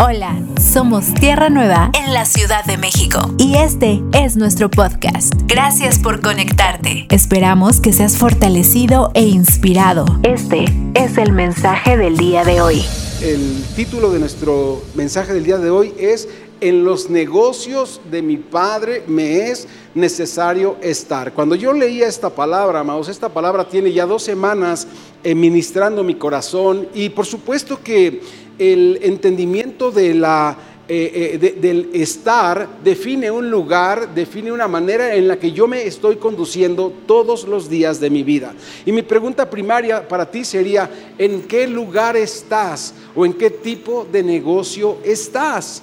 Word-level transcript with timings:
Hola, 0.00 0.40
somos 0.60 1.12
Tierra 1.12 1.50
Nueva 1.50 1.90
en 1.92 2.14
la 2.14 2.24
Ciudad 2.24 2.64
de 2.64 2.76
México 2.76 3.18
y 3.36 3.56
este 3.56 4.00
es 4.12 4.36
nuestro 4.36 4.70
podcast. 4.70 5.34
Gracias 5.46 5.98
por 5.98 6.20
conectarte. 6.20 7.08
Esperamos 7.10 7.80
que 7.80 7.92
seas 7.92 8.16
fortalecido 8.16 9.10
e 9.14 9.22
inspirado. 9.22 10.04
Este 10.22 10.66
es 10.94 11.18
el 11.18 11.32
mensaje 11.32 11.96
del 11.96 12.16
día 12.16 12.44
de 12.44 12.60
hoy. 12.60 12.84
El 13.20 13.64
título 13.74 14.12
de 14.12 14.20
nuestro 14.20 14.80
mensaje 14.94 15.34
del 15.34 15.42
día 15.42 15.58
de 15.58 15.70
hoy 15.70 15.92
es 15.98 16.28
en 16.60 16.84
los 16.84 17.10
negocios 17.10 18.00
de 18.08 18.22
mi 18.22 18.36
Padre 18.36 19.02
me 19.08 19.50
es 19.50 19.66
necesario 19.96 20.76
estar. 20.80 21.32
Cuando 21.32 21.56
yo 21.56 21.72
leía 21.72 22.06
esta 22.06 22.30
palabra, 22.30 22.80
amados, 22.80 23.08
esta 23.08 23.28
palabra 23.28 23.68
tiene 23.68 23.92
ya 23.92 24.06
dos 24.06 24.22
semanas 24.22 24.86
ministrando 25.24 26.04
mi 26.04 26.14
corazón 26.14 26.88
y 26.94 27.08
por 27.08 27.26
supuesto 27.26 27.82
que 27.82 28.47
el 28.58 28.98
entendimiento 29.02 29.92
eh, 29.96 30.16
eh, 30.88 31.54
del 31.60 31.90
estar 31.92 32.68
define 32.82 33.30
un 33.30 33.50
lugar, 33.50 34.14
define 34.14 34.50
una 34.50 34.66
manera 34.66 35.14
en 35.14 35.28
la 35.28 35.38
que 35.38 35.52
yo 35.52 35.66
me 35.66 35.86
estoy 35.86 36.16
conduciendo 36.16 36.92
todos 37.06 37.46
los 37.46 37.68
días 37.68 38.00
de 38.00 38.10
mi 38.10 38.22
vida. 38.22 38.54
Y 38.86 38.92
mi 38.92 39.02
pregunta 39.02 39.48
primaria 39.48 40.06
para 40.08 40.30
ti 40.30 40.44
sería, 40.44 40.90
¿en 41.18 41.42
qué 41.42 41.66
lugar 41.66 42.16
estás 42.16 42.94
o 43.14 43.26
en 43.26 43.34
qué 43.34 43.50
tipo 43.50 44.06
de 44.10 44.22
negocio 44.22 44.98
estás? 45.04 45.82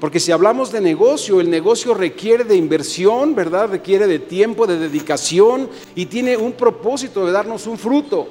Porque 0.00 0.20
si 0.20 0.30
hablamos 0.30 0.72
de 0.72 0.80
negocio, 0.80 1.40
el 1.40 1.48
negocio 1.48 1.94
requiere 1.94 2.44
de 2.44 2.56
inversión, 2.56 3.34
¿verdad? 3.34 3.70
Requiere 3.70 4.06
de 4.06 4.18
tiempo, 4.18 4.66
de 4.66 4.78
dedicación 4.78 5.70
y 5.94 6.06
tiene 6.06 6.36
un 6.36 6.52
propósito 6.52 7.24
de 7.24 7.32
darnos 7.32 7.66
un 7.66 7.78
fruto. 7.78 8.28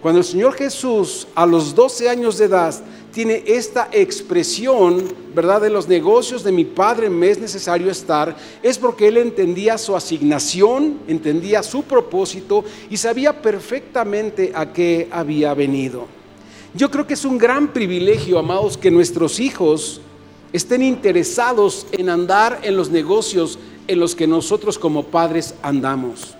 Cuando 0.00 0.20
el 0.20 0.24
Señor 0.24 0.54
Jesús 0.54 1.26
a 1.34 1.44
los 1.44 1.74
12 1.74 2.08
años 2.08 2.38
de 2.38 2.46
edad 2.46 2.74
tiene 3.12 3.42
esta 3.46 3.88
expresión, 3.92 5.04
¿verdad? 5.34 5.60
De 5.62 5.70
los 5.70 5.88
negocios 5.88 6.44
de 6.44 6.52
mi 6.52 6.64
padre 6.64 7.10
me 7.10 7.30
es 7.30 7.38
necesario 7.38 7.90
estar, 7.90 8.36
es 8.62 8.78
porque 8.78 9.08
él 9.08 9.16
entendía 9.16 9.78
su 9.78 9.96
asignación, 9.96 11.00
entendía 11.08 11.62
su 11.62 11.82
propósito 11.82 12.64
y 12.88 12.96
sabía 12.96 13.42
perfectamente 13.42 14.52
a 14.54 14.72
qué 14.72 15.08
había 15.10 15.54
venido. 15.54 16.06
Yo 16.72 16.90
creo 16.90 17.06
que 17.06 17.14
es 17.14 17.24
un 17.24 17.36
gran 17.36 17.72
privilegio, 17.72 18.38
amados, 18.38 18.76
que 18.76 18.90
nuestros 18.90 19.40
hijos 19.40 20.00
estén 20.52 20.82
interesados 20.82 21.86
en 21.92 22.08
andar 22.08 22.60
en 22.62 22.76
los 22.76 22.90
negocios 22.90 23.58
en 23.88 23.98
los 23.98 24.14
que 24.14 24.28
nosotros 24.28 24.78
como 24.78 25.04
padres 25.04 25.54
andamos. 25.62 26.36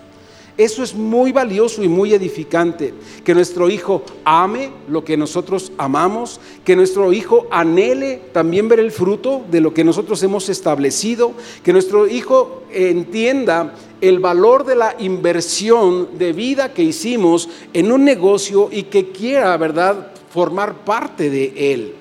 Eso 0.57 0.83
es 0.83 0.93
muy 0.93 1.31
valioso 1.31 1.83
y 1.83 1.87
muy 1.87 2.13
edificante. 2.13 2.93
Que 3.23 3.33
nuestro 3.33 3.69
hijo 3.69 4.03
ame 4.25 4.71
lo 4.87 5.03
que 5.03 5.17
nosotros 5.17 5.71
amamos, 5.77 6.39
que 6.65 6.75
nuestro 6.75 7.13
hijo 7.13 7.47
anhele 7.51 8.21
también 8.33 8.67
ver 8.67 8.79
el 8.79 8.91
fruto 8.91 9.43
de 9.49 9.61
lo 9.61 9.73
que 9.73 9.83
nosotros 9.83 10.21
hemos 10.23 10.49
establecido, 10.49 11.33
que 11.63 11.73
nuestro 11.73 12.07
hijo 12.07 12.63
entienda 12.71 13.73
el 14.01 14.19
valor 14.19 14.65
de 14.65 14.75
la 14.75 14.95
inversión 14.99 16.17
de 16.17 16.33
vida 16.33 16.73
que 16.73 16.83
hicimos 16.83 17.49
en 17.73 17.91
un 17.91 18.03
negocio 18.03 18.69
y 18.71 18.83
que 18.83 19.11
quiera, 19.11 19.55
¿verdad?, 19.57 20.11
formar 20.31 20.85
parte 20.85 21.29
de 21.29 21.73
él. 21.73 21.95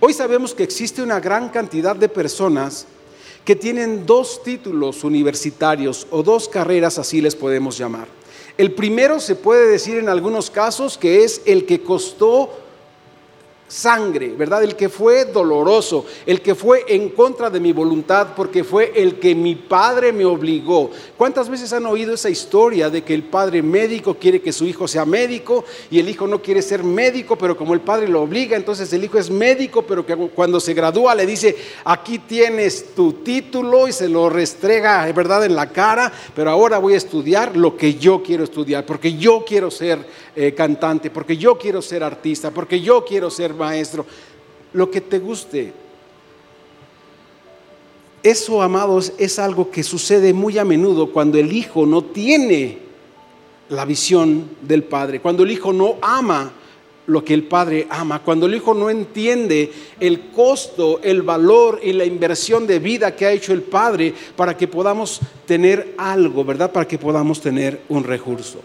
Hoy 0.00 0.14
sabemos 0.14 0.54
que 0.54 0.62
existe 0.62 1.02
una 1.02 1.20
gran 1.20 1.50
cantidad 1.50 1.94
de 1.94 2.08
personas 2.08 2.86
que 3.44 3.56
tienen 3.56 4.06
dos 4.06 4.42
títulos 4.42 5.04
universitarios 5.04 6.06
o 6.10 6.22
dos 6.22 6.48
carreras, 6.48 6.98
así 6.98 7.20
les 7.20 7.34
podemos 7.34 7.78
llamar. 7.78 8.08
El 8.58 8.72
primero 8.72 9.20
se 9.20 9.36
puede 9.36 9.66
decir 9.68 9.96
en 9.96 10.08
algunos 10.08 10.50
casos 10.50 10.98
que 10.98 11.24
es 11.24 11.42
el 11.46 11.64
que 11.64 11.82
costó 11.82 12.50
sangre, 13.70 14.34
¿verdad? 14.36 14.64
El 14.64 14.74
que 14.74 14.88
fue 14.88 15.26
doloroso, 15.26 16.04
el 16.26 16.42
que 16.42 16.54
fue 16.54 16.84
en 16.88 17.10
contra 17.10 17.48
de 17.48 17.60
mi 17.60 17.72
voluntad, 17.72 18.34
porque 18.34 18.64
fue 18.64 18.92
el 18.96 19.20
que 19.20 19.34
mi 19.34 19.54
padre 19.54 20.12
me 20.12 20.24
obligó. 20.24 20.90
¿Cuántas 21.16 21.48
veces 21.48 21.72
han 21.72 21.86
oído 21.86 22.14
esa 22.14 22.28
historia 22.28 22.90
de 22.90 23.02
que 23.02 23.14
el 23.14 23.22
padre 23.22 23.62
médico 23.62 24.14
quiere 24.14 24.42
que 24.42 24.52
su 24.52 24.66
hijo 24.66 24.88
sea 24.88 25.04
médico 25.04 25.64
y 25.90 26.00
el 26.00 26.08
hijo 26.08 26.26
no 26.26 26.42
quiere 26.42 26.62
ser 26.62 26.82
médico, 26.82 27.36
pero 27.36 27.56
como 27.56 27.72
el 27.72 27.80
padre 27.80 28.08
lo 28.08 28.22
obliga, 28.22 28.56
entonces 28.56 28.92
el 28.92 29.04
hijo 29.04 29.18
es 29.18 29.30
médico, 29.30 29.82
pero 29.82 30.04
que 30.04 30.16
cuando 30.16 30.58
se 30.58 30.74
gradúa 30.74 31.14
le 31.14 31.24
dice, 31.24 31.56
aquí 31.84 32.18
tienes 32.18 32.94
tu 32.94 33.12
título 33.12 33.86
y 33.86 33.92
se 33.92 34.08
lo 34.08 34.28
restrega, 34.28 35.10
¿verdad?, 35.12 35.44
en 35.44 35.54
la 35.54 35.70
cara, 35.70 36.12
pero 36.34 36.50
ahora 36.50 36.78
voy 36.78 36.94
a 36.94 36.98
estudiar 36.98 37.56
lo 37.56 37.76
que 37.76 37.94
yo 37.94 38.20
quiero 38.22 38.42
estudiar, 38.42 38.84
porque 38.84 39.16
yo 39.16 39.44
quiero 39.46 39.70
ser 39.70 40.04
eh, 40.34 40.54
cantante, 40.54 41.10
porque 41.10 41.36
yo 41.36 41.56
quiero 41.56 41.80
ser 41.82 42.02
artista, 42.02 42.50
porque 42.50 42.80
yo 42.80 43.04
quiero 43.04 43.30
ser 43.30 43.59
maestro, 43.60 44.04
lo 44.72 44.90
que 44.90 45.00
te 45.00 45.18
guste. 45.18 45.72
Eso, 48.22 48.60
amados, 48.60 49.12
es 49.18 49.38
algo 49.38 49.70
que 49.70 49.82
sucede 49.82 50.32
muy 50.32 50.58
a 50.58 50.64
menudo 50.64 51.12
cuando 51.12 51.38
el 51.38 51.52
hijo 51.52 51.86
no 51.86 52.04
tiene 52.04 52.78
la 53.70 53.84
visión 53.84 54.50
del 54.60 54.82
padre, 54.82 55.20
cuando 55.20 55.44
el 55.44 55.52
hijo 55.52 55.72
no 55.72 55.96
ama 56.02 56.52
lo 57.06 57.24
que 57.24 57.34
el 57.34 57.44
padre 57.44 57.86
ama, 57.90 58.22
cuando 58.22 58.46
el 58.46 58.54
hijo 58.54 58.74
no 58.74 58.88
entiende 58.88 59.72
el 59.98 60.30
costo, 60.30 61.00
el 61.02 61.22
valor 61.22 61.80
y 61.82 61.92
la 61.92 62.04
inversión 62.04 62.66
de 62.66 62.78
vida 62.78 63.16
que 63.16 63.26
ha 63.26 63.32
hecho 63.32 63.52
el 63.52 63.62
padre 63.62 64.14
para 64.36 64.56
que 64.56 64.68
podamos 64.68 65.20
tener 65.46 65.94
algo, 65.98 66.44
¿verdad? 66.44 66.70
Para 66.70 66.86
que 66.86 66.98
podamos 66.98 67.40
tener 67.40 67.80
un 67.88 68.04
recurso. 68.04 68.60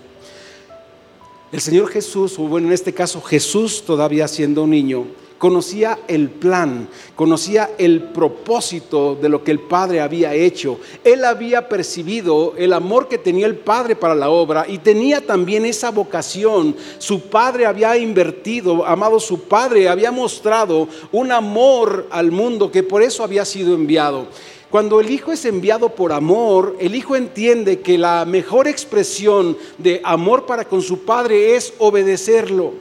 El 1.56 1.62
Señor 1.62 1.88
Jesús, 1.88 2.38
o 2.38 2.42
bueno, 2.42 2.68
en 2.68 2.74
este 2.74 2.94
caso 2.94 3.22
Jesús 3.22 3.86
todavía 3.86 4.28
siendo 4.28 4.64
un 4.64 4.72
niño, 4.72 5.06
conocía 5.38 5.98
el 6.10 6.30
plan, 6.30 6.90
conocía 7.16 7.70
el 7.78 8.10
propósito 8.10 9.16
de 9.16 9.30
lo 9.30 9.42
que 9.42 9.52
el 9.52 9.62
Padre 9.62 10.02
había 10.02 10.34
hecho. 10.34 10.82
Él 11.06 11.24
había 11.24 11.70
percibido 11.70 12.56
el 12.58 12.74
amor 12.74 13.08
que 13.08 13.18
tenía 13.18 13.46
el 13.46 13.56
Padre 13.56 13.96
para 13.96 14.16
la 14.16 14.30
obra 14.30 14.66
y 14.68 14.80
tenía 14.80 15.26
también 15.26 15.64
esa 15.64 15.92
vocación. 15.92 16.76
Su 16.98 17.22
Padre 17.22 17.66
había 17.66 17.96
invertido, 17.96 18.86
amado 18.86 19.18
su 19.22 19.44
Padre, 19.44 19.88
había 19.88 20.12
mostrado 20.12 20.90
un 21.14 21.32
amor 21.32 22.08
al 22.12 22.32
mundo 22.32 22.70
que 22.70 22.84
por 22.84 23.02
eso 23.02 23.24
había 23.24 23.46
sido 23.46 23.76
enviado. 23.76 24.28
Cuando 24.76 25.00
el 25.00 25.10
Hijo 25.10 25.32
es 25.32 25.46
enviado 25.46 25.96
por 25.96 26.12
amor, 26.12 26.76
el 26.82 26.96
Hijo 26.96 27.16
entiende 27.16 27.80
que 27.80 27.98
la 27.98 28.26
mejor 28.26 28.68
expresión 28.68 29.58
de 29.78 30.02
amor 30.04 30.46
para 30.46 30.66
con 30.66 30.82
su 30.82 31.06
Padre 31.06 31.56
es 31.56 31.74
obedecerlo. 31.78 32.74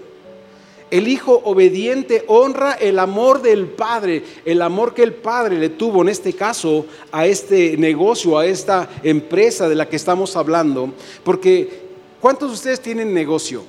El 0.90 1.06
Hijo 1.06 1.40
obediente 1.44 2.24
honra 2.26 2.72
el 2.72 2.98
amor 2.98 3.42
del 3.42 3.68
Padre, 3.68 4.24
el 4.44 4.60
amor 4.62 4.92
que 4.92 5.04
el 5.04 5.14
Padre 5.14 5.56
le 5.56 5.68
tuvo 5.68 6.02
en 6.02 6.08
este 6.08 6.32
caso 6.32 6.84
a 7.12 7.26
este 7.26 7.76
negocio, 7.76 8.36
a 8.36 8.44
esta 8.44 8.90
empresa 9.04 9.68
de 9.68 9.76
la 9.76 9.88
que 9.88 9.94
estamos 9.94 10.34
hablando. 10.34 10.92
Porque, 11.22 11.84
¿cuántos 12.20 12.48
de 12.48 12.54
ustedes 12.54 12.80
tienen 12.80 13.14
negocio? 13.14 13.62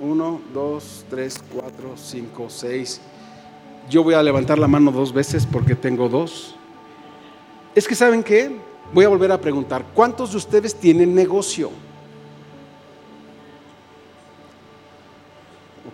Uno, 0.00 0.40
dos, 0.52 1.04
tres, 1.08 1.38
cuatro, 1.52 1.92
cinco, 1.96 2.46
seis. 2.48 3.00
Yo 3.88 4.02
voy 4.02 4.14
a 4.14 4.22
levantar 4.22 4.58
la 4.58 4.66
mano 4.66 4.90
dos 4.90 5.12
veces 5.12 5.46
porque 5.46 5.74
tengo 5.74 6.08
dos. 6.08 6.54
Es 7.74 7.86
que 7.86 7.94
¿saben 7.94 8.22
qué? 8.22 8.56
Voy 8.92 9.04
a 9.04 9.08
volver 9.08 9.32
a 9.32 9.40
preguntar, 9.40 9.84
¿cuántos 9.94 10.30
de 10.32 10.36
ustedes 10.36 10.74
tienen 10.74 11.14
negocio? 11.14 11.70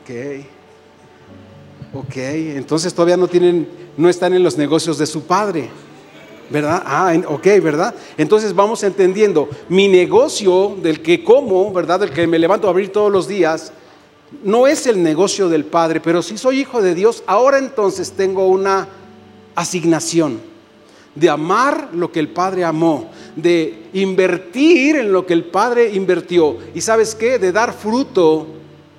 Ok. 0.02 0.46
Ok, 1.92 2.16
entonces 2.16 2.94
todavía 2.94 3.16
no 3.16 3.26
tienen, 3.26 3.68
no 3.96 4.08
están 4.08 4.34
en 4.34 4.42
los 4.42 4.56
negocios 4.56 4.98
de 4.98 5.06
su 5.06 5.22
padre. 5.22 5.68
¿Verdad? 6.50 6.82
Ah, 6.84 7.14
ok, 7.28 7.46
¿verdad? 7.62 7.94
Entonces 8.16 8.54
vamos 8.54 8.82
entendiendo, 8.82 9.48
mi 9.68 9.86
negocio 9.86 10.76
del 10.82 11.00
que 11.00 11.22
como, 11.22 11.72
¿verdad? 11.72 12.00
Del 12.00 12.10
que 12.10 12.26
me 12.26 12.40
levanto 12.40 12.66
a 12.66 12.70
abrir 12.70 12.90
todos 12.90 13.10
los 13.10 13.28
días, 13.28 13.72
no 14.42 14.66
es 14.66 14.86
el 14.86 15.02
negocio 15.02 15.48
del 15.48 15.64
Padre, 15.64 16.00
pero 16.00 16.22
si 16.22 16.38
soy 16.38 16.60
hijo 16.60 16.80
de 16.82 16.94
Dios, 16.94 17.22
ahora 17.26 17.58
entonces 17.58 18.12
tengo 18.12 18.46
una 18.46 18.88
asignación 19.54 20.40
de 21.14 21.28
amar 21.28 21.90
lo 21.92 22.12
que 22.12 22.20
el 22.20 22.28
Padre 22.28 22.64
amó, 22.64 23.10
de 23.34 23.88
invertir 23.92 24.96
en 24.96 25.12
lo 25.12 25.26
que 25.26 25.34
el 25.34 25.44
Padre 25.44 25.90
invirtió 25.92 26.58
y 26.74 26.80
sabes 26.80 27.14
qué, 27.14 27.38
de 27.38 27.52
dar 27.52 27.72
fruto 27.72 28.46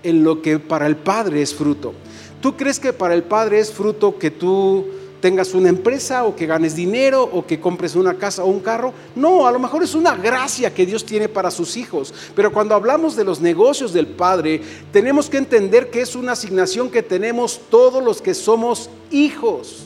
en 0.04 0.24
lo 0.24 0.42
que 0.42 0.60
para 0.60 0.88
el 0.88 0.98
Padre 0.98 1.42
es 1.42 1.56
fruto. 1.56 1.94
¿Tú 2.42 2.58
crees 2.58 2.80
que 2.80 2.92
para 2.92 3.14
el 3.14 3.24
Padre 3.24 3.60
es 3.60 3.72
fruto 3.72 4.18
que 4.18 4.32
tú 4.32 4.88
tengas 5.22 5.54
una 5.54 5.70
empresa 5.70 6.26
o 6.26 6.36
que 6.36 6.48
ganes 6.48 6.76
dinero 6.76 7.24
o 7.24 7.46
que 7.46 7.60
compres 7.60 7.96
una 7.96 8.16
casa 8.16 8.44
o 8.44 8.48
un 8.48 8.60
carro. 8.60 8.94
No, 9.16 9.48
a 9.48 9.52
lo 9.52 9.60
mejor 9.60 9.84
es 9.84 9.96
una 9.96 10.16
gracia 10.16 10.74
que 10.74 10.86
Dios 10.86 11.06
tiene 11.06 11.30
para 11.30 11.52
sus 11.52 11.78
hijos. 11.78 12.14
Pero 12.36 12.52
cuando 12.52 12.76
hablamos 12.76 13.16
de 13.16 13.24
los 13.24 13.40
negocios 13.40 13.94
del 13.94 14.08
Padre, 14.08 14.62
tenemos 14.92 15.30
que 15.30 15.38
entender 15.38 15.90
que 15.90 16.02
es 16.02 16.16
una 16.16 16.34
asignación 16.34 16.90
que 16.90 17.04
tenemos 17.04 17.62
todos 17.70 18.04
los 18.04 18.22
que 18.22 18.34
somos 18.34 18.90
hijos. 19.12 19.86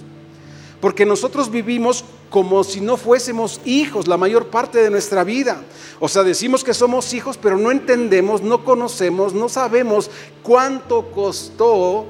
Porque 0.79 1.05
nosotros 1.05 1.51
vivimos 1.51 2.05
como 2.29 2.63
si 2.63 2.81
no 2.81 2.97
fuésemos 2.97 3.61
hijos 3.65 4.07
la 4.07 4.17
mayor 4.17 4.47
parte 4.47 4.79
de 4.79 4.89
nuestra 4.89 5.23
vida. 5.23 5.63
O 5.99 6.07
sea, 6.07 6.23
decimos 6.23 6.63
que 6.63 6.73
somos 6.73 7.13
hijos, 7.13 7.37
pero 7.37 7.57
no 7.57 7.71
entendemos, 7.71 8.41
no 8.41 8.63
conocemos, 8.63 9.33
no 9.33 9.49
sabemos 9.49 10.09
cuánto 10.43 11.11
costó 11.11 12.07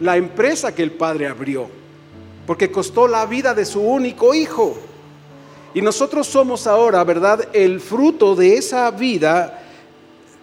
la 0.00 0.16
empresa 0.16 0.74
que 0.74 0.82
el 0.82 0.92
padre 0.92 1.26
abrió, 1.26 1.68
porque 2.46 2.70
costó 2.70 3.06
la 3.08 3.26
vida 3.26 3.54
de 3.54 3.64
su 3.64 3.80
único 3.80 4.34
hijo. 4.34 4.76
Y 5.74 5.80
nosotros 5.80 6.26
somos 6.26 6.66
ahora, 6.66 7.02
¿verdad?, 7.04 7.48
el 7.52 7.80
fruto 7.80 8.34
de 8.34 8.56
esa 8.56 8.90
vida 8.90 9.62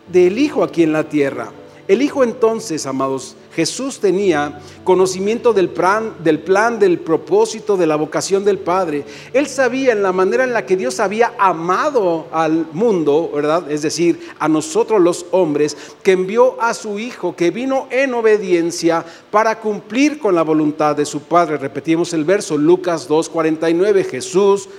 del 0.08 0.40
hijo 0.40 0.64
aquí 0.64 0.84
en 0.84 0.94
la 0.94 1.08
tierra. 1.08 1.52
El 1.88 2.02
hijo 2.02 2.24
entonces, 2.24 2.86
amados, 2.86 3.36
Jesús 3.56 4.00
tenía 4.00 4.62
conocimiento 4.84 5.54
del 5.54 5.70
plan, 5.70 6.14
del 6.24 6.40
plan, 6.40 6.80
del 6.80 7.00
propósito, 7.00 7.78
de 7.78 7.88
la 7.88 7.96
vocación 7.96 8.46
del 8.46 8.60
Padre. 8.60 9.06
Él 9.34 9.48
sabía 9.48 9.92
en 9.92 10.04
la 10.04 10.12
manera 10.12 10.44
en 10.44 10.54
la 10.54 10.66
que 10.66 10.78
Dios 10.78 11.00
había 11.00 11.34
amado 11.38 12.28
al 12.32 12.68
mundo, 12.74 13.32
¿verdad? 13.34 13.70
Es 13.72 13.82
decir, 13.82 14.20
a 14.40 14.48
nosotros 14.48 15.02
los 15.02 15.26
hombres, 15.32 15.76
que 16.04 16.12
envió 16.12 16.62
a 16.62 16.74
su 16.74 17.00
Hijo, 17.00 17.36
que 17.36 17.52
vino 17.52 17.88
en 17.90 18.14
obediencia 18.14 19.04
para 19.32 19.60
cumplir 19.60 20.20
con 20.20 20.36
la 20.36 20.44
voluntad 20.44 20.96
de 20.96 21.06
su 21.06 21.22
Padre. 21.22 21.58
Repetimos 21.58 22.14
el 22.14 22.24
verso, 22.24 22.58
Lucas 22.58 23.10
2.49, 23.10 24.06
Jesús 24.06 24.70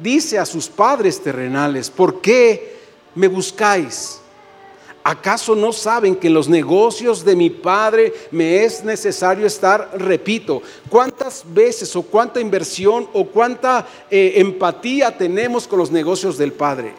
dice 0.00 0.38
a 0.38 0.46
sus 0.46 0.68
padres 0.68 1.20
terrenales, 1.20 1.90
¿por 1.90 2.20
qué 2.20 2.76
me 3.14 3.28
buscáis? 3.28 4.20
¿Acaso 5.06 5.54
no 5.54 5.70
saben 5.70 6.16
que 6.16 6.28
en 6.28 6.34
los 6.34 6.48
negocios 6.48 7.26
de 7.26 7.36
mi 7.36 7.50
Padre 7.50 8.10
me 8.30 8.64
es 8.64 8.82
necesario 8.82 9.46
estar? 9.46 9.90
Repito, 9.98 10.62
¿cuántas 10.88 11.44
veces 11.46 11.94
o 11.94 12.00
cuánta 12.00 12.40
inversión 12.40 13.06
o 13.12 13.26
cuánta 13.26 13.86
eh, 14.10 14.32
empatía 14.36 15.14
tenemos 15.14 15.68
con 15.68 15.78
los 15.78 15.90
negocios 15.90 16.38
del 16.38 16.54
Padre? 16.54 16.94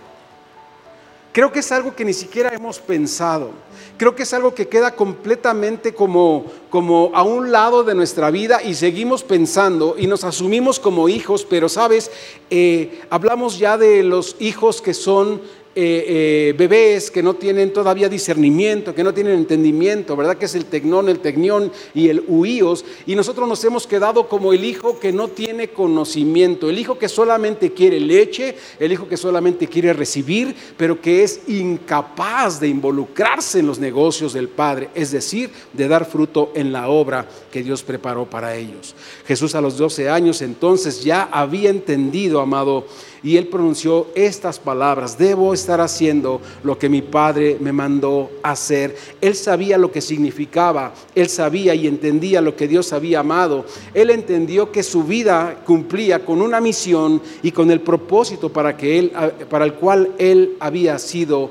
Creo 1.31 1.51
que 1.51 1.59
es 1.59 1.71
algo 1.71 1.95
que 1.95 2.05
ni 2.05 2.13
siquiera 2.13 2.53
hemos 2.53 2.77
pensado. 2.77 3.49
Creo 3.97 4.15
que 4.15 4.21
es 4.21 4.33
algo 4.35 4.53
que 4.53 4.67
queda 4.67 4.95
completamente 4.95 5.95
como, 5.95 6.45
como 6.69 7.09
a 7.15 7.23
un 7.23 7.51
lado 7.51 7.83
de 7.83 7.95
nuestra 7.95 8.29
vida 8.29 8.61
y 8.61 8.75
seguimos 8.75 9.23
pensando 9.23 9.95
y 9.97 10.05
nos 10.05 10.23
asumimos 10.23 10.79
como 10.79 11.09
hijos, 11.09 11.43
pero 11.49 11.69
sabes, 11.69 12.11
eh, 12.51 13.01
hablamos 13.09 13.57
ya 13.57 13.79
de 13.79 14.03
los 14.03 14.35
hijos 14.39 14.79
que 14.79 14.93
son 14.93 15.41
eh, 15.77 16.05
eh, 16.07 16.55
bebés 16.57 17.11
que 17.11 17.21
no 17.21 17.33
tienen 17.33 17.73
todavía 17.73 18.07
discernimiento, 18.07 18.95
que 18.95 19.03
no 19.03 19.13
tienen 19.13 19.33
entendimiento, 19.33 20.15
¿verdad? 20.15 20.37
Que 20.37 20.45
es 20.45 20.55
el 20.55 20.65
tecnón, 20.65 21.09
el 21.09 21.19
tecnión 21.19 21.69
y 21.93 22.07
el 22.07 22.23
huíos. 22.27 22.85
Y 23.05 23.13
nosotros 23.13 23.45
nos 23.49 23.61
hemos 23.65 23.85
quedado 23.85 24.29
como 24.29 24.53
el 24.53 24.63
hijo 24.63 24.99
que 24.99 25.11
no 25.11 25.27
tiene 25.27 25.67
conocimiento, 25.67 26.69
el 26.69 26.79
hijo 26.79 26.97
que 26.97 27.09
solamente 27.09 27.73
quiere 27.73 27.99
leche, 27.99 28.55
el 28.79 28.93
hijo 28.93 29.09
que 29.09 29.17
solamente 29.17 29.67
quiere 29.67 29.91
recibir, 29.91 30.55
pero 30.77 31.01
que 31.01 31.23
es 31.23 31.41
incapaz 31.47 32.61
de 32.61 32.69
involucrarse 32.69 33.59
en 33.59 33.67
los 33.67 33.77
negocios 33.77 34.31
del 34.31 34.47
Padre, 34.47 34.89
es 34.95 35.11
decir, 35.11 35.49
de 35.73 35.87
dar 35.89 36.05
fruto 36.05 36.53
en 36.55 36.71
la 36.71 36.87
obra 36.87 37.27
que 37.51 37.63
Dios 37.63 37.83
preparó 37.83 38.29
para 38.29 38.55
ellos. 38.55 38.95
Jesús 39.27 39.55
a 39.55 39.61
los 39.61 39.77
12 39.77 40.09
años 40.09 40.41
entonces 40.41 41.03
ya 41.03 41.23
había 41.23 41.69
entendido, 41.69 42.39
amado, 42.39 42.85
y 43.25 43.37
él 43.37 43.47
pronunció 43.47 44.05
estas 44.13 44.59
palabras, 44.59 45.17
debo 45.17 45.51
estar 45.51 45.81
haciendo 45.81 46.39
lo 46.61 46.77
que 46.77 46.89
mi 46.89 47.01
padre 47.01 47.57
me 47.59 47.71
mandó 47.71 48.29
hacer. 48.43 48.95
Él 49.19 49.33
sabía 49.33 49.79
lo 49.79 49.91
que 49.91 49.99
significaba, 49.99 50.93
él 51.15 51.27
sabía 51.27 51.73
y 51.73 51.87
entendía 51.87 52.39
lo 52.39 52.55
que 52.55 52.67
Dios 52.67 52.93
había 52.93 53.21
amado. 53.21 53.65
Él 53.95 54.11
entendió 54.11 54.71
que 54.71 54.83
su 54.83 55.05
vida 55.05 55.63
cumplía 55.65 56.23
con 56.23 56.39
una 56.39 56.61
misión 56.61 57.19
y 57.41 57.51
con 57.51 57.71
el 57.71 57.81
propósito 57.81 58.49
para, 58.53 58.77
que 58.77 58.99
él, 58.99 59.11
para 59.49 59.65
el 59.65 59.73
cual 59.73 60.11
él 60.19 60.55
había 60.59 60.99
sido 60.99 61.49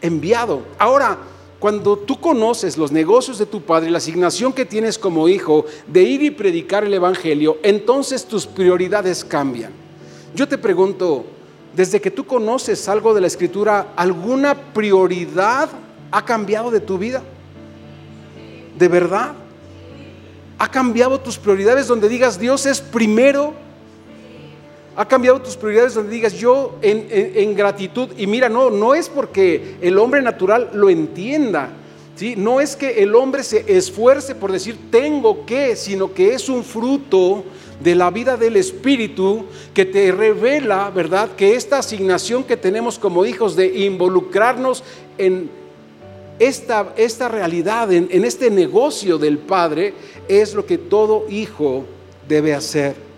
enviado. 0.00 0.62
Ahora, 0.76 1.16
cuando 1.60 1.98
tú 1.98 2.20
conoces 2.20 2.76
los 2.76 2.90
negocios 2.90 3.38
de 3.38 3.46
tu 3.46 3.62
padre, 3.62 3.92
la 3.92 3.98
asignación 3.98 4.52
que 4.52 4.64
tienes 4.64 4.98
como 4.98 5.28
hijo 5.28 5.66
de 5.86 6.02
ir 6.02 6.24
y 6.24 6.32
predicar 6.32 6.82
el 6.82 6.94
Evangelio, 6.94 7.58
entonces 7.62 8.24
tus 8.24 8.44
prioridades 8.44 9.24
cambian. 9.24 9.81
Yo 10.34 10.48
te 10.48 10.56
pregunto, 10.56 11.26
desde 11.76 12.00
que 12.00 12.10
tú 12.10 12.24
conoces 12.24 12.88
algo 12.88 13.12
de 13.12 13.20
la 13.20 13.26
escritura, 13.26 13.92
¿alguna 13.96 14.54
prioridad 14.54 15.68
ha 16.10 16.24
cambiado 16.24 16.70
de 16.70 16.80
tu 16.80 16.96
vida? 16.96 17.22
¿De 18.78 18.88
verdad? 18.88 19.32
¿Ha 20.58 20.70
cambiado 20.70 21.20
tus 21.20 21.38
prioridades 21.38 21.86
donde 21.86 22.08
digas 22.08 22.38
Dios 22.38 22.64
es 22.64 22.80
primero? 22.80 23.52
¿Ha 24.96 25.06
cambiado 25.06 25.40
tus 25.40 25.56
prioridades 25.56 25.94
donde 25.94 26.12
digas 26.12 26.34
yo 26.34 26.78
en, 26.80 27.54
gratitud? 27.54 28.10
Y 28.16 28.26
mira, 28.26 28.48
no, 28.48 28.70
no 28.70 28.94
es 28.94 29.08
porque 29.08 29.76
el 29.80 29.98
hombre 29.98 30.22
natural 30.22 30.70
lo 30.72 30.88
entienda. 30.88 31.70
¿sí? 32.16 32.36
No 32.36 32.60
es 32.60 32.76
que 32.76 33.02
el 33.02 33.14
hombre 33.14 33.42
se 33.42 33.76
esfuerce 33.76 34.34
por 34.34 34.52
decir 34.52 34.78
tengo 34.90 35.44
que, 35.44 35.76
sino 35.76 36.12
que 36.12 36.34
es 36.34 36.48
un 36.48 36.64
fruto 36.64 37.44
de 37.82 37.94
la 37.94 38.10
vida 38.10 38.36
del 38.36 38.56
Espíritu 38.56 39.46
que 39.74 39.84
te 39.84 40.12
revela, 40.12 40.90
¿verdad? 40.90 41.34
Que 41.36 41.54
esta 41.54 41.78
asignación 41.78 42.44
que 42.44 42.56
tenemos 42.56 42.98
como 42.98 43.24
hijos 43.24 43.56
de 43.56 43.84
involucrarnos 43.84 44.84
en 45.18 45.50
esta, 46.38 46.92
esta 46.96 47.28
realidad, 47.28 47.92
en, 47.92 48.08
en 48.10 48.24
este 48.24 48.50
negocio 48.50 49.18
del 49.18 49.38
Padre, 49.38 49.94
es 50.28 50.54
lo 50.54 50.66
que 50.66 50.78
todo 50.78 51.26
hijo 51.28 51.84
debe 52.28 52.54
hacer. 52.54 53.11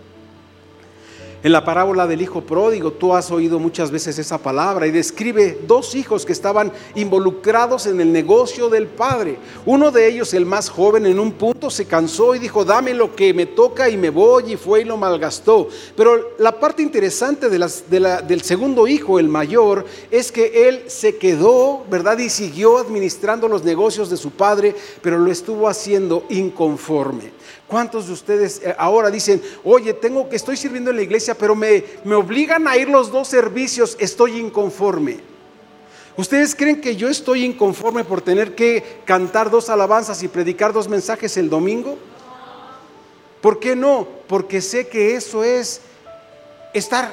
En 1.45 1.51
la 1.51 1.63
parábola 1.63 2.07
del 2.07 2.23
hijo 2.23 2.41
pródigo, 2.41 2.89
tú 2.89 3.13
has 3.13 3.29
oído 3.29 3.59
muchas 3.59 3.91
veces 3.91 4.17
esa 4.17 4.39
palabra 4.39 4.87
y 4.87 4.91
describe 4.91 5.59
dos 5.67 5.93
hijos 5.93 6.25
que 6.25 6.31
estaban 6.31 6.71
involucrados 6.95 7.85
en 7.85 8.01
el 8.01 8.11
negocio 8.11 8.67
del 8.67 8.87
padre. 8.87 9.37
Uno 9.63 9.91
de 9.91 10.07
ellos, 10.07 10.33
el 10.33 10.47
más 10.47 10.71
joven, 10.71 11.05
en 11.05 11.19
un 11.19 11.33
punto 11.33 11.69
se 11.69 11.85
cansó 11.85 12.33
y 12.33 12.39
dijo, 12.39 12.65
dame 12.65 12.95
lo 12.95 13.15
que 13.15 13.31
me 13.31 13.45
toca 13.45 13.87
y 13.87 13.95
me 13.95 14.09
voy 14.09 14.53
y 14.53 14.57
fue 14.57 14.81
y 14.81 14.85
lo 14.85 14.97
malgastó. 14.97 15.69
Pero 15.95 16.31
la 16.39 16.59
parte 16.59 16.81
interesante 16.81 17.47
de 17.47 17.59
del 18.27 18.41
segundo 18.41 18.87
hijo, 18.87 19.19
el 19.19 19.29
mayor, 19.29 19.85
es 20.09 20.31
que 20.31 20.67
él 20.67 20.85
se 20.87 21.17
quedó, 21.17 21.83
¿verdad? 21.91 22.17
Y 22.17 22.31
siguió 22.31 22.79
administrando 22.79 23.47
los 23.47 23.63
negocios 23.63 24.09
de 24.09 24.17
su 24.17 24.31
padre, 24.31 24.75
pero 25.03 25.19
lo 25.19 25.31
estuvo 25.31 25.69
haciendo 25.69 26.25
inconforme. 26.29 27.35
¿Cuántos 27.67 28.07
de 28.07 28.13
ustedes 28.13 28.61
eh, 28.63 28.75
ahora 28.77 29.09
dicen, 29.09 29.41
oye, 29.63 29.93
tengo 29.93 30.29
que 30.29 30.35
estoy 30.35 30.55
sirviendo 30.55 30.91
en 30.91 30.97
la 30.97 31.01
iglesia, 31.01 31.35
pero 31.35 31.55
me, 31.55 31.83
me 32.03 32.15
obligan 32.15 32.67
a 32.67 32.77
ir 32.77 32.89
los 32.89 33.11
dos 33.11 33.27
servicios, 33.27 33.97
estoy 33.99 34.39
inconforme? 34.39 35.19
¿Ustedes 36.17 36.55
creen 36.55 36.79
que 36.79 36.95
yo 36.95 37.09
estoy 37.09 37.43
inconforme 37.43 38.05
por 38.05 38.21
tener 38.21 38.55
que 38.55 39.01
cantar 39.03 39.49
dos 39.49 39.69
alabanzas 39.69 40.23
y 40.23 40.27
predicar 40.27 40.71
dos 40.71 40.87
mensajes 40.87 41.35
el 41.37 41.49
domingo? 41.49 41.97
¿Por 43.41 43.59
qué 43.59 43.75
no? 43.75 44.07
Porque 44.27 44.61
sé 44.61 44.87
que 44.87 45.15
eso 45.15 45.43
es 45.43 45.81
estar 46.73 47.11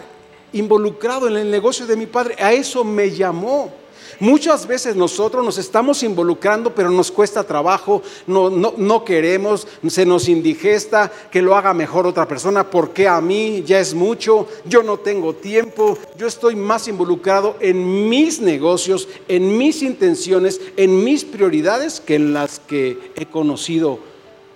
involucrado 0.53 1.27
en 1.29 1.37
el 1.37 1.51
negocio 1.51 1.87
de 1.87 1.97
mi 1.97 2.07
padre. 2.07 2.37
A 2.39 2.53
eso 2.53 2.85
me 2.85 3.11
llamó. 3.11 3.73
Muchas 4.21 4.67
veces 4.67 4.97
nosotros 4.97 5.45
nos 5.45 5.59
estamos 5.59 6.03
involucrando, 6.03 6.75
pero 6.75 6.91
nos 6.91 7.11
cuesta 7.11 7.45
trabajo, 7.45 8.03
no, 8.27 8.51
no, 8.51 9.05
queremos, 9.05 9.67
se 9.89 10.07
nos 10.07 10.29
indigesta 10.29 11.11
que 11.31 11.43
lo 11.43 11.57
haga 11.57 11.75
mejor 11.75 12.07
otra 12.07 12.27
persona, 12.29 12.69
porque 12.69 13.09
a 13.09 13.21
mí 13.21 13.63
ya 13.65 13.81
es 13.81 13.95
mucho, 13.95 14.47
yo 14.65 14.83
no 14.83 14.99
tengo 14.99 15.35
tiempo, 15.35 15.99
yo 16.17 16.27
estoy 16.27 16.57
más 16.57 16.89
involucrado 16.89 17.57
en 17.61 18.09
mis 18.09 18.41
negocios, 18.41 19.09
en 19.29 19.57
mis 19.57 19.83
intenciones, 19.83 20.61
en 20.77 21.05
mis 21.05 21.25
prioridades 21.25 22.01
que 22.01 22.17
en 22.17 22.33
las 22.33 22.61
que 22.61 23.13
he 23.17 23.27
conocido 23.27 23.99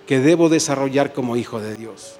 que 0.05 0.19
debo 0.19 0.49
desarrollar 0.49 1.13
como 1.13 1.35
hijo 1.35 1.59
de 1.59 1.75
Dios. 1.75 2.15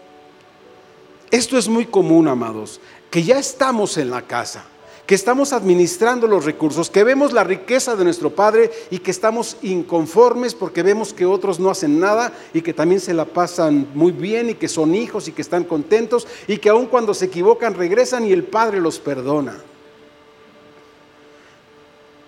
Esto 1.32 1.58
es 1.58 1.68
muy 1.68 1.86
común, 1.86 2.28
amados, 2.28 2.80
que 3.10 3.24
ya 3.24 3.38
estamos 3.38 3.98
en 3.98 4.10
la 4.10 4.22
casa 4.24 4.66
que 5.08 5.16
estamos 5.16 5.54
administrando 5.54 6.28
los 6.28 6.44
recursos, 6.44 6.90
que 6.90 7.06
vemos 7.06 7.32
la 7.32 7.46
riqueza 7.46 7.96
de 7.96 8.04
nuestro 8.04 8.30
Padre 8.30 8.70
y 8.92 9.00
que 9.00 9.12
estamos 9.12 9.56
inconformes 9.62 10.54
porque 10.54 10.84
vemos 10.84 11.14
que 11.14 11.26
otros 11.26 11.62
no 11.62 11.70
hacen 11.70 11.98
nada 11.98 12.34
y 12.54 12.62
que 12.62 12.74
también 12.74 13.00
se 13.00 13.14
la 13.14 13.24
pasan 13.24 13.88
muy 13.94 14.12
bien 14.12 14.50
y 14.50 14.56
que 14.56 14.68
son 14.68 14.94
hijos 14.94 15.30
y 15.30 15.32
que 15.32 15.42
están 15.42 15.64
contentos 15.64 16.28
y 16.46 16.58
que 16.58 16.68
aun 16.68 16.88
cuando 16.88 17.14
se 17.14 17.26
equivocan 17.26 17.74
regresan 17.74 18.26
y 18.26 18.34
el 18.34 18.44
Padre 18.44 18.82
los 18.82 19.00
perdona. 19.00 19.58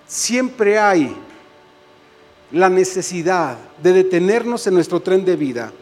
Siempre 0.07 0.79
hay 0.79 1.13
la 2.53 2.69
necesidad 2.69 3.57
de 3.83 3.91
detenernos 3.91 4.65
en 4.67 4.75
nuestro 4.75 5.01
tren 5.01 5.25
de 5.25 5.36
vida 5.36 5.74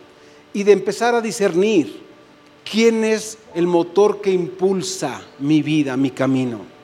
y 0.52 0.64
de 0.64 0.72
empezar 0.72 1.14
a 1.14 1.22
discernir 1.22 2.02
quién 2.70 3.04
es 3.04 3.38
el 3.54 3.68
motor 3.68 4.20
que 4.20 4.32
impulsa 4.32 5.22
mi 5.38 5.62
vida, 5.62 5.96
mi 5.96 6.10
camino 6.10 6.77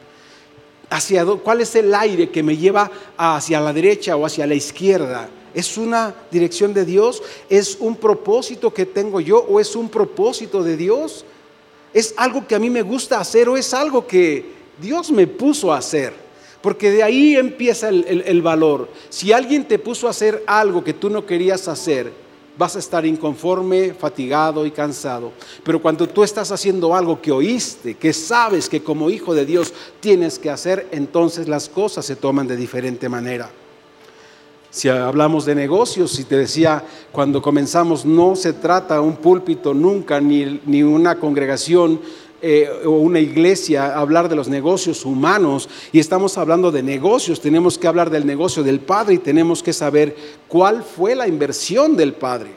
hacia 0.94 1.26
cuál 1.26 1.62
es 1.62 1.76
el 1.76 1.94
aire 1.94 2.30
que 2.30 2.44
me 2.44 2.56
lleva 2.56 2.92
hacia 3.18 3.60
la 3.60 3.74
derecha 3.74 4.16
o 4.16 4.26
hacia 4.28 4.46
la 4.46 4.54
izquierda. 4.54 5.28
¿Es 5.54 5.76
una 5.76 6.14
dirección 6.30 6.72
de 6.72 6.86
Dios? 6.86 7.24
¿Es 7.50 7.78
un 7.80 7.96
propósito 7.96 8.72
que 8.72 8.86
tengo 8.86 9.20
yo 9.20 9.40
o 9.40 9.60
es 9.60 9.76
un 9.76 9.90
propósito 9.90 10.62
de 10.62 10.78
Dios? 10.78 11.26
¿Es 11.94 12.14
algo 12.16 12.48
que 12.48 12.54
a 12.54 12.60
mí 12.60 12.70
me 12.70 12.84
gusta 12.84 13.20
hacer 13.20 13.50
o 13.50 13.58
es 13.58 13.74
algo 13.74 14.06
que 14.06 14.46
Dios 14.80 15.12
me 15.12 15.26
puso 15.26 15.74
a 15.74 15.78
hacer? 15.78 16.14
Porque 16.62 16.92
de 16.92 17.02
ahí 17.02 17.36
empieza 17.36 17.90
el, 17.90 18.24
el 18.26 18.42
valor. 18.44 18.88
Si 19.10 19.34
alguien 19.34 19.68
te 19.68 19.80
puso 19.80 20.08
a 20.08 20.12
hacer 20.12 20.44
algo 20.46 20.84
que 20.84 20.94
tú 20.94 21.10
no 21.10 21.26
querías 21.26 21.68
hacer, 21.68 22.12
vas 22.58 22.76
a 22.76 22.80
estar 22.80 23.06
inconforme, 23.06 23.94
fatigado 23.94 24.66
y 24.66 24.72
cansado. 24.72 25.32
Pero 25.64 25.82
cuando 25.82 26.08
tú 26.08 26.24
estás 26.24 26.52
haciendo 26.52 26.96
algo 26.96 27.22
que 27.22 27.32
oíste, 27.32 27.96
que 27.96 28.14
sabes 28.14 28.70
que 28.70 28.84
como 28.84 29.10
hijo 29.10 29.34
de 29.34 29.46
Dios 29.46 29.74
tienes 30.00 30.40
que 30.40 30.50
hacer, 30.50 30.88
entonces 30.92 31.48
las 31.48 31.70
cosas 31.70 32.06
se 32.06 32.16
toman 32.16 32.48
de 32.48 32.56
diferente 32.56 33.10
manera. 33.10 33.50
Si 34.70 34.90
hablamos 34.90 35.46
de 35.46 35.54
negocios, 35.54 36.12
si 36.14 36.24
te 36.24 36.36
decía, 36.36 36.84
cuando 37.12 37.44
comenzamos, 37.44 38.06
no 38.06 38.36
se 38.36 38.54
trata 38.54 39.02
un 39.02 39.18
púlpito 39.18 39.72
nunca, 39.76 40.20
ni, 40.20 40.60
ni 40.66 40.82
una 40.82 41.20
congregación 41.20 42.02
eh, 42.46 42.70
o 42.84 42.90
una 42.90 43.22
iglesia 43.22 43.98
hablar 43.98 44.28
de 44.28 44.36
los 44.36 44.50
negocios 44.50 45.06
humanos 45.06 45.70
y 45.94 46.00
estamos 46.00 46.38
hablando 46.38 46.74
de 46.74 46.84
negocios, 46.84 47.40
tenemos 47.40 47.78
que 47.78 47.88
hablar 47.88 48.10
del 48.10 48.26
negocio 48.26 48.64
del 48.64 48.82
Padre 48.82 49.14
y 49.14 49.20
tenemos 49.20 49.64
que 49.64 49.72
saber 49.72 50.14
cuál 50.50 50.84
fue 50.84 51.16
la 51.16 51.26
inversión 51.26 51.96
del 51.96 52.12
Padre. 52.12 52.52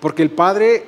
Porque 0.00 0.22
el 0.22 0.30
Padre 0.32 0.84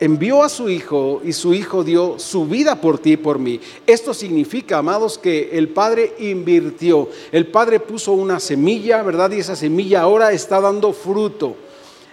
envió 0.00 0.42
a 0.42 0.48
su 0.48 0.68
Hijo 0.68 1.22
y 1.24 1.32
su 1.32 1.54
Hijo 1.54 1.84
dio 1.84 2.18
su 2.18 2.46
vida 2.46 2.80
por 2.80 2.98
ti 2.98 3.12
y 3.12 3.16
por 3.16 3.38
mí. 3.38 3.60
Esto 3.86 4.12
significa, 4.12 4.78
amados, 4.78 5.16
que 5.16 5.50
el 5.52 5.68
Padre 5.68 6.14
invirtió. 6.18 7.10
El 7.30 7.46
Padre 7.46 7.78
puso 7.78 8.10
una 8.10 8.40
semilla, 8.40 9.04
¿verdad? 9.04 9.30
Y 9.30 9.38
esa 9.38 9.54
semilla 9.54 10.00
ahora 10.00 10.32
está 10.32 10.60
dando 10.60 10.92
fruto. 10.92 11.54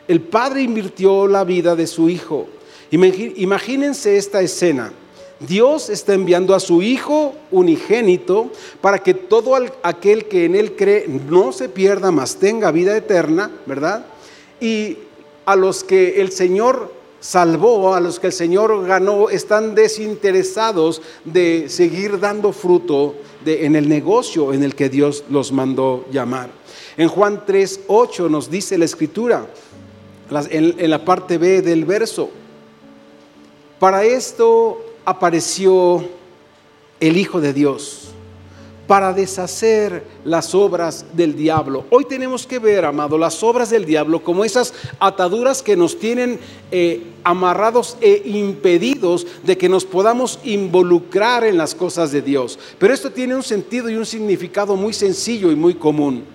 El 0.07 0.21
Padre 0.21 0.61
invirtió 0.61 1.25
la 1.25 1.43
vida 1.43 1.75
de 1.75 1.87
su 1.87 2.07
Hijo. 2.07 2.45
Imagínense 2.91 4.15
esta 4.15 4.41
escena. 4.41 4.93
Dios 5.39 5.89
está 5.89 6.13
enviando 6.13 6.55
a 6.55 6.59
su 6.59 6.81
Hijo 6.81 7.35
unigénito 7.51 8.49
para 8.81 8.99
que 8.99 9.13
todo 9.13 9.55
aquel 9.83 10.25
que 10.25 10.45
en 10.45 10.55
Él 10.55 10.75
cree 10.75 11.07
no 11.07 11.51
se 11.51 11.69
pierda, 11.69 12.11
mas 12.11 12.37
tenga 12.37 12.71
vida 12.71 12.97
eterna, 12.97 13.51
¿verdad? 13.65 14.05
Y 14.59 14.97
a 15.45 15.55
los 15.55 15.83
que 15.83 16.21
el 16.21 16.31
Señor 16.31 16.91
salvó, 17.19 17.93
a 17.93 17.99
los 17.99 18.19
que 18.19 18.27
el 18.27 18.33
Señor 18.33 18.85
ganó, 18.85 19.29
están 19.29 19.75
desinteresados 19.75 21.01
de 21.23 21.69
seguir 21.69 22.19
dando 22.19 22.51
fruto 22.51 23.15
en 23.45 23.75
el 23.75 23.87
negocio 23.87 24.53
en 24.53 24.63
el 24.63 24.75
que 24.75 24.89
Dios 24.89 25.23
los 25.29 25.51
mandó 25.51 26.05
llamar. 26.11 26.49
En 26.97 27.09
Juan 27.09 27.43
3, 27.45 27.81
8 27.87 28.29
nos 28.29 28.49
dice 28.49 28.77
la 28.77 28.85
Escritura, 28.85 29.47
en 30.49 30.89
la 30.89 31.05
parte 31.05 31.37
B 31.37 31.61
del 31.61 31.85
verso, 31.85 32.29
para 33.79 34.03
esto 34.03 34.86
apareció 35.07 36.03
el 36.99 37.15
Hijo 37.15 37.39
de 37.39 37.53
Dios 37.53 38.09
para 38.87 39.13
deshacer 39.13 40.03
las 40.25 40.53
obras 40.53 41.05
del 41.13 41.33
diablo. 41.33 41.85
Hoy 41.89 42.03
tenemos 42.03 42.45
que 42.45 42.59
ver, 42.59 42.83
amado, 42.83 43.17
las 43.17 43.41
obras 43.41 43.69
del 43.69 43.85
diablo 43.85 44.21
como 44.21 44.43
esas 44.43 44.73
ataduras 44.99 45.63
que 45.63 45.77
nos 45.77 45.97
tienen 45.97 46.41
eh, 46.71 47.03
amarrados 47.23 47.95
e 48.01 48.21
impedidos 48.25 49.25
de 49.43 49.57
que 49.57 49.69
nos 49.69 49.85
podamos 49.85 50.39
involucrar 50.43 51.45
en 51.45 51.57
las 51.57 51.73
cosas 51.73 52.11
de 52.11 52.21
Dios. 52.21 52.59
Pero 52.77 52.93
esto 52.93 53.09
tiene 53.09 53.33
un 53.33 53.43
sentido 53.43 53.89
y 53.89 53.95
un 53.95 54.05
significado 54.05 54.75
muy 54.75 54.91
sencillo 54.91 55.53
y 55.53 55.55
muy 55.55 55.75
común. 55.75 56.25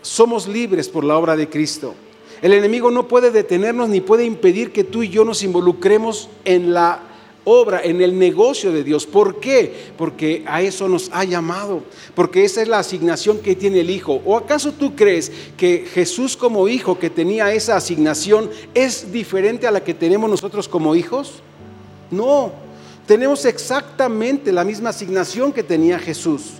Somos 0.00 0.48
libres 0.48 0.88
por 0.88 1.04
la 1.04 1.18
obra 1.18 1.36
de 1.36 1.50
Cristo. 1.50 1.94
El 2.42 2.52
enemigo 2.52 2.90
no 2.90 3.08
puede 3.08 3.30
detenernos 3.30 3.88
ni 3.88 4.00
puede 4.00 4.24
impedir 4.24 4.72
que 4.72 4.84
tú 4.84 5.02
y 5.02 5.08
yo 5.08 5.24
nos 5.24 5.42
involucremos 5.42 6.28
en 6.44 6.72
la 6.72 7.02
obra, 7.44 7.80
en 7.82 8.02
el 8.02 8.18
negocio 8.18 8.70
de 8.72 8.84
Dios. 8.84 9.06
¿Por 9.06 9.40
qué? 9.40 9.92
Porque 9.96 10.44
a 10.46 10.60
eso 10.60 10.86
nos 10.88 11.10
ha 11.12 11.24
llamado, 11.24 11.82
porque 12.14 12.44
esa 12.44 12.60
es 12.62 12.68
la 12.68 12.78
asignación 12.78 13.38
que 13.38 13.56
tiene 13.56 13.80
el 13.80 13.90
Hijo. 13.90 14.20
¿O 14.24 14.36
acaso 14.36 14.72
tú 14.72 14.94
crees 14.94 15.32
que 15.56 15.86
Jesús 15.92 16.36
como 16.36 16.68
hijo 16.68 16.98
que 16.98 17.10
tenía 17.10 17.52
esa 17.52 17.76
asignación 17.76 18.50
es 18.74 19.10
diferente 19.10 19.66
a 19.66 19.70
la 19.70 19.82
que 19.82 19.94
tenemos 19.94 20.28
nosotros 20.28 20.68
como 20.68 20.94
hijos? 20.94 21.42
No, 22.10 22.52
tenemos 23.06 23.44
exactamente 23.46 24.52
la 24.52 24.64
misma 24.64 24.90
asignación 24.90 25.52
que 25.52 25.62
tenía 25.62 25.98
Jesús. 25.98 26.52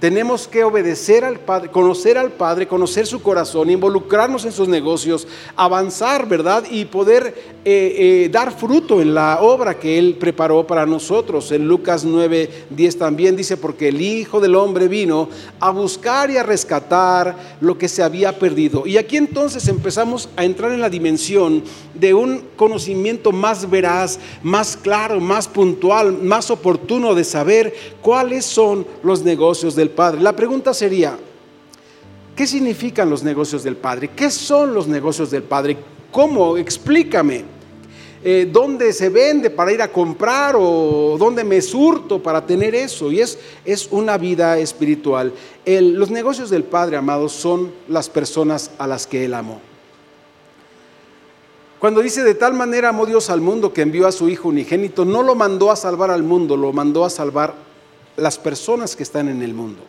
Tenemos 0.00 0.48
que 0.48 0.64
obedecer 0.64 1.26
al 1.26 1.38
Padre, 1.40 1.70
conocer 1.70 2.16
al 2.16 2.32
Padre, 2.32 2.66
conocer 2.66 3.06
su 3.06 3.20
corazón, 3.20 3.68
involucrarnos 3.68 4.46
en 4.46 4.52
sus 4.52 4.66
negocios, 4.66 5.28
avanzar, 5.56 6.26
¿verdad? 6.26 6.64
Y 6.70 6.86
poder 6.86 7.34
eh, 7.66 8.24
eh, 8.24 8.28
dar 8.32 8.50
fruto 8.56 9.02
en 9.02 9.14
la 9.14 9.42
obra 9.42 9.78
que 9.78 9.98
Él 9.98 10.16
preparó 10.18 10.66
para 10.66 10.86
nosotros. 10.86 11.52
En 11.52 11.68
Lucas 11.68 12.06
9, 12.06 12.48
10 12.70 12.96
también 12.96 13.36
dice, 13.36 13.58
porque 13.58 13.88
el 13.88 14.00
Hijo 14.00 14.40
del 14.40 14.54
Hombre 14.54 14.88
vino 14.88 15.28
a 15.60 15.68
buscar 15.68 16.30
y 16.30 16.38
a 16.38 16.42
rescatar 16.42 17.58
lo 17.60 17.76
que 17.76 17.86
se 17.86 18.02
había 18.02 18.38
perdido. 18.38 18.86
Y 18.86 18.96
aquí 18.96 19.18
entonces 19.18 19.68
empezamos 19.68 20.30
a 20.34 20.46
entrar 20.46 20.72
en 20.72 20.80
la 20.80 20.88
dimensión 20.88 21.62
de 21.94 22.14
un 22.14 22.44
conocimiento 22.56 23.32
más 23.32 23.68
veraz, 23.68 24.18
más 24.42 24.78
claro, 24.78 25.20
más 25.20 25.46
puntual, 25.46 26.14
más 26.22 26.50
oportuno 26.50 27.14
de 27.14 27.24
saber 27.24 27.74
cuáles 28.00 28.46
son 28.46 28.86
los 29.02 29.22
negocios 29.22 29.76
del 29.76 29.89
Padre. 29.90 30.20
La 30.20 30.34
pregunta 30.34 30.72
sería, 30.74 31.18
¿qué 32.34 32.46
significan 32.46 33.10
los 33.10 33.22
negocios 33.22 33.62
del 33.62 33.76
Padre? 33.76 34.10
¿Qué 34.14 34.30
son 34.30 34.74
los 34.74 34.86
negocios 34.88 35.30
del 35.30 35.42
Padre? 35.42 35.76
¿Cómo? 36.10 36.56
Explícame. 36.56 37.44
Eh, 38.22 38.48
¿Dónde 38.52 38.92
se 38.92 39.08
vende 39.08 39.48
para 39.48 39.72
ir 39.72 39.80
a 39.80 39.88
comprar 39.88 40.54
o 40.58 41.16
dónde 41.18 41.42
me 41.42 41.62
surto 41.62 42.22
para 42.22 42.44
tener 42.44 42.74
eso? 42.74 43.10
Y 43.10 43.20
es, 43.20 43.38
es 43.64 43.88
una 43.90 44.18
vida 44.18 44.58
espiritual. 44.58 45.32
los 45.64 46.10
negocios 46.10 46.50
del 46.50 46.64
Padre, 46.64 46.96
amados, 46.96 47.32
son 47.32 47.72
las 47.88 48.10
personas 48.10 48.72
a 48.78 48.86
las 48.86 49.06
que 49.06 49.24
Él 49.24 49.32
amó. 49.32 49.60
Cuando 51.78 52.02
dice 52.02 52.22
de 52.22 52.34
tal 52.34 52.52
manera 52.52 52.90
amó 52.90 53.06
Dios 53.06 53.30
al 53.30 53.40
mundo 53.40 53.72
que 53.72 53.80
envió 53.80 54.06
a 54.06 54.12
su 54.12 54.28
Hijo 54.28 54.48
unigénito, 54.48 55.06
no 55.06 55.22
lo 55.22 55.34
mandó 55.34 55.70
a 55.70 55.76
salvar 55.76 56.10
al 56.10 56.22
mundo, 56.22 56.58
lo 56.58 56.74
mandó 56.74 57.06
a 57.06 57.10
salvar 57.10 57.54
las 58.20 58.38
personas 58.38 58.94
que 58.94 59.02
están 59.02 59.28
en 59.28 59.42
el 59.42 59.54
mundo. 59.54 59.82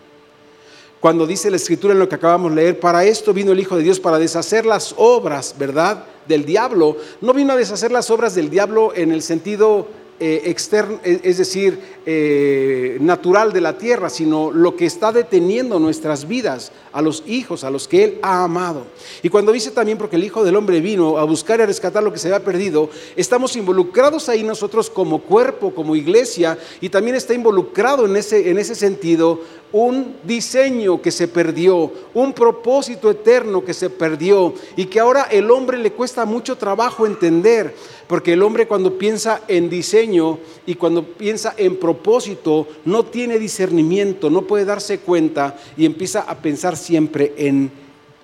Cuando 1.00 1.26
dice 1.26 1.50
la 1.50 1.58
escritura 1.58 1.94
en 1.94 2.00
lo 2.00 2.08
que 2.08 2.16
acabamos 2.16 2.52
de 2.52 2.58
leer, 2.58 2.80
para 2.80 3.04
esto 3.04 3.34
vino 3.34 3.52
el 3.52 3.60
Hijo 3.60 3.76
de 3.76 3.84
Dios, 3.84 4.00
para 4.00 4.20
deshacer 4.20 4.66
las 4.68 4.94
obras, 4.98 5.56
¿verdad? 5.58 6.06
Del 6.28 6.46
diablo. 6.46 6.96
No 7.22 7.34
vino 7.34 7.54
a 7.54 7.56
deshacer 7.56 7.92
las 7.92 8.12
obras 8.12 8.36
del 8.36 8.52
diablo 8.52 8.94
en 8.96 9.12
el 9.12 9.24
sentido 9.24 9.88
eh, 10.24 10.44
externo, 10.52 11.00
es 11.04 11.40
decir, 11.40 11.80
eh, 12.06 12.98
natural 13.02 13.52
de 13.52 13.60
la 13.60 13.80
tierra, 13.80 14.08
sino 14.08 14.52
lo 14.52 14.76
que 14.76 14.86
está 14.86 15.12
deteniendo 15.12 15.80
nuestras 15.80 16.28
vidas, 16.28 16.72
a 16.94 17.02
los 17.02 17.24
hijos, 17.26 17.64
a 17.64 17.72
los 17.72 17.88
que 17.88 18.04
Él 18.04 18.20
ha 18.22 18.44
amado. 18.44 18.86
Y 19.24 19.30
cuando 19.30 19.52
dice 19.52 19.72
también, 19.72 19.98
porque 19.98 20.18
el 20.18 20.24
Hijo 20.24 20.44
del 20.44 20.56
Hombre 20.56 20.80
vino 20.80 21.18
a 21.18 21.24
buscar 21.24 21.60
y 21.60 21.64
a 21.64 21.66
rescatar 21.66 22.04
lo 22.04 22.14
que 22.14 22.20
se 22.20 22.28
había 22.28 22.46
perdido, 22.46 22.90
estamos 23.16 23.56
involucrados 23.56 24.30
ahí 24.30 24.44
nosotros 24.44 24.92
como 24.92 25.24
cuerpo, 25.24 25.74
como 25.74 25.96
iglesia, 25.96 26.56
y 26.82 26.90
también 26.90 27.16
está 27.16 27.34
involucrado 27.34 28.06
en 28.06 28.16
ese, 28.16 28.50
en 28.50 28.60
ese 28.60 28.76
sentido 28.76 29.40
un 29.74 30.18
diseño 30.24 31.02
que 31.02 31.12
se 31.12 31.28
perdió, 31.28 31.92
un 32.14 32.34
propósito 32.34 33.10
eterno 33.10 33.64
que 33.64 33.74
se 33.74 33.90
perdió 33.90 34.54
y 34.76 34.86
que 34.86 35.00
ahora 35.00 35.24
el 35.32 35.50
hombre 35.50 35.78
le 35.78 35.94
cuesta 35.94 36.26
mucho 36.26 36.58
trabajo 36.58 37.06
entender, 37.06 37.74
porque 38.08 38.34
el 38.34 38.44
hombre 38.44 38.68
cuando 38.68 38.98
piensa 38.98 39.42
en 39.48 39.70
diseño 39.70 40.40
y 40.66 40.76
cuando 40.76 41.04
piensa 41.04 41.54
en 41.58 41.78
propósito, 41.78 42.68
no 42.86 43.06
tiene 43.06 43.40
discernimiento, 43.40 44.30
no 44.30 44.42
puede 44.44 44.66
darse 44.66 45.00
cuenta 45.00 45.58
y 45.78 45.86
empieza 45.86 46.22
a 46.22 46.38
pensar 46.38 46.76
siempre 46.76 47.34
en, 47.38 47.72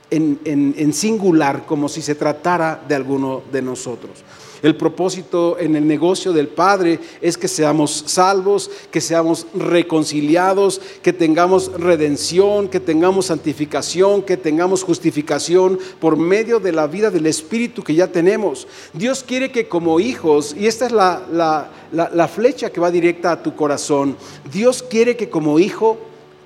en, 0.09 0.93
singular, 0.93 1.65
como 1.65 1.89
si 1.89 2.01
se 2.01 2.15
tratara 2.15 2.83
de 2.87 2.95
alguno 2.95 3.41
de 3.51 3.61
nosotros. 3.61 4.23
El 4.61 4.75
propósito 4.75 5.57
en 5.59 5.75
el 5.75 5.87
negocio 5.87 6.33
del 6.33 6.47
Padre 6.47 6.99
es 7.21 7.37
que 7.37 7.47
seamos 7.47 8.03
salvos, 8.07 8.69
que 8.91 9.01
seamos 9.01 9.47
reconciliados, 9.53 10.81
que 11.01 11.13
tengamos 11.13 11.71
redención, 11.73 12.67
que 12.67 12.79
tengamos 12.79 13.27
santificación, 13.27 14.23
que 14.23 14.37
tengamos 14.37 14.83
justificación 14.83 15.79
por 15.99 16.17
medio 16.17 16.59
de 16.59 16.71
la 16.71 16.87
vida 16.87 17.11
del 17.11 17.27
Espíritu 17.27 17.83
que 17.83 17.95
ya 17.95 18.07
tenemos. 18.07 18.67
Dios 18.93 19.23
quiere 19.23 19.51
que 19.51 19.67
como 19.67 19.99
hijos, 19.99 20.55
y 20.57 20.67
esta 20.67 20.87
es 20.87 20.91
la, 20.91 21.69
la 21.91 22.27
flecha 22.27 22.69
que 22.69 22.81
va 22.81 22.91
directa 22.91 23.31
a 23.31 23.43
tu 23.43 23.55
corazón, 23.55 24.17
Dios 24.51 24.83
quiere 24.83 25.15
que 25.15 25.29
como 25.29 25.59
hijo 25.59 25.97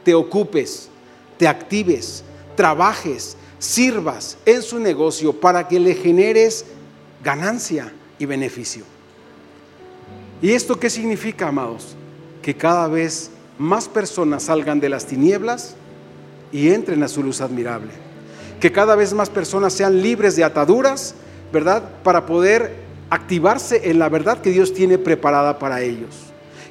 te 0.04 0.14
ocupes, 0.14 0.90
te 1.38 1.48
actives, 1.48 2.24
trabajes, 2.56 3.38
sirvas 3.60 4.38
en 4.46 4.62
su 4.62 4.80
negocio 4.80 5.34
para 5.34 5.68
que 5.68 5.80
le 5.80 5.94
generes 5.96 6.66
ganancia 7.24 7.94
y 8.22 8.26
beneficio. 8.28 8.84
¿Y 10.42 10.52
esto 10.52 10.80
qué 10.80 10.90
significa, 10.90 11.48
amados? 11.48 11.96
Que 12.42 12.56
cada 12.56 12.88
vez 12.88 13.32
más 13.58 13.88
personas 13.88 14.44
salgan 14.44 14.80
de 14.80 14.90
las 14.90 15.06
tinieblas 15.06 15.76
y 16.52 16.70
entren 16.70 17.02
a 17.04 17.08
su 17.08 17.24
luz 17.24 17.42
admirable. 17.42 17.92
Que 18.60 18.72
cada 18.72 18.96
vez 18.96 19.14
más 19.14 19.30
personas 19.30 19.74
sean 19.74 20.02
libres 20.02 20.36
de 20.36 20.44
ataduras, 20.44 21.16
¿verdad? 21.52 21.84
Para 22.04 22.28
poder 22.28 22.76
activarse 23.10 23.90
en 23.90 23.98
la 23.98 24.08
verdad 24.08 24.40
que 24.40 24.52
Dios 24.52 24.74
tiene 24.74 25.00
preparada 25.00 25.58
para 25.58 25.82
ellos. 25.82 26.16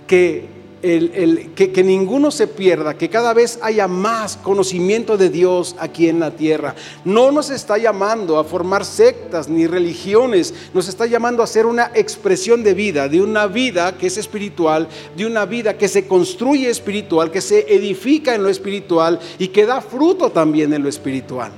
Que 0.07 0.49
que, 0.81 1.83
ninguno 1.85 2.31
se 2.31 2.47
pierda, 2.47 2.97
que 2.97 3.11
cada 3.11 3.35
vez 3.35 3.59
haya 3.63 3.87
más 3.87 4.37
conocimiento 4.39 5.19
de 5.19 5.29
Dios 5.29 5.77
aquí 5.79 6.09
en 6.09 6.21
la 6.21 6.31
tierra. 6.31 6.75
No 7.05 7.31
nos 7.31 7.51
está 7.51 7.77
llamando 7.77 8.39
a 8.39 8.45
formar 8.45 8.85
sectas 8.85 9.49
ni 9.49 9.67
religiones, 9.67 10.55
nos 10.73 10.89
está 10.89 11.07
llamando 11.07 11.43
a 11.43 11.45
hacer 11.45 11.67
una 11.67 11.91
expresión 11.95 12.63
de 12.63 12.75
vida, 12.75 13.09
de 13.09 13.21
una 13.21 13.47
vida 13.47 13.97
que 13.99 14.07
es 14.07 14.17
espiritual, 14.17 14.89
de 15.17 15.27
una 15.27 15.45
vida 15.45 15.77
que 15.77 15.89
se 15.89 16.07
construye 16.07 16.71
espiritual, 16.71 17.31
que 17.31 17.43
se 17.43 17.67
edifica 17.75 18.35
en 18.35 18.43
lo 18.43 18.49
espiritual 18.49 19.21
y 19.39 19.49
que 19.49 19.67
da 19.67 19.81
fruto 19.81 20.31
también 20.31 20.73
en 20.73 20.83
lo 20.83 20.89
espiritual. 20.89 21.53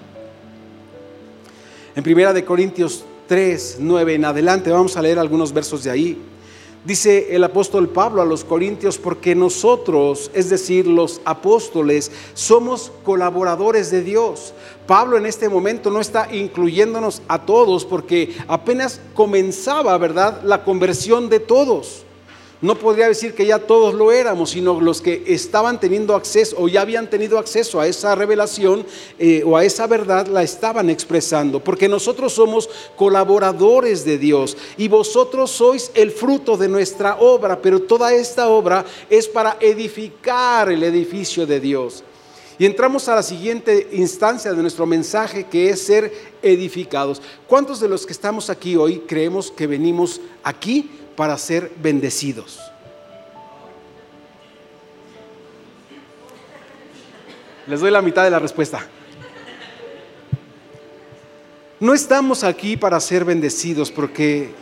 En 1.94 2.02
primera 2.02 2.32
de 2.32 2.44
Corintios 2.44 3.04
3, 3.28 3.76
9 3.80 4.14
en 4.14 4.24
adelante, 4.24 4.70
vamos 4.70 4.96
a 4.96 5.02
leer 5.02 5.18
algunos 5.18 5.52
versos 5.52 5.84
de 5.84 5.90
ahí. 5.90 6.31
Dice 6.84 7.36
el 7.36 7.44
apóstol 7.44 7.88
Pablo 7.88 8.22
a 8.22 8.24
los 8.24 8.42
Corintios, 8.42 8.98
porque 8.98 9.36
nosotros, 9.36 10.32
es 10.34 10.50
decir, 10.50 10.88
los 10.88 11.20
apóstoles, 11.24 12.10
somos 12.34 12.90
colaboradores 13.04 13.92
de 13.92 14.02
Dios. 14.02 14.52
Pablo 14.88 15.16
en 15.16 15.26
este 15.26 15.48
momento 15.48 15.90
no 15.90 16.00
está 16.00 16.34
incluyéndonos 16.34 17.22
a 17.28 17.46
todos 17.46 17.84
porque 17.84 18.34
apenas 18.48 19.00
comenzaba, 19.14 19.96
¿verdad?, 19.96 20.42
la 20.42 20.64
conversión 20.64 21.28
de 21.28 21.38
todos 21.38 22.04
no 22.62 22.76
podría 22.76 23.08
decir 23.08 23.34
que 23.34 23.44
ya 23.44 23.58
todos 23.58 23.92
lo 23.92 24.12
éramos, 24.12 24.50
sino 24.50 24.80
los 24.80 25.02
que 25.02 25.24
estaban 25.26 25.80
teniendo 25.80 26.14
acceso 26.14 26.56
o 26.58 26.68
ya 26.68 26.80
habían 26.80 27.10
tenido 27.10 27.38
acceso 27.38 27.80
a 27.80 27.88
esa 27.88 28.14
revelación 28.14 28.86
eh, 29.18 29.42
o 29.44 29.56
a 29.56 29.64
esa 29.64 29.88
verdad, 29.88 30.28
la 30.28 30.44
estaban 30.44 30.88
expresando, 30.88 31.62
porque 31.62 31.88
nosotros 31.88 32.32
somos 32.32 32.70
colaboradores 32.96 34.04
de 34.04 34.16
Dios 34.16 34.56
y 34.76 34.86
vosotros 34.86 35.50
sois 35.50 35.90
el 35.94 36.12
fruto 36.12 36.56
de 36.56 36.68
nuestra 36.68 37.16
obra, 37.16 37.60
pero 37.60 37.82
toda 37.82 38.14
esta 38.14 38.48
obra 38.48 38.84
es 39.10 39.26
para 39.26 39.56
edificar 39.60 40.70
el 40.70 40.84
edificio 40.84 41.44
de 41.46 41.58
Dios. 41.58 42.04
Y 42.58 42.66
entramos 42.66 43.08
a 43.08 43.16
la 43.16 43.24
siguiente 43.24 43.88
instancia 43.90 44.52
de 44.52 44.62
nuestro 44.62 44.86
mensaje, 44.86 45.44
que 45.44 45.70
es 45.70 45.82
ser 45.82 46.12
edificados. 46.42 47.20
¿Cuántos 47.48 47.80
de 47.80 47.88
los 47.88 48.06
que 48.06 48.12
estamos 48.12 48.50
aquí 48.50 48.76
hoy 48.76 49.00
creemos 49.00 49.50
que 49.50 49.66
venimos 49.66 50.20
aquí 50.44 50.88
para 51.22 51.38
ser 51.38 51.70
bendecidos. 51.76 52.58
Les 57.68 57.78
doy 57.78 57.92
la 57.92 58.02
mitad 58.02 58.24
de 58.24 58.30
la 58.30 58.40
respuesta. 58.40 58.84
No 61.78 61.94
estamos 61.94 62.42
aquí 62.42 62.76
para 62.76 62.98
ser 62.98 63.24
bendecidos 63.24 63.92
porque 63.92 64.52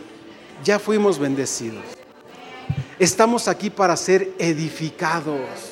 ya 0.63 0.77
fuimos 0.77 1.17
bendecidos. 1.17 1.83
Estamos 2.99 3.47
aquí 3.47 3.71
para 3.71 3.97
ser 3.97 4.31
edificados. 4.37 5.70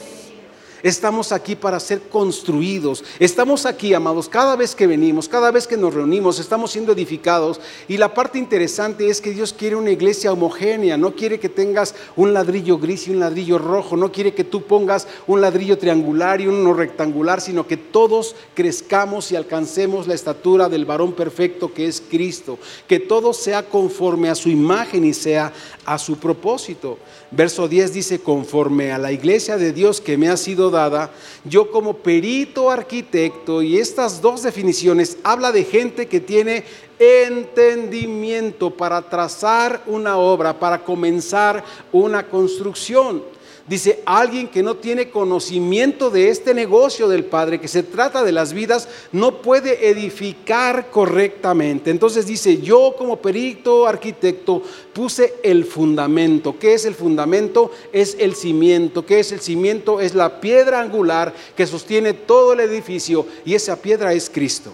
Estamos 0.81 1.31
aquí 1.31 1.55
para 1.55 1.79
ser 1.79 2.01
construidos. 2.03 3.03
Estamos 3.19 3.65
aquí, 3.65 3.93
amados, 3.93 4.29
cada 4.29 4.55
vez 4.55 4.75
que 4.75 4.87
venimos, 4.87 5.27
cada 5.27 5.51
vez 5.51 5.67
que 5.67 5.75
nos 5.75 5.93
reunimos, 5.93 6.39
estamos 6.39 6.71
siendo 6.71 6.93
edificados. 6.93 7.59
Y 7.87 7.97
la 7.97 8.13
parte 8.13 8.39
interesante 8.39 9.09
es 9.09 9.19
que 9.19 9.31
Dios 9.31 9.51
quiere 9.51 9.75
una 9.75 9.91
iglesia 9.91 10.31
homogénea. 10.31 10.97
No 10.97 11.15
quiere 11.15 11.39
que 11.39 11.49
tengas 11.49 11.95
un 12.15 12.33
ladrillo 12.33 12.77
gris 12.77 13.07
y 13.07 13.11
un 13.11 13.19
ladrillo 13.19 13.57
rojo. 13.57 13.97
No 13.97 14.11
quiere 14.11 14.33
que 14.33 14.45
tú 14.45 14.63
pongas 14.63 15.07
un 15.27 15.41
ladrillo 15.41 15.77
triangular 15.77 16.39
y 16.39 16.47
uno 16.47 16.73
rectangular, 16.73 17.41
sino 17.41 17.67
que 17.67 17.77
todos 17.77 18.35
crezcamos 18.53 19.31
y 19.31 19.35
alcancemos 19.35 20.07
la 20.07 20.13
estatura 20.13 20.69
del 20.69 20.85
varón 20.85 21.13
perfecto 21.13 21.73
que 21.73 21.87
es 21.87 22.01
Cristo. 22.01 22.57
Que 22.87 22.99
todo 22.99 23.33
sea 23.33 23.63
conforme 23.63 24.29
a 24.29 24.35
su 24.35 24.49
imagen 24.49 25.03
y 25.03 25.13
sea 25.13 25.51
a 25.85 25.97
su 25.97 26.17
propósito. 26.17 26.97
Verso 27.31 27.67
10 27.67 27.93
dice, 27.93 28.19
conforme 28.19 28.91
a 28.91 28.97
la 28.97 29.11
iglesia 29.11 29.57
de 29.57 29.71
Dios 29.71 30.01
que 30.01 30.17
me 30.17 30.29
ha 30.29 30.37
sido 30.37 30.71
dada, 30.71 31.11
yo 31.45 31.69
como 31.69 31.97
perito 31.97 32.71
arquitecto, 32.71 33.61
y 33.61 33.77
estas 33.77 34.19
dos 34.19 34.41
definiciones 34.41 35.17
habla 35.23 35.51
de 35.51 35.63
gente 35.63 36.07
que 36.07 36.19
tiene 36.19 36.63
entendimiento 36.97 38.71
para 38.71 39.01
trazar 39.03 39.83
una 39.85 40.17
obra, 40.17 40.59
para 40.59 40.83
comenzar 40.83 41.63
una 41.91 42.27
construcción. 42.27 43.21
Dice, 43.69 44.01
alguien 44.03 44.47
que 44.47 44.63
no 44.63 44.77
tiene 44.77 45.11
conocimiento 45.11 46.09
de 46.09 46.29
este 46.29 46.55
negocio 46.55 47.07
del 47.07 47.23
Padre, 47.23 47.61
que 47.61 47.67
se 47.67 47.83
trata 47.83 48.23
de 48.23 48.31
las 48.31 48.51
vidas, 48.51 48.89
no 49.11 49.43
puede 49.43 49.91
edificar 49.91 50.89
correctamente. 50.89 51.91
Entonces 51.91 52.25
dice, 52.25 52.57
yo 52.57 52.95
como 52.97 53.17
perito 53.17 53.85
arquitecto 53.85 54.63
puse 54.91 55.35
el 55.43 55.65
fundamento. 55.65 56.57
¿Qué 56.57 56.73
es 56.73 56.85
el 56.85 56.95
fundamento? 56.95 57.69
Es 57.93 58.17
el 58.19 58.33
cimiento. 58.33 59.05
¿Qué 59.05 59.19
es 59.19 59.31
el 59.31 59.39
cimiento? 59.39 60.01
Es 60.01 60.15
la 60.15 60.41
piedra 60.41 60.81
angular 60.81 61.31
que 61.55 61.67
sostiene 61.67 62.13
todo 62.13 62.53
el 62.53 62.61
edificio 62.61 63.27
y 63.45 63.53
esa 63.53 63.79
piedra 63.79 64.13
es 64.13 64.31
Cristo. 64.31 64.73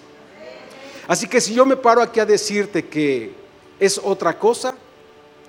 Así 1.05 1.27
que 1.27 1.41
si 1.41 1.53
yo 1.53 1.65
me 1.65 1.75
paro 1.75 2.01
aquí 2.01 2.21
a 2.21 2.25
decirte 2.25 2.85
que 2.85 3.33
es 3.77 3.99
otra 4.01 4.39
cosa, 4.39 4.73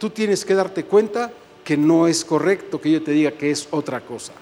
tú 0.00 0.10
tienes 0.10 0.44
que 0.44 0.52
darte 0.52 0.84
cuenta 0.84 1.32
que 1.66 1.76
no 1.76 2.06
es 2.06 2.24
correcto 2.24 2.80
que 2.80 2.92
yo 2.92 3.02
te 3.02 3.10
diga 3.10 3.32
que 3.32 3.50
es 3.50 3.66
otra 3.72 4.00
cosa. 4.00 4.32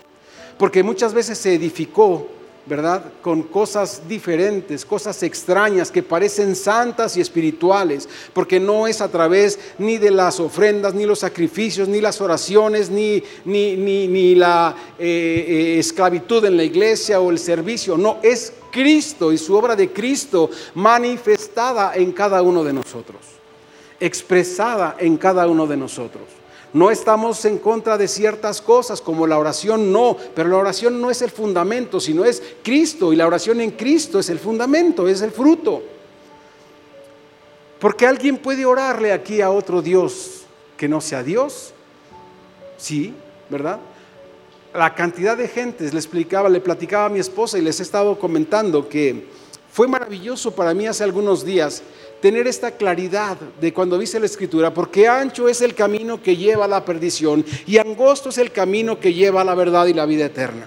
Porque 0.59 0.83
muchas 0.83 1.15
veces 1.15 1.39
se 1.39 1.55
edificó, 1.55 2.29
¿verdad? 2.67 3.03
Con 3.23 3.45
cosas 3.45 4.03
diferentes, 4.07 4.85
cosas 4.85 5.23
extrañas 5.23 5.91
que 5.91 6.03
parecen 6.03 6.55
santas 6.55 7.17
y 7.17 7.23
espirituales, 7.23 8.07
porque 8.35 8.61
no 8.61 8.87
es 8.87 9.01
a 9.01 9.09
través 9.09 9.59
ni 9.79 9.97
de 9.97 10.11
las 10.11 10.39
ofrendas, 10.39 10.93
ni 10.93 11.07
los 11.07 11.21
sacrificios, 11.21 11.89
ni 11.89 12.03
las 12.03 12.21
oraciones, 12.21 12.91
ni, 12.91 13.23
ni, 13.47 13.75
ni, 13.75 14.35
la 14.35 14.77
eh, 14.99 15.47
eh, 15.49 15.79
esclavitud 15.79 16.45
en 16.45 16.59
la 16.59 16.65
iglesia 16.65 17.21
o 17.21 17.31
el 17.31 17.39
servicio, 17.39 17.97
no, 17.97 18.19
es 18.23 18.53
Cristo 18.71 19.33
y 19.33 19.39
su 19.39 19.57
obra 19.57 19.75
de 19.75 19.91
Cristo 19.91 20.51
manifestada 20.75 21.95
en 21.95 22.13
cada 22.13 22.43
uno 22.43 22.63
de 22.63 22.75
nosotros, 22.75 23.23
expresada 23.99 24.97
en 24.99 25.17
cada 25.17 25.47
uno 25.47 25.67
de 25.67 25.79
nosotros. 25.79 26.44
No 26.75 26.91
estamos 26.91 27.45
en 27.45 27.59
contra 27.59 27.97
de 27.97 28.09
ciertas 28.09 28.61
cosas 28.61 29.01
como 29.01 29.29
la 29.29 29.39
oración, 29.39 29.93
no, 29.93 30.17
pero 30.35 30.49
la 30.49 30.57
oración 30.57 31.01
no 31.01 31.09
es 31.09 31.23
el 31.23 31.31
fundamento, 31.31 32.01
sino 32.01 32.25
es 32.25 32.43
Cristo 32.65 33.13
y 33.13 33.17
la 33.17 33.29
oración 33.29 33.61
en 33.61 33.71
Cristo 33.71 34.19
es 34.19 34.29
el 34.29 34.41
fundamento, 34.41 35.07
es 35.07 35.23
el 35.23 35.31
fruto. 35.31 35.85
Porque 37.79 38.09
alguien 38.09 38.39
puede 38.39 38.67
orarle 38.67 39.13
aquí 39.13 39.41
a 39.41 39.51
otro 39.51 39.83
Dios 39.83 40.43
que 40.77 40.89
no 40.89 41.01
sea 41.01 41.23
Dios. 41.23 41.73
Sí, 42.77 43.15
¿verdad? 43.49 43.79
La 44.75 44.97
cantidad 44.97 45.37
de 45.37 45.47
gentes, 45.47 45.93
le 45.93 46.01
explicaba, 46.01 46.49
le 46.49 46.61
platicaba 46.61 47.05
a 47.05 47.09
mi 47.09 47.21
esposa 47.21 47.57
y 47.57 47.63
les 47.63 47.79
he 47.79 47.85
estado 47.85 48.19
comentando 48.19 48.89
que 48.89 49.29
fue 49.73 49.87
maravilloso 49.87 50.53
para 50.53 50.75
mí 50.75 50.89
hace 50.89 51.05
algunos 51.05 51.45
días 51.45 51.85
tener 52.25 52.47
esta 52.47 52.71
claridad 52.71 53.37
de 53.61 53.75
cuando 53.75 53.99
dice 53.99 54.19
la 54.19 54.25
escritura, 54.25 54.73
porque 54.73 55.07
ancho 55.07 55.47
es 55.47 55.61
el 55.61 55.75
camino 55.75 56.23
que 56.23 56.39
lleva 56.39 56.65
a 56.65 56.69
la 56.69 56.83
perdición 56.83 57.45
y 57.67 57.77
angosto 57.77 58.31
es 58.31 58.39
el 58.39 58.51
camino 58.51 58.99
que 58.99 59.13
lleva 59.13 59.43
a 59.43 59.45
la 59.45 59.55
verdad 59.55 59.85
y 59.89 59.93
la 59.93 60.07
vida 60.07 60.25
eterna. 60.25 60.67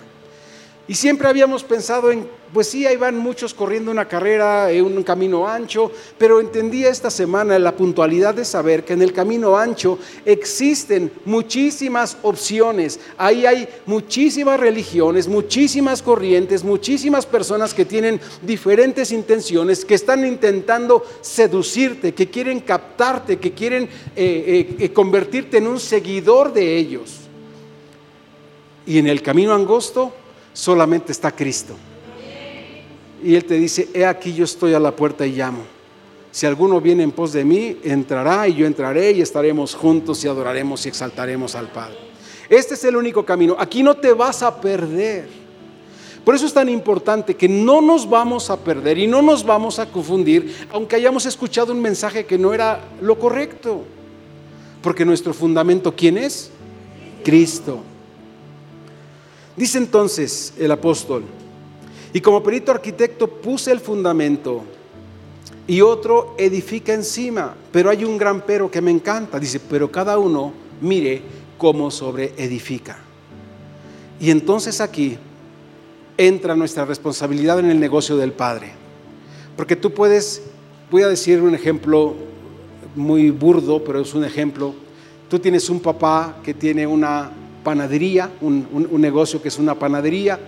Y 0.90 0.96
siempre 0.96 1.28
habíamos 1.28 1.66
pensado 1.66 2.12
en, 2.12 2.26
pues 2.54 2.70
sí, 2.70 2.86
ahí 2.86 2.96
van 2.96 3.18
muchos 3.18 3.54
corriendo 3.54 3.92
una 3.92 4.08
carrera 4.08 4.72
en 4.72 4.86
un 4.86 5.04
camino 5.04 5.46
ancho, 5.46 5.92
pero 6.18 6.40
entendí 6.40 6.86
esta 6.86 7.12
semana 7.12 7.60
la 7.60 7.76
puntualidad 7.76 8.34
de 8.34 8.46
saber 8.46 8.86
que 8.86 8.94
en 8.94 9.02
el 9.02 9.12
camino 9.12 9.58
ancho 9.58 10.00
existen 10.24 11.12
muchísimas 11.26 12.16
opciones. 12.22 13.02
Ahí 13.18 13.46
hay 13.46 13.68
muchísimas 13.86 14.58
religiones, 14.62 15.28
muchísimas 15.28 16.02
corrientes, 16.02 16.64
muchísimas 16.64 17.26
personas 17.26 17.74
que 17.74 17.84
tienen 17.84 18.22
diferentes 18.42 19.12
intenciones, 19.12 19.84
que 19.84 19.96
están 19.96 20.26
intentando 20.26 21.04
seducirte, 21.20 22.14
que 22.14 22.30
quieren 22.30 22.62
captarte, 22.62 23.40
que 23.40 23.52
quieren 23.52 23.84
eh, 23.84 23.90
eh, 24.16 24.76
eh, 24.80 24.94
convertirte 24.94 25.58
en 25.58 25.68
un 25.68 25.82
seguidor 25.82 26.54
de 26.54 26.78
ellos. 26.78 27.18
Y 28.86 29.00
en 29.00 29.08
el 29.08 29.22
camino 29.22 29.54
angosto 29.54 30.14
solamente 30.58 31.12
está 31.12 31.32
Cristo. 31.32 31.76
Y 33.24 33.36
Él 33.36 33.46
te 33.46 33.56
dice, 33.56 33.90
he 33.94 34.06
aquí 34.06 34.34
yo 34.34 34.44
estoy 34.44 34.74
a 34.74 34.80
la 34.80 34.96
puerta 34.96 35.26
y 35.26 35.34
llamo. 35.34 35.62
Si 36.32 36.48
alguno 36.48 36.82
viene 36.82 37.04
en 37.04 37.12
pos 37.12 37.32
de 37.32 37.46
mí, 37.46 37.78
entrará 37.84 38.48
y 38.48 38.56
yo 38.56 38.66
entraré 38.66 39.12
y 39.12 39.22
estaremos 39.22 39.76
juntos 39.76 40.24
y 40.24 40.28
adoraremos 40.28 40.84
y 40.86 40.90
exaltaremos 40.90 41.54
al 41.54 41.68
Padre. 41.68 41.98
Este 42.50 42.74
es 42.74 42.84
el 42.86 42.96
único 42.96 43.24
camino. 43.24 43.56
Aquí 43.60 43.84
no 43.84 43.96
te 43.96 44.14
vas 44.14 44.42
a 44.42 44.60
perder. 44.60 45.28
Por 46.26 46.34
eso 46.34 46.48
es 46.48 46.54
tan 46.54 46.70
importante 46.70 47.36
que 47.36 47.48
no 47.48 47.80
nos 47.80 48.10
vamos 48.10 48.50
a 48.50 48.58
perder 48.58 48.98
y 48.98 49.06
no 49.06 49.22
nos 49.22 49.46
vamos 49.46 49.78
a 49.78 49.86
confundir, 49.92 50.56
aunque 50.72 50.96
hayamos 50.96 51.26
escuchado 51.28 51.72
un 51.72 51.82
mensaje 51.82 52.26
que 52.26 52.38
no 52.38 52.54
era 52.54 52.82
lo 53.00 53.20
correcto. 53.20 53.84
Porque 54.82 55.06
nuestro 55.06 55.36
fundamento, 55.36 55.96
¿quién 55.96 56.18
es? 56.18 56.50
Cristo. 57.24 57.84
Dice 59.58 59.80
entonces 59.80 60.54
el 60.60 60.72
apóstol, 60.72 61.24
y 62.14 62.22
como 62.22 62.44
perito 62.44 62.72
arquitecto 62.72 63.28
puse 63.28 63.72
el 63.72 63.80
fundamento 63.80 64.64
y 65.66 65.82
otro 65.82 66.36
edifica 66.38 66.94
encima, 66.94 67.56
pero 67.72 67.90
hay 67.90 68.06
un 68.06 68.18
gran 68.18 68.42
pero 68.42 68.72
que 68.72 68.82
me 68.82 68.92
encanta, 68.92 69.40
dice, 69.40 69.60
pero 69.60 69.92
cada 69.92 70.18
uno 70.20 70.54
mire 70.80 71.22
cómo 71.58 71.92
sobre 71.92 72.34
edifica. 72.38 72.98
Y 74.20 74.30
entonces 74.30 74.80
aquí 74.80 75.18
entra 76.18 76.56
nuestra 76.56 76.86
responsabilidad 76.86 77.60
en 77.60 77.70
el 77.70 77.80
negocio 77.80 78.16
del 78.16 78.32
Padre. 78.32 78.72
Porque 79.56 79.76
tú 79.76 79.92
puedes, 79.92 80.44
voy 80.90 81.02
a 81.02 81.08
decir 81.08 81.42
un 81.42 81.56
ejemplo 81.56 82.16
muy 82.96 83.32
burdo, 83.32 83.84
pero 83.84 84.02
es 84.02 84.14
un 84.14 84.24
ejemplo. 84.24 84.74
Tú 85.30 85.40
tienes 85.40 85.70
un 85.70 85.80
papá 85.80 86.38
que 86.44 86.54
tiene 86.54 86.88
una 86.88 87.32
panadería, 87.68 88.32
un, 88.40 88.88
negocio 88.98 89.42
que 89.42 89.50
es 89.50 89.60
una 89.60 89.76
panadería, 89.76 90.40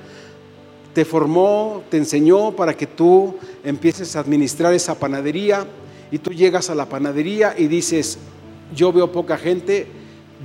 te 0.94 1.04
formó, 1.04 1.84
te 1.90 1.98
enseñó 1.98 2.54
para 2.54 2.78
que 2.78 2.88
tú 2.88 3.36
empieces 3.62 4.16
a 4.16 4.22
administrar 4.22 4.74
esa 4.74 4.98
panadería 4.98 5.68
y 6.12 6.20
tú 6.20 6.32
llegas 6.32 6.70
a 6.70 6.76
la 6.76 6.86
panadería 6.86 7.56
y 7.58 7.68
dices, 7.68 8.20
yo 8.74 8.94
veo 8.94 9.12
poca 9.12 9.38
gente, 9.38 9.86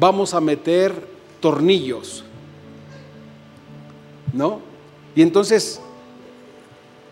vamos 0.00 0.34
a 0.34 0.40
meter 0.40 0.92
tornillos, 1.38 2.24
¿no? 4.32 4.58
Y 5.14 5.22
entonces, 5.22 5.80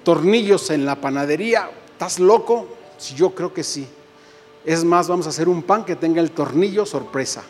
tornillos 0.02 0.70
en 0.70 0.84
la 0.84 0.96
panadería, 0.96 1.70
¿estás 1.92 2.18
loco? 2.18 2.66
Yo 3.14 3.30
creo 3.30 3.54
que 3.54 3.62
sí. 3.62 3.86
Es 4.64 4.82
más, 4.82 5.06
vamos 5.06 5.26
a 5.26 5.28
hacer 5.28 5.48
un 5.48 5.62
pan 5.62 5.84
que 5.84 5.94
tenga 5.94 6.20
el 6.20 6.32
tornillo 6.32 6.84
sorpresa. 6.84 7.44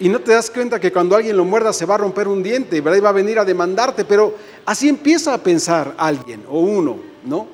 Y 0.00 0.08
no 0.08 0.20
te 0.20 0.32
das 0.32 0.50
cuenta 0.50 0.80
que 0.80 0.90
cuando 0.90 1.14
alguien 1.14 1.36
lo 1.36 1.44
muerda 1.44 1.74
se 1.74 1.84
va 1.84 1.94
a 1.94 1.98
romper 1.98 2.26
un 2.26 2.42
diente, 2.42 2.80
¿verdad? 2.80 2.98
Y 2.98 3.02
va 3.02 3.10
a 3.10 3.12
venir 3.12 3.38
a 3.38 3.44
demandarte, 3.44 4.06
pero 4.06 4.34
así 4.64 4.88
empieza 4.88 5.34
a 5.34 5.38
pensar 5.38 5.94
alguien 5.98 6.42
o 6.48 6.58
uno, 6.60 6.98
¿no? 7.24 7.46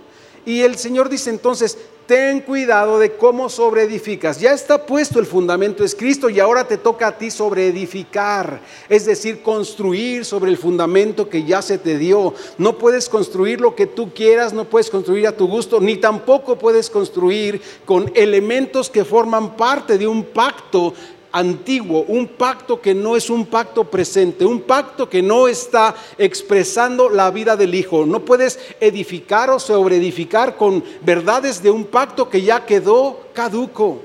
Y 0.44 0.60
el 0.60 0.76
Señor 0.76 1.08
dice 1.08 1.30
entonces, 1.30 1.76
ten 2.06 2.40
cuidado 2.40 2.98
de 3.00 3.16
cómo 3.16 3.48
sobreedificas. 3.48 4.40
Ya 4.40 4.52
está 4.52 4.86
puesto 4.86 5.18
el 5.18 5.26
fundamento, 5.26 5.84
es 5.84 5.94
Cristo, 5.94 6.30
y 6.30 6.38
ahora 6.38 6.66
te 6.66 6.76
toca 6.76 7.08
a 7.08 7.18
ti 7.18 7.30
sobreedificar, 7.30 8.60
es 8.88 9.06
decir, 9.06 9.42
construir 9.42 10.24
sobre 10.24 10.50
el 10.50 10.56
fundamento 10.56 11.28
que 11.28 11.44
ya 11.44 11.60
se 11.62 11.78
te 11.78 11.98
dio. 11.98 12.32
No 12.58 12.78
puedes 12.78 13.08
construir 13.08 13.60
lo 13.60 13.74
que 13.74 13.86
tú 13.86 14.14
quieras, 14.14 14.52
no 14.52 14.64
puedes 14.66 14.88
construir 14.88 15.26
a 15.26 15.36
tu 15.36 15.48
gusto, 15.48 15.80
ni 15.80 15.96
tampoco 15.96 16.56
puedes 16.56 16.88
construir 16.90 17.60
con 17.84 18.10
elementos 18.14 18.88
que 18.88 19.04
forman 19.04 19.56
parte 19.56 19.98
de 19.98 20.06
un 20.06 20.22
pacto 20.22 20.94
antiguo, 21.36 22.06
un 22.08 22.28
pacto 22.28 22.80
que 22.80 22.94
no 22.94 23.14
es 23.14 23.28
un 23.28 23.44
pacto 23.44 23.84
presente, 23.84 24.46
un 24.46 24.62
pacto 24.62 25.06
que 25.06 25.20
no 25.20 25.48
está 25.48 25.94
expresando 26.16 27.10
la 27.10 27.30
vida 27.30 27.56
del 27.56 27.74
Hijo. 27.74 28.06
No 28.06 28.24
puedes 28.24 28.58
edificar 28.80 29.50
o 29.50 29.58
sobreedificar 29.58 30.56
con 30.56 30.82
verdades 31.02 31.62
de 31.62 31.70
un 31.70 31.84
pacto 31.84 32.30
que 32.30 32.40
ya 32.40 32.64
quedó 32.64 33.20
caduco, 33.34 34.00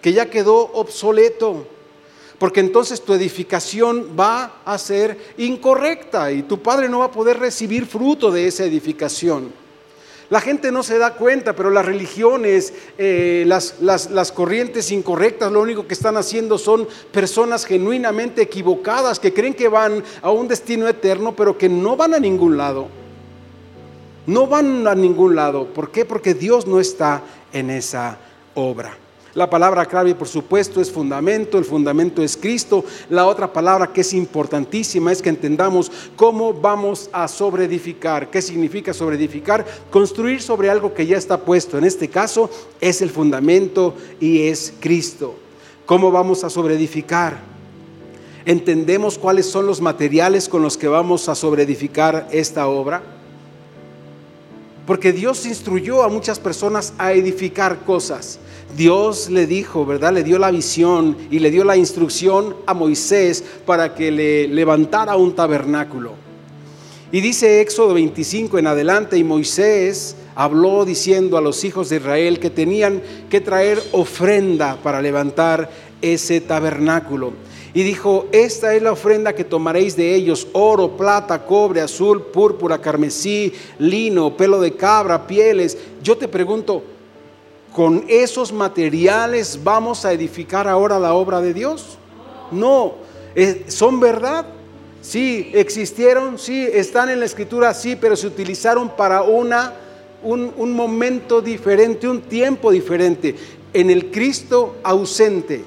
que 0.00 0.12
ya 0.12 0.30
quedó 0.30 0.70
obsoleto. 0.74 1.66
Porque 2.38 2.60
entonces 2.60 3.00
tu 3.00 3.12
edificación 3.14 4.10
va 4.18 4.60
a 4.64 4.78
ser 4.78 5.34
incorrecta 5.38 6.30
y 6.30 6.44
tu 6.44 6.62
Padre 6.62 6.88
no 6.88 7.00
va 7.00 7.06
a 7.06 7.10
poder 7.10 7.38
recibir 7.40 7.84
fruto 7.84 8.30
de 8.30 8.46
esa 8.46 8.64
edificación. 8.64 9.63
La 10.30 10.40
gente 10.40 10.72
no 10.72 10.82
se 10.82 10.98
da 10.98 11.14
cuenta, 11.14 11.54
pero 11.54 11.70
las 11.70 11.84
religiones, 11.84 12.72
eh, 12.96 13.44
las, 13.46 13.80
las, 13.80 14.32
corrientes 14.32 14.90
incorrectas, 14.90 15.52
lo 15.52 15.60
único 15.60 15.86
que 15.86 15.94
están 15.94 16.16
haciendo 16.16 16.56
son 16.56 16.88
personas 17.12 17.66
genuinamente 17.66 18.42
equivocadas 18.42 19.20
que 19.20 19.34
creen 19.34 19.54
que 19.54 19.68
van 19.68 20.02
a 20.22 20.30
un 20.30 20.48
destino 20.48 20.88
eterno, 20.88 21.36
pero 21.36 21.58
que 21.58 21.68
no 21.68 21.96
van 21.96 22.14
a 22.14 22.18
ningún 22.18 22.56
lado. 22.56 22.88
No 24.26 24.46
van 24.46 24.86
a 24.88 24.94
ningún 24.94 25.36
lado. 25.36 25.66
¿Por 25.66 25.90
qué? 25.90 26.06
Porque 26.06 26.32
Dios 26.32 26.66
no 26.66 26.80
está 26.80 27.22
en 27.52 27.68
esa 27.68 28.18
obra. 28.54 29.03
La 29.34 29.50
palabra 29.50 29.84
clave, 29.86 30.14
por 30.14 30.28
supuesto, 30.28 30.80
es 30.80 30.92
fundamento, 30.92 31.58
el 31.58 31.64
fundamento 31.64 32.22
es 32.22 32.36
Cristo. 32.36 32.84
La 33.10 33.26
otra 33.26 33.52
palabra 33.52 33.92
que 33.92 34.02
es 34.02 34.14
importantísima 34.14 35.10
es 35.10 35.20
que 35.20 35.28
entendamos 35.28 35.90
cómo 36.14 36.54
vamos 36.54 37.10
a 37.12 37.26
sobreedificar. 37.26 38.30
¿Qué 38.30 38.40
significa 38.40 38.94
sobreedificar? 38.94 39.66
Construir 39.90 40.40
sobre 40.40 40.70
algo 40.70 40.94
que 40.94 41.06
ya 41.06 41.16
está 41.16 41.38
puesto. 41.38 41.76
En 41.76 41.84
este 41.84 42.08
caso 42.08 42.48
es 42.80 43.02
el 43.02 43.10
fundamento 43.10 43.96
y 44.20 44.42
es 44.42 44.72
Cristo. 44.78 45.34
¿Cómo 45.84 46.12
vamos 46.12 46.44
a 46.44 46.50
sobreedificar? 46.50 47.40
¿Entendemos 48.46 49.18
cuáles 49.18 49.46
son 49.46 49.66
los 49.66 49.80
materiales 49.80 50.48
con 50.48 50.62
los 50.62 50.76
que 50.76 50.86
vamos 50.86 51.28
a 51.28 51.34
sobreedificar 51.34 52.28
esta 52.30 52.68
obra? 52.68 53.02
Porque 54.86 55.12
Dios 55.12 55.46
instruyó 55.46 56.02
a 56.02 56.08
muchas 56.08 56.38
personas 56.38 56.92
a 56.98 57.12
edificar 57.12 57.84
cosas. 57.84 58.38
Dios 58.76 59.30
le 59.30 59.46
dijo, 59.46 59.86
¿verdad? 59.86 60.12
Le 60.12 60.24
dio 60.24 60.38
la 60.38 60.50
visión 60.50 61.16
y 61.30 61.38
le 61.38 61.50
dio 61.50 61.64
la 61.64 61.76
instrucción 61.76 62.56
a 62.66 62.74
Moisés 62.74 63.44
para 63.64 63.94
que 63.94 64.10
le 64.10 64.48
levantara 64.48 65.16
un 65.16 65.34
tabernáculo. 65.34 66.12
Y 67.12 67.20
dice 67.20 67.60
Éxodo 67.60 67.94
25 67.94 68.58
en 68.58 68.66
adelante, 68.66 69.16
y 69.16 69.22
Moisés 69.22 70.16
habló 70.34 70.84
diciendo 70.84 71.38
a 71.38 71.40
los 71.40 71.62
hijos 71.64 71.88
de 71.88 71.96
Israel 71.96 72.40
que 72.40 72.50
tenían 72.50 73.00
que 73.30 73.40
traer 73.40 73.80
ofrenda 73.92 74.76
para 74.82 75.00
levantar 75.00 75.70
ese 76.02 76.40
tabernáculo. 76.40 77.32
Y 77.74 77.82
dijo, 77.82 78.26
esta 78.30 78.74
es 78.74 78.82
la 78.82 78.92
ofrenda 78.92 79.34
que 79.34 79.44
tomaréis 79.44 79.96
de 79.96 80.14
ellos, 80.14 80.46
oro, 80.52 80.96
plata, 80.96 81.44
cobre, 81.44 81.80
azul, 81.80 82.22
púrpura, 82.22 82.80
carmesí, 82.80 83.52
lino, 83.78 84.36
pelo 84.36 84.60
de 84.60 84.74
cabra, 84.74 85.26
pieles. 85.26 85.76
Yo 86.00 86.16
te 86.16 86.28
pregunto, 86.28 86.84
¿Con 87.74 88.04
esos 88.06 88.52
materiales 88.52 89.58
vamos 89.64 90.04
a 90.04 90.12
edificar 90.12 90.68
ahora 90.68 90.96
la 91.00 91.14
obra 91.14 91.40
de 91.40 91.52
Dios? 91.52 91.98
No, 92.52 92.94
son 93.66 93.98
verdad. 93.98 94.46
Sí, 95.02 95.50
existieron, 95.52 96.38
sí, 96.38 96.68
están 96.72 97.10
en 97.10 97.18
la 97.18 97.26
escritura, 97.26 97.74
sí, 97.74 97.96
pero 97.96 98.14
se 98.14 98.28
utilizaron 98.28 98.90
para 98.90 99.22
una, 99.22 99.74
un, 100.22 100.52
un 100.56 100.72
momento 100.72 101.40
diferente, 101.40 102.06
un 102.06 102.22
tiempo 102.22 102.70
diferente. 102.70 103.34
En 103.72 103.90
el 103.90 104.12
Cristo 104.12 104.76
ausente, 104.84 105.64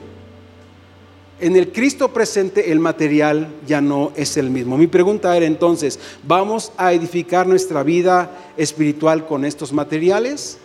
en 1.40 1.56
el 1.56 1.72
Cristo 1.72 2.10
presente 2.10 2.72
el 2.72 2.80
material 2.80 3.50
ya 3.68 3.82
no 3.82 4.12
es 4.16 4.38
el 4.38 4.50
mismo. 4.50 4.78
Mi 4.78 4.88
pregunta 4.88 5.36
era 5.36 5.46
entonces, 5.46 6.00
¿vamos 6.24 6.72
a 6.78 6.94
edificar 6.94 7.48
nuestra 7.48 7.84
vida 7.84 8.32
espiritual 8.58 9.26
con 9.26 9.46
estos 9.46 9.72
materiales? 9.72 10.58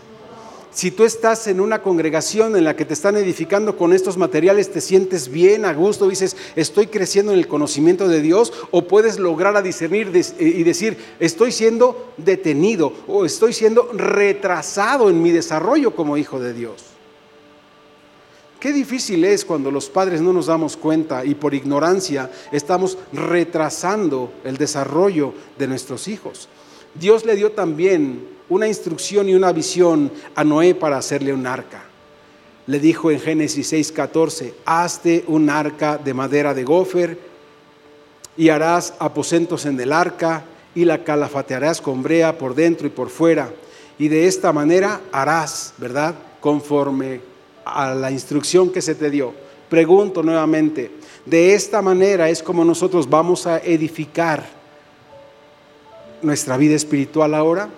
Si 0.72 0.90
tú 0.90 1.04
estás 1.04 1.46
en 1.48 1.60
una 1.60 1.82
congregación 1.82 2.56
en 2.56 2.64
la 2.64 2.74
que 2.74 2.86
te 2.86 2.94
están 2.94 3.18
edificando 3.18 3.76
con 3.76 3.92
estos 3.92 4.16
materiales, 4.16 4.72
te 4.72 4.80
sientes 4.80 5.28
bien, 5.28 5.66
a 5.66 5.74
gusto, 5.74 6.08
dices, 6.08 6.34
estoy 6.56 6.86
creciendo 6.86 7.32
en 7.32 7.38
el 7.38 7.46
conocimiento 7.46 8.08
de 8.08 8.22
Dios, 8.22 8.54
o 8.70 8.88
puedes 8.88 9.18
lograr 9.18 9.54
a 9.54 9.60
discernir 9.60 10.10
eh, 10.14 10.24
y 10.38 10.62
decir, 10.62 10.96
estoy 11.20 11.52
siendo 11.52 12.14
detenido 12.16 12.94
o 13.06 13.26
estoy 13.26 13.52
siendo 13.52 13.90
retrasado 13.92 15.10
en 15.10 15.22
mi 15.22 15.30
desarrollo 15.30 15.94
como 15.94 16.16
hijo 16.16 16.40
de 16.40 16.54
Dios. 16.54 16.91
Qué 18.62 18.72
difícil 18.72 19.24
es 19.24 19.44
cuando 19.44 19.72
los 19.72 19.90
padres 19.90 20.20
no 20.20 20.32
nos 20.32 20.46
damos 20.46 20.76
cuenta 20.76 21.24
y 21.24 21.34
por 21.34 21.52
ignorancia 21.52 22.30
estamos 22.52 22.96
retrasando 23.12 24.32
el 24.44 24.56
desarrollo 24.56 25.34
de 25.58 25.66
nuestros 25.66 26.06
hijos. 26.06 26.48
Dios 26.94 27.24
le 27.24 27.34
dio 27.34 27.50
también 27.50 28.24
una 28.48 28.68
instrucción 28.68 29.28
y 29.28 29.34
una 29.34 29.50
visión 29.50 30.12
a 30.36 30.44
Noé 30.44 30.76
para 30.76 30.96
hacerle 30.96 31.32
un 31.32 31.44
arca. 31.44 31.82
Le 32.68 32.78
dijo 32.78 33.10
en 33.10 33.18
Génesis 33.18 33.72
6:14, 33.72 34.54
hazte 34.64 35.24
un 35.26 35.50
arca 35.50 35.98
de 35.98 36.14
madera 36.14 36.54
de 36.54 36.62
gofer 36.62 37.18
y 38.36 38.50
harás 38.50 38.94
aposentos 39.00 39.66
en 39.66 39.80
el 39.80 39.92
arca 39.92 40.44
y 40.72 40.84
la 40.84 41.02
calafatearás 41.02 41.80
con 41.80 42.00
brea 42.00 42.38
por 42.38 42.54
dentro 42.54 42.86
y 42.86 42.90
por 42.90 43.10
fuera. 43.10 43.52
Y 43.98 44.06
de 44.06 44.28
esta 44.28 44.52
manera 44.52 45.00
harás, 45.10 45.74
¿verdad? 45.78 46.14
Conforme 46.40 47.31
a 47.64 47.94
la 47.94 48.10
instrucción 48.10 48.70
que 48.70 48.82
se 48.82 48.94
te 48.94 49.10
dio. 49.10 49.32
Pregunto 49.68 50.22
nuevamente, 50.22 50.90
de 51.24 51.54
esta 51.54 51.80
manera 51.80 52.28
es 52.28 52.42
como 52.42 52.64
nosotros 52.64 53.08
vamos 53.08 53.46
a 53.46 53.58
edificar 53.58 54.44
nuestra 56.20 56.56
vida 56.56 56.74
espiritual 56.74 57.34
ahora 57.34 57.68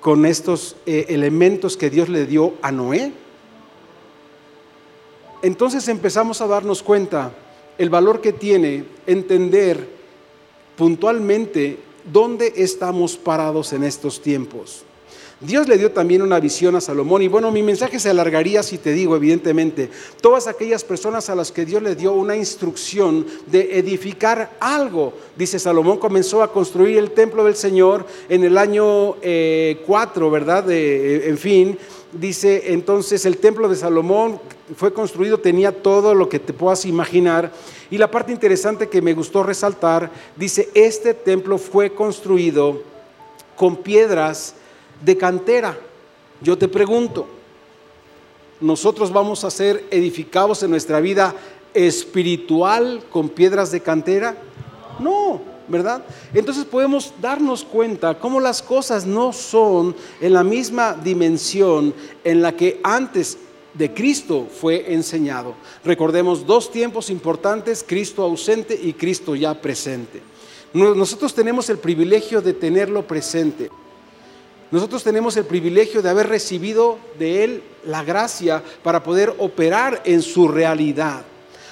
con 0.00 0.26
estos 0.26 0.76
eh, 0.84 1.06
elementos 1.08 1.76
que 1.76 1.88
Dios 1.88 2.08
le 2.08 2.26
dio 2.26 2.54
a 2.60 2.70
Noé. 2.70 3.12
Entonces 5.42 5.88
empezamos 5.88 6.40
a 6.40 6.46
darnos 6.46 6.82
cuenta 6.82 7.32
el 7.78 7.90
valor 7.90 8.20
que 8.20 8.32
tiene 8.32 8.84
entender 9.06 9.88
puntualmente 10.76 11.78
dónde 12.12 12.52
estamos 12.56 13.16
parados 13.16 13.72
en 13.72 13.84
estos 13.84 14.20
tiempos. 14.20 14.84
Dios 15.40 15.68
le 15.68 15.76
dio 15.76 15.90
también 15.90 16.22
una 16.22 16.38
visión 16.38 16.76
a 16.76 16.80
Salomón 16.80 17.22
y 17.22 17.28
bueno, 17.28 17.50
mi 17.50 17.62
mensaje 17.62 17.98
se 17.98 18.10
alargaría 18.10 18.62
si 18.62 18.78
te 18.78 18.92
digo, 18.92 19.16
evidentemente, 19.16 19.90
todas 20.20 20.46
aquellas 20.46 20.84
personas 20.84 21.28
a 21.28 21.34
las 21.34 21.50
que 21.50 21.64
Dios 21.64 21.82
le 21.82 21.96
dio 21.96 22.12
una 22.12 22.36
instrucción 22.36 23.26
de 23.46 23.78
edificar 23.78 24.56
algo. 24.60 25.12
Dice 25.36 25.58
Salomón 25.58 25.98
comenzó 25.98 26.42
a 26.42 26.52
construir 26.52 26.98
el 26.98 27.10
templo 27.10 27.44
del 27.44 27.56
Señor 27.56 28.06
en 28.28 28.44
el 28.44 28.56
año 28.56 29.14
4, 29.14 29.16
eh, 29.22 30.30
¿verdad? 30.30 30.64
De, 30.64 31.28
en 31.28 31.38
fin, 31.38 31.78
dice 32.12 32.72
entonces 32.72 33.26
el 33.26 33.38
templo 33.38 33.68
de 33.68 33.76
Salomón 33.76 34.40
fue 34.76 34.94
construido, 34.94 35.38
tenía 35.38 35.72
todo 35.72 36.14
lo 36.14 36.28
que 36.28 36.38
te 36.38 36.52
puedas 36.52 36.86
imaginar. 36.86 37.52
Y 37.90 37.98
la 37.98 38.10
parte 38.10 38.32
interesante 38.32 38.88
que 38.88 39.02
me 39.02 39.14
gustó 39.14 39.42
resaltar, 39.42 40.10
dice, 40.36 40.68
este 40.74 41.12
templo 41.12 41.58
fue 41.58 41.92
construido 41.92 42.82
con 43.56 43.76
piedras 43.76 44.54
de 45.02 45.16
cantera. 45.16 45.78
Yo 46.40 46.58
te 46.58 46.68
pregunto, 46.68 47.26
¿nosotros 48.60 49.12
vamos 49.12 49.44
a 49.44 49.50
ser 49.50 49.84
edificados 49.90 50.62
en 50.62 50.70
nuestra 50.70 51.00
vida 51.00 51.34
espiritual 51.72 53.02
con 53.10 53.28
piedras 53.28 53.70
de 53.70 53.80
cantera? 53.80 54.36
No, 54.98 55.40
¿verdad? 55.68 56.04
Entonces 56.32 56.64
podemos 56.64 57.12
darnos 57.20 57.64
cuenta 57.64 58.18
cómo 58.18 58.40
las 58.40 58.62
cosas 58.62 59.06
no 59.06 59.32
son 59.32 59.94
en 60.20 60.32
la 60.32 60.44
misma 60.44 60.94
dimensión 60.94 61.94
en 62.22 62.42
la 62.42 62.52
que 62.52 62.80
antes 62.82 63.38
de 63.74 63.92
Cristo 63.92 64.46
fue 64.50 64.92
enseñado. 64.92 65.54
Recordemos 65.84 66.46
dos 66.46 66.70
tiempos 66.70 67.10
importantes, 67.10 67.84
Cristo 67.86 68.22
ausente 68.22 68.78
y 68.80 68.92
Cristo 68.92 69.34
ya 69.34 69.60
presente. 69.60 70.22
Nosotros 70.72 71.34
tenemos 71.34 71.68
el 71.70 71.78
privilegio 71.78 72.40
de 72.40 72.52
tenerlo 72.52 73.06
presente. 73.06 73.70
Nosotros 74.74 75.04
tenemos 75.04 75.36
el 75.36 75.44
privilegio 75.44 76.02
de 76.02 76.10
haber 76.10 76.26
recibido 76.26 76.98
de 77.16 77.44
Él 77.44 77.62
la 77.84 78.02
gracia 78.02 78.60
para 78.82 79.04
poder 79.04 79.32
operar 79.38 80.02
en 80.04 80.20
su 80.20 80.48
realidad. 80.48 81.22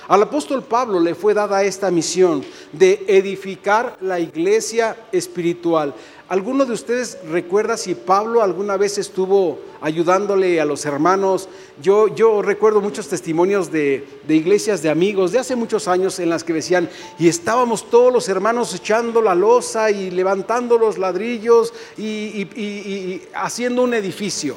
Al 0.09 0.23
apóstol 0.23 0.63
Pablo 0.65 0.99
le 0.99 1.15
fue 1.15 1.33
dada 1.33 1.63
esta 1.63 1.91
misión 1.91 2.45
de 2.73 3.05
edificar 3.07 3.97
la 4.01 4.19
iglesia 4.19 4.97
espiritual. 5.13 5.95
¿Alguno 6.29 6.65
de 6.65 6.73
ustedes 6.73 7.19
recuerda 7.29 7.77
si 7.77 7.95
Pablo 7.95 8.43
alguna 8.43 8.77
vez 8.77 8.99
estuvo 8.99 9.61
ayudándole 9.81 10.61
a 10.61 10.65
los 10.65 10.85
hermanos? 10.87 11.49
Yo, 11.81 12.09
yo 12.09 12.43
recuerdo 12.43 12.81
muchos 12.81 13.07
testimonios 13.09 13.71
de, 13.71 14.05
iglesias 14.29 14.83
de 14.83 14.91
amigos 14.91 15.31
de 15.31 15.39
hace 15.39 15.55
muchos 15.55 15.87
años 15.87 16.19
en 16.19 16.31
las 16.31 16.43
que 16.43 16.55
decían, 16.55 16.89
y 17.19 17.29
estábamos 17.29 17.89
todos 17.89 18.13
los 18.13 18.29
hermanos 18.29 18.75
echando 18.75 19.23
la 19.23 19.35
losa 19.35 19.91
y 19.91 20.11
levantando 20.11 20.79
los 20.79 20.99
ladrillos 20.99 21.73
y 21.97 23.23
haciendo 23.35 23.83
un 23.83 23.95
edificio 23.95 24.57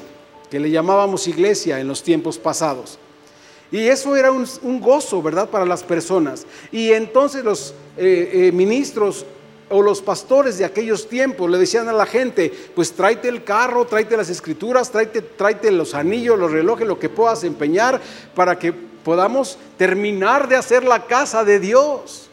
que 0.50 0.58
le 0.58 0.70
llamábamos 0.70 1.28
iglesia 1.28 1.78
en 1.78 1.88
los 1.88 2.02
tiempos 2.02 2.38
pasados. 2.38 2.98
Y 3.72 3.88
eso 3.88 4.14
era 4.14 4.30
un, 4.30 4.80
gozo, 4.80 5.22
¿verdad?, 5.22 5.48
para 5.48 5.66
las 5.66 5.82
personas. 5.82 6.46
Y 6.70 6.92
entonces 6.92 7.44
los 7.44 7.74
eh, 7.96 8.30
eh, 8.32 8.52
ministros 8.52 9.26
o 9.68 9.82
los 9.82 10.00
pastores 10.00 10.58
de 10.58 10.64
aquellos 10.64 11.08
tiempos 11.08 11.50
le 11.50 11.58
decían 11.58 11.88
a 11.88 11.92
la 11.92 12.06
gente, 12.06 12.52
pues 12.74 12.92
tráete 12.92 13.28
el 13.28 13.42
carro, 13.42 13.84
tráete 13.84 14.16
las 14.16 14.30
escrituras, 14.30 14.90
tráete, 14.90 15.22
tráete 15.22 15.72
los 15.72 15.94
anillos, 15.94 16.38
los 16.38 16.52
relojes, 16.52 16.86
lo 16.86 16.98
que 16.98 17.08
puedas 17.08 17.42
empeñar 17.42 18.00
para 18.34 18.58
que 18.58 18.72
podamos 18.72 19.58
terminar 19.76 20.48
de 20.48 20.56
hacer 20.56 20.84
la 20.84 21.06
casa 21.06 21.44
de 21.44 21.58
Dios. 21.58 22.28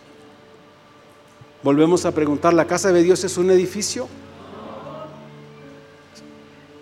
Volvemos 1.64 2.06
a 2.06 2.12
preguntar, 2.12 2.54
¿la 2.54 2.68
casa 2.68 2.92
de 2.92 3.02
Dios 3.02 3.24
es 3.24 3.38
un 3.38 3.50
edificio? 3.50 4.08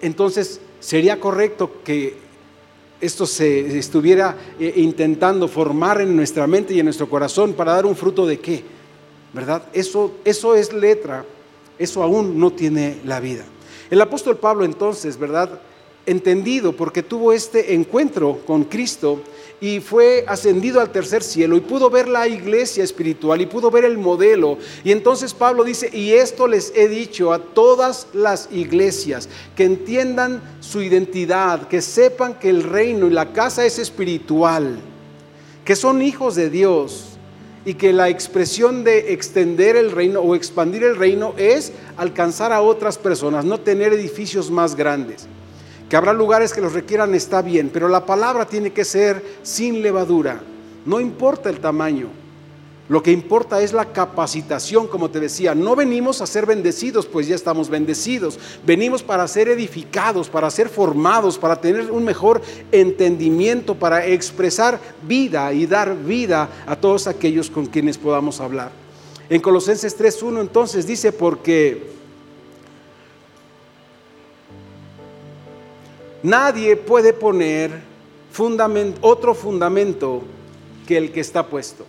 Entonces, 0.01 0.59
¿sería 0.79 1.19
correcto 1.19 1.71
que 1.83 2.17
esto 3.01 3.25
se 3.25 3.77
estuviera 3.77 4.37
eh, 4.59 4.73
intentando 4.77 5.47
formar 5.47 5.99
en 6.01 6.15
nuestra 6.15 6.47
mente 6.47 6.73
y 6.73 6.79
en 6.79 6.85
nuestro 6.85 7.09
corazón 7.09 7.53
para 7.53 7.73
dar 7.73 7.85
un 7.85 7.95
fruto 7.95 8.25
de 8.25 8.39
qué, 8.39 8.63
¿verdad? 9.33 9.63
Eso, 9.73 10.13
eso 10.23 10.55
es 10.55 10.71
letra, 10.71 11.25
eso 11.79 12.03
aún 12.03 12.39
no 12.39 12.51
tiene 12.51 12.99
la 13.03 13.19
vida. 13.19 13.43
El 13.89 13.99
apóstol 13.99 14.37
Pablo 14.37 14.63
entonces, 14.63 15.17
¿verdad? 15.17 15.59
Entendido 16.05 16.75
porque 16.75 17.03
tuvo 17.03 17.31
este 17.33 17.73
encuentro 17.73 18.39
con 18.45 18.63
Cristo, 18.63 19.21
y 19.61 19.79
fue 19.79 20.25
ascendido 20.27 20.81
al 20.81 20.91
tercer 20.91 21.21
cielo 21.21 21.55
y 21.55 21.61
pudo 21.61 21.91
ver 21.91 22.09
la 22.09 22.27
iglesia 22.27 22.83
espiritual 22.83 23.41
y 23.41 23.45
pudo 23.45 23.69
ver 23.69 23.85
el 23.85 23.99
modelo. 23.99 24.57
Y 24.83 24.91
entonces 24.91 25.35
Pablo 25.35 25.63
dice, 25.63 25.89
y 25.93 26.13
esto 26.13 26.47
les 26.47 26.73
he 26.75 26.87
dicho 26.87 27.31
a 27.31 27.37
todas 27.37 28.07
las 28.11 28.49
iglesias, 28.51 29.29
que 29.55 29.65
entiendan 29.65 30.41
su 30.61 30.81
identidad, 30.81 31.67
que 31.67 31.83
sepan 31.83 32.39
que 32.39 32.49
el 32.49 32.63
reino 32.63 33.05
y 33.05 33.11
la 33.11 33.33
casa 33.33 33.63
es 33.63 33.77
espiritual, 33.77 34.79
que 35.63 35.75
son 35.75 36.01
hijos 36.01 36.33
de 36.33 36.49
Dios 36.49 37.09
y 37.63 37.75
que 37.75 37.93
la 37.93 38.09
expresión 38.09 38.83
de 38.83 39.13
extender 39.13 39.75
el 39.75 39.91
reino 39.91 40.21
o 40.21 40.33
expandir 40.33 40.83
el 40.83 40.95
reino 40.95 41.35
es 41.37 41.71
alcanzar 41.97 42.51
a 42.51 42.63
otras 42.63 42.97
personas, 42.97 43.45
no 43.45 43.59
tener 43.59 43.93
edificios 43.93 44.49
más 44.49 44.73
grandes. 44.73 45.27
Que 45.91 45.97
habrá 45.97 46.13
lugares 46.13 46.53
que 46.53 46.61
los 46.61 46.71
requieran 46.71 47.13
está 47.15 47.41
bien, 47.41 47.69
pero 47.69 47.89
la 47.89 48.05
palabra 48.05 48.45
tiene 48.45 48.71
que 48.71 48.85
ser 48.85 49.21
sin 49.43 49.81
levadura. 49.81 50.41
No 50.85 51.01
importa 51.01 51.49
el 51.49 51.59
tamaño. 51.59 52.07
Lo 52.87 53.03
que 53.03 53.11
importa 53.11 53.61
es 53.61 53.73
la 53.73 53.91
capacitación, 53.91 54.87
como 54.87 55.11
te 55.11 55.19
decía. 55.19 55.53
No 55.53 55.75
venimos 55.75 56.21
a 56.21 56.27
ser 56.27 56.45
bendecidos, 56.45 57.07
pues 57.07 57.27
ya 57.27 57.35
estamos 57.35 57.69
bendecidos. 57.69 58.39
Venimos 58.65 59.03
para 59.03 59.27
ser 59.27 59.49
edificados, 59.49 60.29
para 60.29 60.49
ser 60.49 60.69
formados, 60.69 61.37
para 61.37 61.59
tener 61.59 61.91
un 61.91 62.05
mejor 62.05 62.41
entendimiento, 62.71 63.75
para 63.75 64.05
expresar 64.05 64.79
vida 65.05 65.51
y 65.51 65.65
dar 65.65 65.97
vida 65.97 66.47
a 66.67 66.77
todos 66.77 67.05
aquellos 67.07 67.49
con 67.49 67.65
quienes 67.65 67.97
podamos 67.97 68.39
hablar. 68.39 68.71
En 69.29 69.41
Colosenses 69.41 69.99
3.1 69.99 70.39
entonces 70.39 70.87
dice, 70.87 71.11
porque 71.11 72.00
Nadie 76.23 76.75
puede 76.75 77.13
poner 77.13 77.71
otro 79.01 79.33
fundamento 79.33 80.21
que 80.87 80.97
el 80.97 81.11
que 81.11 81.19
está 81.19 81.47
puesto. 81.47 81.85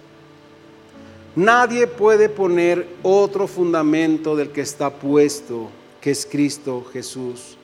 Nadie 1.35 1.87
puede 1.87 2.29
poner 2.29 2.87
otro 3.03 3.47
fundamento 3.47 4.37
del 4.37 4.51
que 4.51 4.61
está 4.61 4.91
puesto, 4.91 5.69
que 6.01 6.11
es 6.11 6.27
Cristo 6.27 6.85
Jesús. 6.93 7.57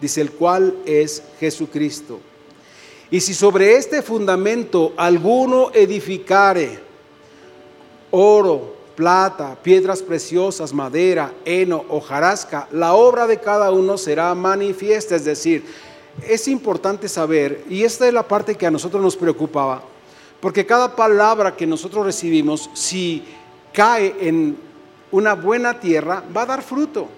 Dice 0.00 0.20
el 0.20 0.32
cual 0.32 0.74
es 0.84 1.22
Jesucristo. 1.40 2.20
Y 3.10 3.20
si 3.20 3.32
sobre 3.32 3.76
este 3.76 4.02
fundamento 4.02 4.92
alguno 4.96 5.70
edificare 5.72 6.78
oro, 8.10 8.74
plata, 8.94 9.56
piedras 9.62 10.02
preciosas, 10.02 10.72
madera, 10.72 11.32
heno, 11.44 11.84
hojarasca, 11.88 12.68
la 12.72 12.94
obra 12.94 13.26
de 13.26 13.40
cada 13.40 13.70
uno 13.70 13.98
será 13.98 14.34
manifiesta, 14.34 15.16
es 15.16 15.24
decir, 15.24 15.64
es 16.22 16.48
importante 16.48 17.08
saber, 17.08 17.64
y 17.68 17.84
esta 17.84 18.06
es 18.06 18.14
la 18.14 18.26
parte 18.26 18.54
que 18.54 18.66
a 18.66 18.70
nosotros 18.70 19.02
nos 19.02 19.16
preocupaba, 19.16 19.82
porque 20.40 20.66
cada 20.66 20.94
palabra 20.94 21.56
que 21.56 21.66
nosotros 21.66 22.04
recibimos, 22.04 22.70
si 22.74 23.24
cae 23.72 24.14
en 24.20 24.56
una 25.10 25.34
buena 25.34 25.80
tierra, 25.80 26.22
va 26.34 26.42
a 26.42 26.46
dar 26.46 26.62
fruto. 26.62 27.08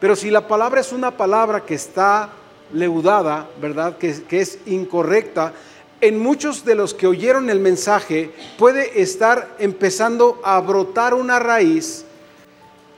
Pero 0.00 0.16
si 0.16 0.30
la 0.30 0.46
palabra 0.46 0.80
es 0.80 0.92
una 0.92 1.16
palabra 1.16 1.64
que 1.64 1.74
está 1.74 2.30
leudada, 2.72 3.48
¿verdad? 3.60 3.96
Que, 3.96 4.40
es 4.40 4.58
incorrecta, 4.66 5.52
en 6.00 6.18
muchos 6.18 6.64
de 6.64 6.74
los 6.74 6.92
que 6.92 7.06
oyeron 7.06 7.48
el 7.48 7.60
mensaje 7.60 8.30
puede 8.58 9.00
estar 9.00 9.56
empezando 9.58 10.40
a 10.44 10.60
brotar 10.60 11.14
una 11.14 11.38
raíz 11.38 12.04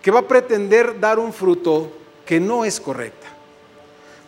que 0.02 0.10
va 0.10 0.20
a 0.20 0.28
pretender 0.28 0.98
dar 0.98 1.18
un 1.18 1.32
fruto 1.32 1.90
que 2.24 2.40
no 2.40 2.64
es 2.64 2.80
correcta. 2.80 3.25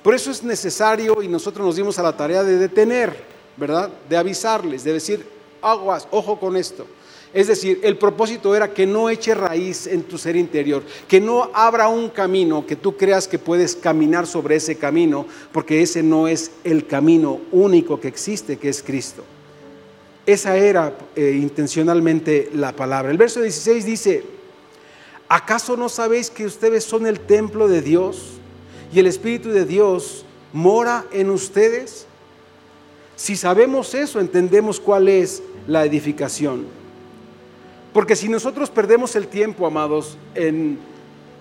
Por 0.08 0.14
eso 0.14 0.30
es 0.30 0.42
necesario 0.42 1.22
y 1.22 1.28
nosotros 1.28 1.66
nos 1.66 1.76
dimos 1.76 1.98
a 1.98 2.02
la 2.02 2.16
tarea 2.16 2.42
de 2.42 2.56
detener, 2.56 3.14
¿verdad? 3.58 3.90
De 4.08 4.16
avisarles, 4.16 4.82
de 4.82 4.94
decir, 4.94 5.22
aguas, 5.60 6.08
ojo 6.10 6.40
con 6.40 6.56
esto. 6.56 6.86
Es 7.34 7.46
decir, 7.46 7.80
el 7.82 7.98
propósito 7.98 8.56
era 8.56 8.72
que 8.72 8.86
no 8.86 9.10
eche 9.10 9.34
raíz 9.34 9.86
en 9.86 10.04
tu 10.04 10.16
ser 10.16 10.34
interior, 10.34 10.82
que 11.06 11.20
no 11.20 11.50
abra 11.52 11.88
un 11.88 12.08
camino, 12.08 12.64
que 12.64 12.74
tú 12.74 12.96
creas 12.96 13.28
que 13.28 13.38
puedes 13.38 13.76
caminar 13.76 14.26
sobre 14.26 14.56
ese 14.56 14.76
camino, 14.78 15.26
porque 15.52 15.82
ese 15.82 16.02
no 16.02 16.26
es 16.26 16.52
el 16.64 16.86
camino 16.86 17.40
único 17.52 18.00
que 18.00 18.08
existe, 18.08 18.56
que 18.56 18.70
es 18.70 18.82
Cristo. 18.82 19.24
Esa 20.24 20.56
era 20.56 20.96
eh, 21.16 21.38
intencionalmente 21.38 22.48
la 22.54 22.72
palabra. 22.72 23.10
El 23.10 23.18
verso 23.18 23.42
16 23.42 23.84
dice, 23.84 24.24
¿acaso 25.28 25.76
no 25.76 25.90
sabéis 25.90 26.30
que 26.30 26.46
ustedes 26.46 26.82
son 26.82 27.06
el 27.06 27.20
templo 27.20 27.68
de 27.68 27.82
Dios? 27.82 28.37
Y 28.92 28.98
el 28.98 29.06
Espíritu 29.06 29.50
de 29.50 29.64
Dios 29.64 30.24
mora 30.52 31.04
en 31.12 31.30
ustedes? 31.30 32.06
Si 33.16 33.36
sabemos 33.36 33.94
eso, 33.94 34.20
entendemos 34.20 34.80
cuál 34.80 35.08
es 35.08 35.42
la 35.66 35.84
edificación. 35.84 36.66
Porque 37.92 38.16
si 38.16 38.28
nosotros 38.28 38.70
perdemos 38.70 39.16
el 39.16 39.26
tiempo, 39.26 39.66
amados, 39.66 40.16
en 40.34 40.78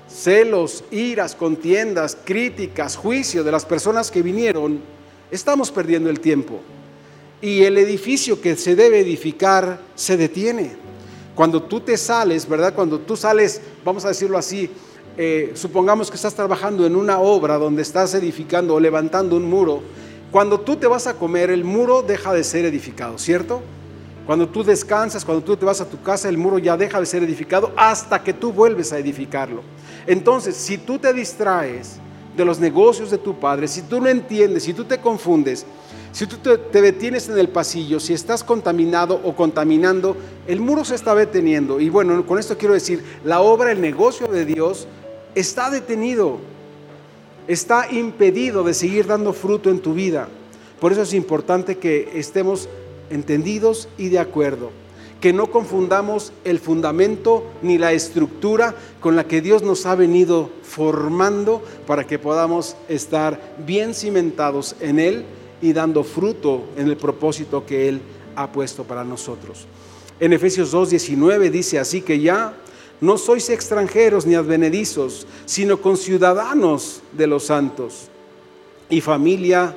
celos, 0.09 0.83
iras, 0.91 1.35
contiendas, 1.35 2.17
críticas, 2.23 2.95
juicio 2.95 3.43
de 3.43 3.51
las 3.51 3.65
personas 3.65 4.09
que 4.09 4.21
vinieron, 4.21 4.79
estamos 5.29 5.71
perdiendo 5.71 6.09
el 6.09 6.19
tiempo. 6.19 6.59
Y 7.41 7.63
el 7.63 7.77
edificio 7.77 8.41
que 8.41 8.55
se 8.55 8.75
debe 8.75 8.99
edificar 8.99 9.79
se 9.95 10.17
detiene. 10.17 10.75
Cuando 11.35 11.61
tú 11.61 11.81
te 11.81 11.97
sales, 11.97 12.49
¿verdad? 12.49 12.73
Cuando 12.73 12.99
tú 12.99 13.15
sales, 13.15 13.61
vamos 13.85 14.05
a 14.05 14.07
decirlo 14.07 14.37
así, 14.37 14.69
eh, 15.17 15.51
supongamos 15.55 16.09
que 16.09 16.15
estás 16.15 16.35
trabajando 16.35 16.85
en 16.85 16.95
una 16.95 17.19
obra 17.19 17.57
donde 17.57 17.81
estás 17.81 18.13
edificando 18.13 18.75
o 18.75 18.79
levantando 18.79 19.35
un 19.35 19.49
muro, 19.49 19.81
cuando 20.31 20.59
tú 20.59 20.75
te 20.75 20.87
vas 20.87 21.07
a 21.07 21.15
comer, 21.15 21.49
el 21.49 21.63
muro 21.63 22.03
deja 22.03 22.33
de 22.33 22.43
ser 22.43 22.65
edificado, 22.65 23.17
¿cierto? 23.17 23.61
Cuando 24.27 24.47
tú 24.49 24.63
descansas, 24.63 25.23
cuando 25.23 25.43
tú 25.43 25.55
te 25.55 25.65
vas 25.65 25.81
a 25.81 25.89
tu 25.89 26.01
casa, 26.01 26.27
el 26.29 26.37
muro 26.37 26.59
ya 26.59 26.75
deja 26.75 26.99
de 26.99 27.05
ser 27.05 27.23
edificado 27.23 27.71
hasta 27.77 28.21
que 28.23 28.33
tú 28.33 28.51
vuelves 28.51 28.91
a 28.91 28.99
edificarlo. 28.99 29.61
Entonces, 30.05 30.55
si 30.55 30.77
tú 30.77 30.99
te 30.99 31.13
distraes 31.13 31.97
de 32.35 32.45
los 32.45 32.59
negocios 32.59 33.09
de 33.09 33.17
tu 33.17 33.39
padre, 33.39 33.67
si 33.67 33.81
tú 33.81 33.99
no 33.99 34.07
entiendes, 34.07 34.63
si 34.63 34.73
tú 34.73 34.83
te 34.83 34.99
confundes, 34.99 35.65
si 36.11 36.27
tú 36.27 36.37
te, 36.37 36.81
detienes 36.81 37.29
en 37.29 37.37
el 37.37 37.49
pasillo, 37.49 37.99
si 37.99 38.13
estás 38.13 38.43
contaminado 38.43 39.19
o 39.23 39.35
contaminando, 39.35 40.17
el 40.45 40.59
muro 40.59 40.83
se 40.83 40.95
está 40.95 41.15
deteniendo. 41.15 41.79
Y 41.79 41.89
bueno, 41.89 42.25
con 42.25 42.37
esto 42.37 42.57
quiero 42.57 42.73
decir, 42.73 43.03
la 43.23 43.41
obra, 43.41 43.71
el 43.71 43.81
negocio 43.81 44.27
de 44.27 44.45
Dios 44.45 44.87
está 45.39 45.69
detenido, 45.69 46.39
está 47.47 47.91
impedido 47.91 48.63
de 48.63 48.73
seguir 48.73 49.05
dando 49.05 49.33
fruto 49.33 49.69
en 49.69 49.79
tu 49.79 49.93
vida. 49.93 50.27
Por 50.79 50.91
eso 50.91 51.03
es 51.03 51.13
importante 51.13 51.77
que 51.77 52.11
estemos 52.15 52.67
entendidos 53.09 53.87
y 53.97 54.09
de 54.09 54.19
acuerdo 54.19 54.71
que 55.21 55.33
no 55.33 55.47
confundamos 55.47 56.31
el 56.43 56.59
fundamento 56.59 57.43
ni 57.61 57.77
la 57.77 57.91
estructura 57.91 58.75
con 58.99 59.15
la 59.15 59.27
que 59.27 59.41
Dios 59.41 59.63
nos 59.63 59.85
ha 59.85 59.95
venido 59.95 60.51
formando 60.61 61.63
para 61.87 62.05
que 62.05 62.19
podamos 62.19 62.75
estar 62.87 63.55
bien 63.65 63.95
cimentados 63.95 64.75
en 64.79 64.99
Él 64.99 65.25
y 65.61 65.73
dando 65.73 66.03
fruto 66.03 66.65
en 66.77 66.87
el 66.87 66.97
propósito 66.97 67.65
que 67.65 67.89
Él 67.89 68.01
ha 68.35 68.51
puesto 68.51 68.83
para 68.83 69.03
nosotros. 69.03 69.65
En 70.19 70.33
Efesios 70.33 70.73
2.19 70.73 71.49
dice 71.49 71.79
así 71.79 72.01
que 72.01 72.19
ya 72.19 72.53
no 72.99 73.17
sois 73.17 73.49
extranjeros 73.49 74.25
ni 74.25 74.35
advenedizos, 74.35 75.27
sino 75.45 75.81
conciudadanos 75.81 77.01
de 77.11 77.27
los 77.27 77.45
santos. 77.45 78.09
Y 78.89 79.01
familia 79.01 79.75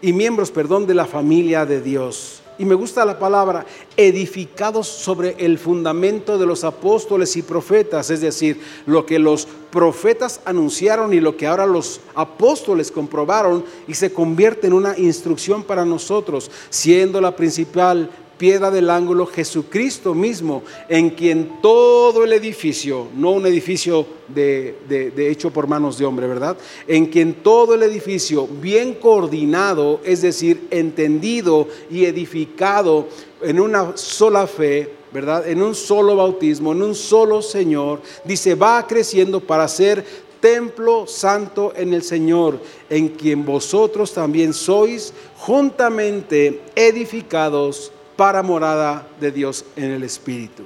y 0.00 0.12
miembros, 0.12 0.50
perdón, 0.50 0.86
de 0.86 0.94
la 0.94 1.06
familia 1.06 1.66
de 1.66 1.80
Dios. 1.80 2.42
Y 2.58 2.64
me 2.64 2.74
gusta 2.74 3.04
la 3.04 3.18
palabra, 3.18 3.66
edificados 3.98 4.86
sobre 4.86 5.36
el 5.38 5.58
fundamento 5.58 6.38
de 6.38 6.46
los 6.46 6.64
apóstoles 6.64 7.36
y 7.36 7.42
profetas, 7.42 8.08
es 8.08 8.22
decir, 8.22 8.60
lo 8.86 9.04
que 9.04 9.18
los 9.18 9.46
profetas 9.70 10.40
anunciaron 10.46 11.12
y 11.12 11.20
lo 11.20 11.36
que 11.36 11.46
ahora 11.46 11.66
los 11.66 12.00
apóstoles 12.14 12.90
comprobaron 12.90 13.62
y 13.86 13.92
se 13.92 14.10
convierte 14.10 14.68
en 14.68 14.72
una 14.72 14.96
instrucción 14.96 15.64
para 15.64 15.84
nosotros, 15.84 16.50
siendo 16.70 17.20
la 17.20 17.36
principal 17.36 18.10
piedra 18.38 18.70
del 18.70 18.90
ángulo, 18.90 19.26
Jesucristo 19.26 20.14
mismo, 20.14 20.62
en 20.88 21.10
quien 21.10 21.60
todo 21.62 22.24
el 22.24 22.32
edificio, 22.32 23.08
no 23.14 23.32
un 23.32 23.46
edificio 23.46 24.06
de, 24.28 24.76
hecho 25.16 25.50
por 25.50 25.66
manos 25.66 25.98
de 25.98 26.04
hombre, 26.04 26.26
¿verdad? 26.26 26.56
En 26.86 27.06
quien 27.06 27.34
todo 27.34 27.74
el 27.74 27.82
edificio, 27.82 28.46
bien 28.46 28.94
coordinado, 28.94 30.00
es 30.04 30.22
decir, 30.22 30.66
entendido 30.70 31.68
y 31.90 32.04
edificado 32.04 33.08
en 33.42 33.60
una 33.60 33.96
sola 33.96 34.46
fe, 34.46 34.90
¿verdad? 35.12 35.48
En 35.48 35.62
un 35.62 35.74
solo 35.74 36.16
bautismo, 36.16 36.72
en 36.72 36.82
un 36.82 36.94
solo 36.94 37.42
Señor, 37.42 38.02
dice, 38.24 38.54
va 38.54 38.86
creciendo 38.86 39.40
para 39.40 39.68
ser 39.68 40.04
templo 40.40 41.06
santo 41.06 41.72
en 41.74 41.94
el 41.94 42.02
Señor, 42.02 42.60
en 42.90 43.08
quien 43.08 43.44
vosotros 43.44 44.12
también 44.12 44.52
sois 44.52 45.12
juntamente 45.38 46.60
edificados 46.74 47.92
para 48.16 48.42
morada 48.42 49.06
de 49.20 49.30
Dios 49.30 49.64
en 49.76 49.92
el 49.92 50.02
Espíritu. 50.02 50.64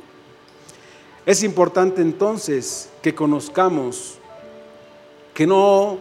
Es 1.26 1.42
importante 1.42 2.00
entonces 2.00 2.88
que 3.02 3.14
conozcamos 3.14 4.18
que 5.34 5.46
no 5.46 5.98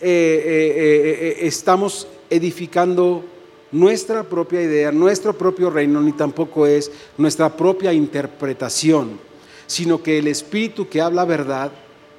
eh, 0.00 0.42
eh, 0.44 1.38
eh, 1.42 1.46
estamos 1.46 2.06
edificando 2.28 3.24
nuestra 3.70 4.22
propia 4.22 4.62
idea, 4.62 4.92
nuestro 4.92 5.36
propio 5.36 5.70
reino, 5.70 6.00
ni 6.00 6.12
tampoco 6.12 6.66
es 6.66 6.90
nuestra 7.16 7.56
propia 7.56 7.92
interpretación, 7.92 9.18
sino 9.66 10.02
que 10.02 10.18
el 10.18 10.26
Espíritu 10.28 10.88
que 10.88 11.00
habla 11.00 11.24
verdad 11.24 11.72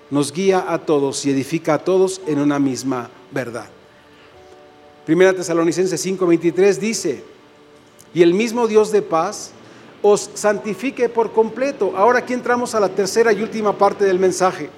nos 0.10 0.32
guía 0.32 0.66
a 0.68 0.80
todos 0.80 1.26
y 1.26 1.32
edifica 1.32 1.76
a 1.76 1.84
todos 1.84 2.22
en 2.28 2.40
una 2.40 2.60
misma 2.60 3.10
verdad. 3.32 3.70
Primera 5.06 5.34
Tesalonicenses 5.34 6.06
5:23 6.06 6.78
dice, 6.80 7.33
y 8.14 8.22
el 8.22 8.34
mismo 8.34 8.68
Dios 8.68 8.92
de 8.92 9.02
paz 9.02 9.52
os 10.02 10.30
santifique 10.34 11.10
por 11.10 11.32
completo. 11.32 11.94
Ahora 11.96 12.20
aquí 12.20 12.34
entramos 12.34 12.76
a 12.76 12.80
la 12.80 12.90
tercera 12.90 13.32
y 13.32 13.42
última 13.42 13.78
parte 13.78 14.06
del 14.06 14.20
mensaje. 14.20 14.70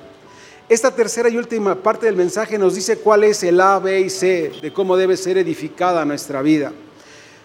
Esta 0.68 0.94
tercera 0.94 1.30
y 1.30 1.38
última 1.38 1.76
parte 1.76 2.06
del 2.08 2.16
mensaje 2.16 2.58
nos 2.58 2.76
dice 2.76 2.98
cuál 2.98 3.24
es 3.24 3.44
el 3.44 3.62
A, 3.62 3.80
B 3.80 4.02
y 4.02 4.10
C 4.10 4.52
de 4.62 4.74
cómo 4.74 4.98
debe 4.98 5.18
ser 5.18 5.38
edificada 5.38 6.06
nuestra 6.06 6.42
vida. 6.42 6.72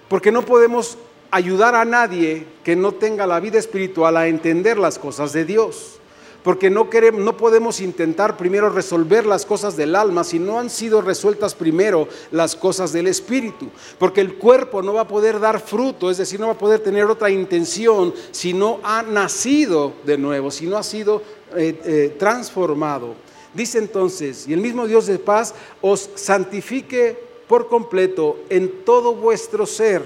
Porque 0.08 0.32
no 0.32 0.42
podemos 0.44 0.96
ayudar 1.30 1.74
a 1.74 1.84
nadie 1.84 2.46
que 2.64 2.76
no 2.76 2.92
tenga 2.92 3.26
la 3.26 3.40
vida 3.40 3.58
espiritual 3.58 4.16
a 4.16 4.26
entender 4.26 4.78
las 4.78 4.98
cosas 4.98 5.32
de 5.32 5.44
Dios 5.44 5.99
porque 6.42 6.70
no, 6.70 6.88
queremos, 6.88 7.20
no 7.20 7.36
podemos 7.36 7.80
intentar 7.80 8.36
primero 8.36 8.70
resolver 8.70 9.26
las 9.26 9.44
cosas 9.44 9.76
del 9.76 9.94
alma 9.94 10.24
si 10.24 10.38
no 10.38 10.58
han 10.58 10.70
sido 10.70 11.02
resueltas 11.02 11.54
primero 11.54 12.08
las 12.30 12.56
cosas 12.56 12.92
del 12.92 13.06
espíritu, 13.06 13.68
porque 13.98 14.20
el 14.20 14.34
cuerpo 14.36 14.82
no 14.82 14.94
va 14.94 15.02
a 15.02 15.08
poder 15.08 15.38
dar 15.38 15.60
fruto, 15.60 16.10
es 16.10 16.18
decir, 16.18 16.40
no 16.40 16.46
va 16.46 16.52
a 16.52 16.58
poder 16.58 16.80
tener 16.80 17.04
otra 17.04 17.30
intención 17.30 18.14
si 18.30 18.52
no 18.52 18.80
ha 18.82 19.02
nacido 19.02 19.92
de 20.04 20.16
nuevo, 20.16 20.50
si 20.50 20.66
no 20.66 20.76
ha 20.76 20.82
sido 20.82 21.22
eh, 21.56 21.78
eh, 21.84 22.16
transformado. 22.18 23.14
Dice 23.52 23.78
entonces, 23.78 24.46
y 24.46 24.52
el 24.52 24.60
mismo 24.60 24.86
Dios 24.86 25.06
de 25.06 25.18
paz 25.18 25.54
os 25.80 26.10
santifique 26.14 27.18
por 27.48 27.68
completo 27.68 28.38
en 28.48 28.84
todo 28.84 29.14
vuestro 29.14 29.66
ser, 29.66 30.04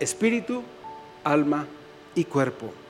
espíritu, 0.00 0.62
alma 1.22 1.66
y 2.14 2.24
cuerpo 2.24 2.83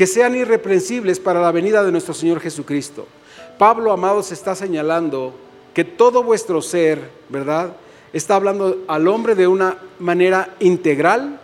que 0.00 0.06
sean 0.06 0.34
irreprensibles 0.34 1.20
para 1.20 1.42
la 1.42 1.52
venida 1.52 1.84
de 1.84 1.92
nuestro 1.92 2.14
Señor 2.14 2.40
Jesucristo. 2.40 3.06
Pablo, 3.58 3.92
amados, 3.92 4.32
está 4.32 4.54
señalando 4.54 5.34
que 5.74 5.84
todo 5.84 6.22
vuestro 6.22 6.62
ser, 6.62 7.10
¿verdad? 7.28 7.76
Está 8.14 8.36
hablando 8.36 8.78
al 8.88 9.06
hombre 9.08 9.34
de 9.34 9.46
una 9.46 9.76
manera 9.98 10.56
integral, 10.58 11.38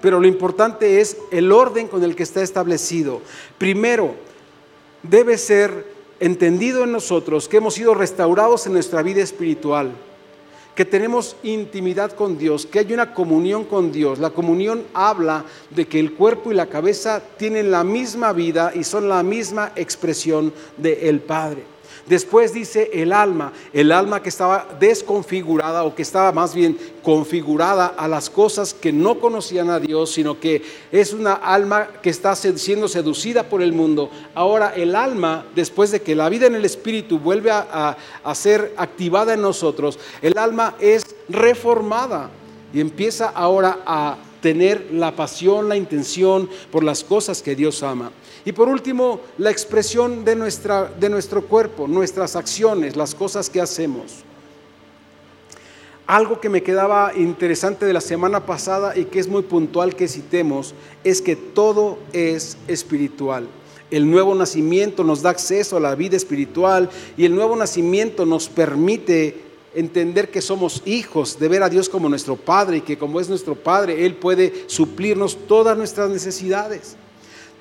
pero 0.00 0.20
lo 0.20 0.28
importante 0.28 1.00
es 1.00 1.16
el 1.32 1.50
orden 1.50 1.88
con 1.88 2.04
el 2.04 2.14
que 2.14 2.22
está 2.22 2.42
establecido. 2.42 3.22
Primero, 3.58 4.14
debe 5.02 5.36
ser 5.36 5.92
entendido 6.20 6.84
en 6.84 6.92
nosotros 6.92 7.48
que 7.48 7.56
hemos 7.56 7.74
sido 7.74 7.94
restaurados 7.94 8.68
en 8.68 8.72
nuestra 8.74 9.02
vida 9.02 9.20
espiritual 9.20 9.90
que 10.80 10.86
tenemos 10.86 11.36
intimidad 11.42 12.12
con 12.12 12.38
Dios, 12.38 12.64
que 12.64 12.78
hay 12.78 12.94
una 12.94 13.12
comunión 13.12 13.64
con 13.64 13.92
Dios. 13.92 14.18
La 14.18 14.30
comunión 14.30 14.84
habla 14.94 15.44
de 15.68 15.86
que 15.86 16.00
el 16.00 16.14
cuerpo 16.14 16.50
y 16.50 16.54
la 16.54 16.68
cabeza 16.68 17.22
tienen 17.36 17.70
la 17.70 17.84
misma 17.84 18.32
vida 18.32 18.72
y 18.74 18.82
son 18.82 19.06
la 19.06 19.22
misma 19.22 19.72
expresión 19.76 20.54
del 20.78 21.20
Padre. 21.20 21.64
Después 22.06 22.52
dice 22.52 22.90
el 22.92 23.12
alma, 23.12 23.52
el 23.72 23.92
alma 23.92 24.22
que 24.22 24.28
estaba 24.28 24.66
desconfigurada 24.80 25.84
o 25.84 25.94
que 25.94 26.02
estaba 26.02 26.32
más 26.32 26.54
bien 26.54 26.76
configurada 27.02 27.86
a 27.86 28.08
las 28.08 28.30
cosas 28.30 28.74
que 28.74 28.92
no 28.92 29.20
conocían 29.20 29.70
a 29.70 29.80
Dios, 29.80 30.12
sino 30.12 30.40
que 30.40 30.62
es 30.90 31.12
una 31.12 31.34
alma 31.34 31.88
que 32.02 32.10
está 32.10 32.34
siendo 32.34 32.88
seducida 32.88 33.44
por 33.44 33.62
el 33.62 33.72
mundo. 33.72 34.10
Ahora 34.34 34.72
el 34.74 34.96
alma, 34.96 35.46
después 35.54 35.90
de 35.90 36.02
que 36.02 36.14
la 36.14 36.28
vida 36.28 36.46
en 36.46 36.54
el 36.54 36.64
Espíritu 36.64 37.18
vuelve 37.18 37.50
a, 37.50 37.96
a 38.24 38.34
ser 38.34 38.74
activada 38.76 39.34
en 39.34 39.42
nosotros, 39.42 39.98
el 40.22 40.36
alma 40.38 40.74
es 40.80 41.04
reformada 41.28 42.30
y 42.72 42.80
empieza 42.80 43.28
ahora 43.28 43.80
a 43.86 44.18
tener 44.40 44.88
la 44.92 45.14
pasión, 45.14 45.68
la 45.68 45.76
intención 45.76 46.48
por 46.70 46.82
las 46.82 47.04
cosas 47.04 47.42
que 47.42 47.54
Dios 47.54 47.82
ama. 47.82 48.10
Y 48.44 48.52
por 48.52 48.68
último, 48.68 49.20
la 49.38 49.50
expresión 49.50 50.24
de, 50.24 50.36
nuestra, 50.36 50.84
de 50.98 51.10
nuestro 51.10 51.42
cuerpo, 51.42 51.86
nuestras 51.86 52.36
acciones, 52.36 52.96
las 52.96 53.14
cosas 53.14 53.50
que 53.50 53.60
hacemos. 53.60 54.24
Algo 56.06 56.40
que 56.40 56.48
me 56.48 56.62
quedaba 56.62 57.12
interesante 57.14 57.86
de 57.86 57.92
la 57.92 58.00
semana 58.00 58.44
pasada 58.44 58.96
y 58.98 59.04
que 59.04 59.20
es 59.20 59.28
muy 59.28 59.42
puntual 59.42 59.94
que 59.94 60.08
citemos 60.08 60.74
es 61.04 61.22
que 61.22 61.36
todo 61.36 61.98
es 62.12 62.56
espiritual. 62.66 63.46
El 63.90 64.10
nuevo 64.10 64.34
nacimiento 64.34 65.04
nos 65.04 65.22
da 65.22 65.30
acceso 65.30 65.76
a 65.76 65.80
la 65.80 65.94
vida 65.94 66.16
espiritual 66.16 66.90
y 67.16 67.24
el 67.24 67.34
nuevo 67.34 67.54
nacimiento 67.56 68.26
nos 68.26 68.48
permite 68.48 69.50
entender 69.74 70.30
que 70.30 70.40
somos 70.40 70.82
hijos, 70.84 71.38
de 71.38 71.48
ver 71.48 71.62
a 71.62 71.68
Dios 71.68 71.88
como 71.88 72.08
nuestro 72.08 72.36
Padre 72.36 72.78
y 72.78 72.80
que 72.80 72.98
como 72.98 73.20
es 73.20 73.28
nuestro 73.28 73.54
Padre, 73.54 74.04
Él 74.04 74.14
puede 74.14 74.64
suplirnos 74.66 75.38
todas 75.46 75.76
nuestras 75.76 76.10
necesidades. 76.10 76.96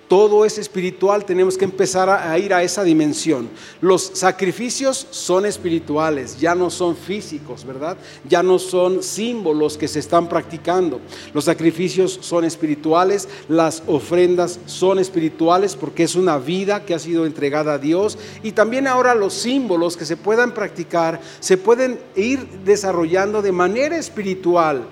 Todo 0.10 0.44
es 0.44 0.58
espiritual, 0.58 1.24
tenemos 1.24 1.56
que 1.56 1.66
empezar 1.66 2.10
a, 2.10 2.38
ir 2.40 2.52
a 2.52 2.64
esa 2.64 2.84
dimensión. 2.84 3.48
Los 3.80 4.12
sacrificios 4.16 5.08
son 5.12 5.46
espirituales, 5.46 6.40
ya 6.40 6.56
no 6.56 6.72
son 6.72 6.98
físicos, 6.98 7.64
¿verdad? 7.64 7.96
Ya 8.28 8.42
no 8.42 8.58
son 8.58 9.04
símbolos 9.04 9.78
que 9.78 9.88
se 9.88 10.00
están 10.00 10.28
practicando. 10.28 11.00
Los 11.32 11.46
sacrificios 11.46 12.18
son 12.22 12.44
espirituales, 12.44 13.30
las 13.48 13.84
ofrendas 13.86 14.60
son 14.66 14.98
espirituales 14.98 15.76
porque 15.76 16.04
es 16.04 16.16
una 16.16 16.40
vida 16.40 16.84
que 16.86 16.96
ha 16.96 17.00
sido 17.00 17.28
entregada 17.28 17.74
a 17.74 17.78
Dios 17.78 18.18
y 18.42 18.54
también 18.54 18.88
ahora 18.88 19.14
los 19.14 19.36
símbolos 19.36 19.96
que 19.96 20.06
se 20.06 20.18
puedan 20.18 20.56
practicar 20.56 21.22
se 21.40 21.56
pueden 21.58 22.00
ir 22.16 22.48
desarrollando 22.66 23.44
de 23.44 23.52
manera 23.52 23.96
espiritual. 23.96 24.86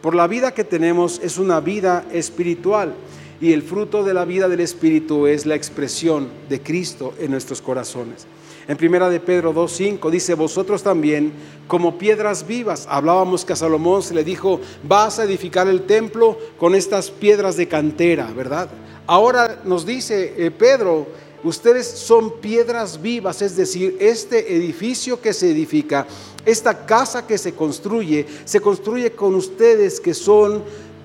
Por 0.00 0.14
la 0.14 0.26
vida 0.26 0.54
que 0.54 0.64
tenemos 0.64 1.20
es 1.22 1.36
una 1.36 1.60
vida 1.60 2.06
espiritual 2.10 2.94
y 3.42 3.52
el 3.52 3.62
fruto 3.62 4.04
de 4.04 4.14
la 4.14 4.24
vida 4.24 4.48
del 4.48 4.60
Espíritu 4.60 5.26
es 5.26 5.46
la 5.46 5.56
expresión 5.56 6.28
de 6.48 6.62
Cristo 6.62 7.12
en 7.18 7.32
nuestros 7.32 7.60
corazones. 7.60 8.24
En 8.68 8.76
primera 8.76 9.10
de 9.10 9.18
Pedro 9.18 9.52
2.5 9.52 10.10
dice, 10.10 10.34
vosotros 10.34 10.84
también 10.84 11.32
como 11.66 11.98
piedras 11.98 12.46
vivas. 12.46 12.86
Hablábamos 12.88 13.44
que 13.44 13.54
a 13.54 13.56
Salomón 13.56 14.04
se 14.04 14.14
le 14.14 14.22
dijo, 14.22 14.60
vas 14.84 15.18
a 15.18 15.24
edificar 15.24 15.66
el 15.66 15.82
templo 15.82 16.38
con 16.56 16.76
estas 16.76 17.10
piedras 17.10 17.56
de 17.56 17.66
cantera, 17.66 18.30
¿verdad? 18.32 18.70
Ahora 19.08 19.60
nos 19.64 19.84
dice 19.84 20.34
eh, 20.36 20.52
Pedro, 20.52 21.08
ustedes 21.42 21.88
son 21.88 22.40
piedras 22.40 23.02
vivas, 23.02 23.42
es 23.42 23.56
decir, 23.56 23.96
este 23.98 24.54
edificio 24.54 25.20
que 25.20 25.32
se 25.32 25.50
edifica, 25.50 26.06
esta 26.46 26.86
casa 26.86 27.26
que 27.26 27.38
se 27.38 27.54
construye, 27.54 28.24
se 28.44 28.60
construye 28.60 29.10
con 29.10 29.34
ustedes 29.34 29.98
que 29.98 30.14
son 30.14 30.62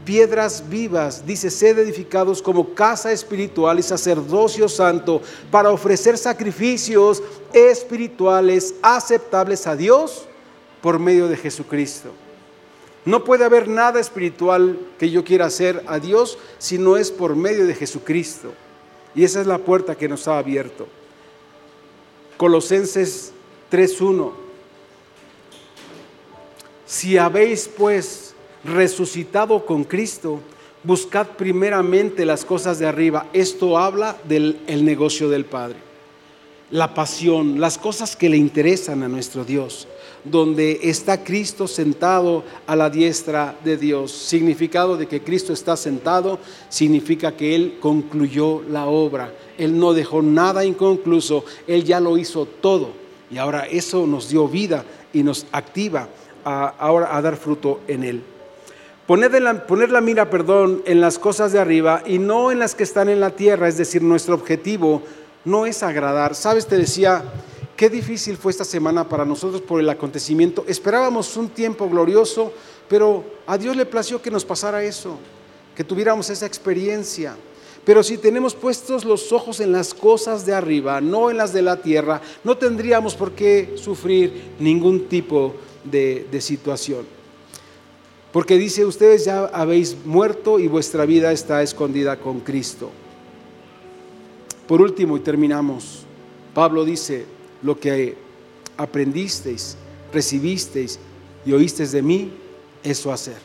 piedras 0.08 0.64
vivas, 0.70 1.26
dice, 1.26 1.50
sed 1.52 1.78
edificados 1.80 2.42
como 2.42 2.74
casa 2.74 3.12
espiritual 3.12 3.78
y 3.78 3.84
sacerdocio 3.84 4.70
santo 4.70 5.22
para 5.52 5.70
ofrecer 5.70 6.18
sacrificios 6.18 7.22
espirituales 7.52 8.74
aceptables 8.82 9.68
a 9.68 9.76
Dios 9.76 10.24
por 10.82 10.98
medio 10.98 11.28
de 11.28 11.36
Jesucristo. 11.36 12.12
No 13.04 13.26
puede 13.26 13.44
haber 13.44 13.68
nada 13.68 14.00
espiritual 14.00 14.80
que 14.98 15.12
yo 15.12 15.26
quiera 15.26 15.48
hacer 15.48 15.84
a 15.88 16.00
Dios 16.00 16.38
si 16.58 16.78
no 16.78 16.96
es 16.96 17.12
por 17.12 17.36
medio 17.36 17.68
de 17.68 17.76
Jesucristo. 17.76 18.54
Y 19.14 19.26
esa 19.26 19.42
es 19.42 19.48
la 19.48 19.58
puerta 19.58 19.96
que 19.96 20.08
nos 20.08 20.26
ha 20.30 20.38
abierto. 20.38 20.88
Colosenses 22.38 23.34
3.1. 23.70 24.32
Si 26.86 27.18
habéis 27.18 27.68
pues 27.68 28.27
resucitado 28.68 29.66
con 29.66 29.84
Cristo, 29.84 30.42
buscad 30.84 31.28
primeramente 31.38 32.26
las 32.26 32.46
cosas 32.46 32.80
de 32.80 32.86
arriba. 32.86 33.28
Esto 33.34 33.78
habla 33.78 34.18
del 34.28 34.60
negocio 34.84 35.30
del 35.30 35.46
Padre. 35.46 35.78
La 36.70 36.94
pasión, 36.94 37.62
las 37.62 37.78
cosas 37.78 38.18
que 38.18 38.30
le 38.30 38.36
interesan 38.36 39.02
a 39.02 39.08
nuestro 39.08 39.46
Dios, 39.46 39.88
donde 40.26 40.82
está 40.84 41.24
Cristo 41.24 41.66
sentado 41.66 42.44
a 42.66 42.76
la 42.76 42.90
diestra 42.90 43.58
de 43.64 43.78
Dios. 43.78 44.12
Significado 44.12 44.98
de 44.98 45.08
que 45.08 45.22
Cristo 45.22 45.54
está 45.54 45.78
sentado 45.78 46.40
significa 46.68 47.38
que 47.38 47.56
Él 47.56 47.78
concluyó 47.80 48.62
la 48.70 48.88
obra. 48.88 49.34
Él 49.58 49.80
no 49.80 49.94
dejó 49.94 50.22
nada 50.22 50.66
inconcluso, 50.66 51.46
Él 51.68 51.86
ya 51.86 52.02
lo 52.02 52.18
hizo 52.18 52.46
todo. 52.46 52.90
Y 53.32 53.38
ahora 53.38 53.66
eso 53.66 54.06
nos 54.06 54.28
dio 54.30 54.50
vida 54.50 54.84
y 55.14 55.24
nos 55.24 55.46
activa 55.54 56.10
ahora 56.44 57.16
a 57.16 57.22
dar 57.22 57.38
fruto 57.38 57.80
en 57.88 58.04
Él. 58.04 58.24
Poner 59.08 59.42
la, 59.42 60.02
mira, 60.02 60.30
perdón, 60.30 60.82
en 60.86 61.00
las 61.00 61.18
cosas 61.18 61.54
de 61.54 61.60
arriba 61.60 62.04
y 62.06 62.20
no 62.20 62.52
en 62.52 62.60
las 62.60 62.76
que 62.76 62.84
están 62.84 63.08
en 63.08 63.22
la 63.22 63.30
tierra, 63.30 63.70
es 63.70 63.78
decir, 63.78 64.02
nuestro 64.04 64.36
objetivo 64.36 65.02
no 65.46 65.66
es 65.66 65.82
agradar. 65.82 66.36
Sabes, 66.36 66.68
te 66.68 66.78
decía, 66.78 67.24
qué 67.78 67.90
difícil 67.90 68.36
fue 68.36 68.52
esta 68.52 68.66
semana 68.66 69.08
para 69.08 69.24
nosotros 69.24 69.62
por 69.62 69.80
el 69.80 69.90
acontecimiento. 69.90 70.66
Esperábamos 70.68 71.38
un 71.38 71.48
tiempo 71.48 71.88
glorioso, 71.88 72.52
pero 72.90 73.24
a 73.48 73.58
Dios 73.58 73.78
le 73.78 73.86
plació 73.86 74.22
que 74.22 74.30
nos 74.30 74.44
pasara 74.44 74.84
eso, 74.84 75.18
que 75.74 75.86
tuviéramos 75.86 76.30
esa 76.30 76.46
experiencia. 76.46 77.38
Pero 77.86 78.04
si 78.04 78.18
tenemos 78.18 78.56
puestos 78.56 79.06
los 79.06 79.32
ojos 79.32 79.62
en 79.62 79.72
las 79.72 79.94
cosas 79.94 80.46
de 80.46 80.54
arriba, 80.54 81.00
no 81.00 81.32
en 81.32 81.38
las 81.38 81.54
de 81.54 81.62
la 81.62 81.78
tierra, 81.78 82.20
no 82.44 82.58
tendríamos 82.58 83.16
por 83.16 83.32
qué 83.32 83.76
sufrir 83.78 84.56
ningún 84.60 85.08
tipo 85.08 85.56
de 85.86 86.42
situación. 86.42 87.17
Porque 88.38 88.60
dice, 88.60 88.86
ustedes 88.86 89.26
ya 89.26 89.46
habéis 89.46 89.98
muerto 90.06 90.60
y 90.60 90.68
vuestra 90.68 91.08
vida 91.08 91.32
está 91.32 91.64
escondida 91.64 92.18
con 92.20 92.40
Cristo. 92.42 92.92
Por 94.68 94.80
último, 94.80 95.18
y 95.18 95.22
terminamos, 95.22 96.04
Pablo 96.54 96.86
dice, 96.86 97.26
lo 97.64 97.80
que 97.80 98.16
aprendisteis, 98.78 99.76
recibisteis 100.14 101.00
y 101.48 101.52
oísteis 101.52 101.92
de 101.92 102.04
mí, 102.04 102.32
eso 102.84 103.12
hacer. 103.12 103.38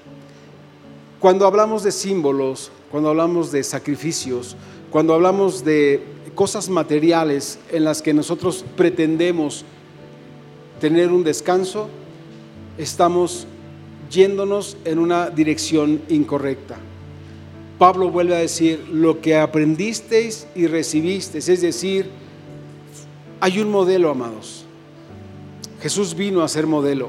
Cuando 1.21 1.47
hablamos 1.47 1.85
de 1.85 1.91
símbolos, 1.91 2.71
cuando 2.91 3.09
hablamos 3.09 3.51
de 3.51 3.65
sacrificios, 3.65 4.57
cuando 4.91 5.15
hablamos 5.15 5.65
de 5.65 6.05
cosas 6.35 6.69
materiales 6.69 7.59
en 7.71 7.85
las 7.85 8.03
que 8.03 8.13
nosotros 8.13 8.63
pretendemos 8.77 9.65
tener 10.83 11.11
un 11.11 11.25
descanso, 11.25 11.89
estamos 12.77 13.47
yéndonos 14.13 14.77
en 14.85 14.99
una 14.99 15.31
dirección 15.31 16.03
incorrecta. 16.09 16.77
Pablo 17.79 18.11
vuelve 18.11 18.37
a 18.37 18.39
decir, 18.39 18.87
lo 18.93 19.21
que 19.21 19.37
aprendisteis 19.37 20.47
y 20.55 20.67
recibisteis, 20.67 21.49
es 21.49 21.63
decir, 21.63 22.09
hay 23.41 23.59
un 23.59 23.71
modelo, 23.71 24.11
amados. 24.11 24.65
Jesús 25.81 26.15
vino 26.15 26.43
a 26.43 26.49
ser 26.49 26.67
modelo. 26.67 27.09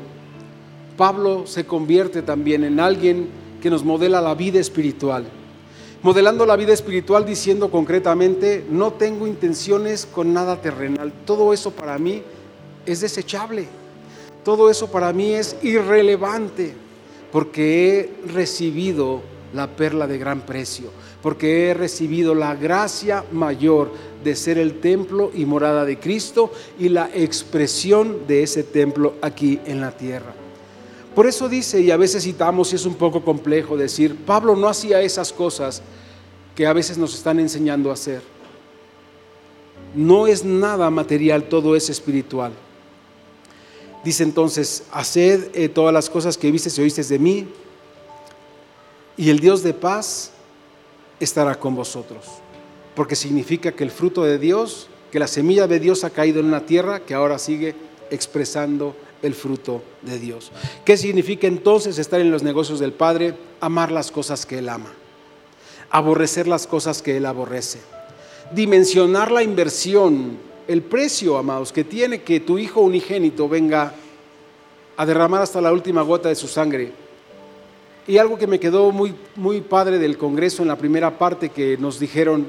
Pablo 0.97 1.45
se 1.45 1.66
convierte 1.66 2.24
también 2.24 2.64
en 2.64 2.80
alguien 2.80 3.30
que 3.62 3.70
nos 3.70 3.84
modela 3.84 4.20
la 4.20 4.34
vida 4.34 4.60
espiritual. 4.60 5.26
Modelando 6.01 6.45
la 6.45 6.56
vida 6.56 6.74
espiritual 6.74 7.26
diciendo 7.26 7.70
concretamente, 7.70 8.66
no 8.70 8.93
tengo 8.93 9.28
intenciones 9.28 10.08
con 10.08 10.34
nada 10.34 10.60
terrenal. 10.60 11.14
Todo 11.26 11.54
eso 11.54 11.72
para 11.72 11.99
mí 11.99 12.24
es 12.86 13.01
desechable. 13.01 13.68
Todo 14.43 14.70
eso 14.70 14.91
para 14.91 15.14
mí 15.14 15.34
es 15.34 15.56
irrelevante 15.62 16.82
porque 17.34 18.13
he 18.27 18.31
recibido 18.31 19.23
la 19.55 19.67
perla 19.75 20.05
de 20.05 20.19
gran 20.19 20.41
precio, 20.41 20.91
porque 21.23 21.67
he 21.67 21.73
recibido 21.73 22.36
la 22.36 22.53
gracia 22.53 23.25
mayor 23.31 23.91
de 24.23 24.36
ser 24.36 24.59
el 24.59 24.79
templo 24.79 25.31
y 25.34 25.43
morada 25.45 25.84
de 25.84 25.97
Cristo 25.97 26.51
y 26.77 26.89
la 26.89 27.09
expresión 27.11 28.27
de 28.27 28.43
ese 28.43 28.61
templo 28.61 29.15
aquí 29.19 29.59
en 29.65 29.81
la 29.81 29.97
tierra. 29.97 30.31
Por 31.15 31.25
eso 31.25 31.49
dice, 31.49 31.81
y 31.81 31.89
a 31.89 31.97
veces 31.97 32.23
citamos, 32.23 32.71
y 32.71 32.75
es 32.75 32.86
un 32.86 32.95
poco 32.95 33.25
complejo 33.25 33.77
decir, 33.77 34.15
Pablo 34.15 34.55
no 34.55 34.67
hacía 34.67 35.01
esas 35.01 35.34
cosas 35.34 35.81
que 36.53 36.67
a 36.67 36.73
veces 36.73 36.99
nos 36.99 37.15
están 37.15 37.39
enseñando 37.39 37.89
a 37.89 37.93
hacer. 37.93 38.21
No 39.95 40.27
es 40.27 40.45
nada 40.45 40.91
material, 40.91 41.49
todo 41.49 41.75
es 41.75 41.89
espiritual. 41.89 42.51
Dice 44.04 44.24
entonces, 44.24 44.84
haced 44.91 45.49
eh, 45.54 45.70
todas 45.70 45.93
las 45.93 46.10
cosas 46.10 46.38
que 46.38 46.51
viste 46.51 46.70
y 46.76 46.82
oíste 46.84 47.04
de 47.04 47.20
mí, 47.20 47.47
y 49.16 49.30
el 49.30 49.39
Dios 49.39 49.64
de 49.64 49.74
paz 49.74 50.32
estará 51.20 51.60
con 51.60 51.76
vosotros. 51.76 52.26
Porque 52.95 53.16
significa 53.16 53.72
que 53.72 53.84
el 53.84 53.91
fruto 53.91 54.24
de 54.24 54.38
Dios, 54.38 54.88
que 55.12 55.20
la 55.20 55.28
semilla 55.28 55.68
de 55.68 55.80
Dios 55.80 56.04
ha 56.04 56.10
caído 56.10 56.39
en 56.39 56.47
una 56.47 56.66
tierra 56.66 56.99
que 56.99 57.14
ahora 57.14 57.39
sigue 57.39 57.76
expresando 58.10 58.95
el 59.22 59.34
fruto 59.34 59.82
de 60.01 60.20
Dios. 60.20 60.51
¿Qué 60.84 60.97
significa 60.97 61.47
entonces 61.47 61.97
estar 61.97 62.20
en 62.20 62.30
los 62.30 62.43
negocios 62.43 62.80
del 62.80 62.91
Padre? 62.91 63.36
Amar 63.62 63.91
las 63.91 64.12
cosas 64.12 64.45
que 64.45 64.60
Él 64.60 64.70
ama, 64.70 64.91
aborrecer 65.89 66.47
las 66.47 66.68
cosas 66.68 67.01
que 67.01 67.18
Él 67.18 67.26
aborrece, 67.26 67.80
dimensionar 68.51 69.32
la 69.32 69.43
inversión 69.43 70.38
el 70.68 70.82
precio, 70.82 71.38
amados, 71.38 71.72
que 71.72 71.84
tiene 71.84 72.22
que 72.22 72.39
tu 72.39 72.57
hijo 72.57 72.82
unigénito 72.82 73.49
venga 73.49 73.93
a 74.95 75.05
derramar 75.05 75.41
hasta 75.41 75.61
la 75.61 75.72
última 75.72 76.01
gota 76.01 76.30
de 76.30 76.36
su 76.36 76.47
sangre. 76.47 76.91
Y 78.07 78.18
algo 78.18 78.38
que 78.38 78.47
me 78.47 78.59
quedó 78.59 78.91
muy, 78.91 79.16
muy 79.36 79.61
padre 79.61 79.97
del 79.97 80.18
Congreso 80.18 80.61
en 80.61 80.68
la 80.68 80.78
primera 80.78 81.18
parte 81.18 81.49
que 81.49 81.78
nos 81.78 81.99
dijeron, 81.99 82.47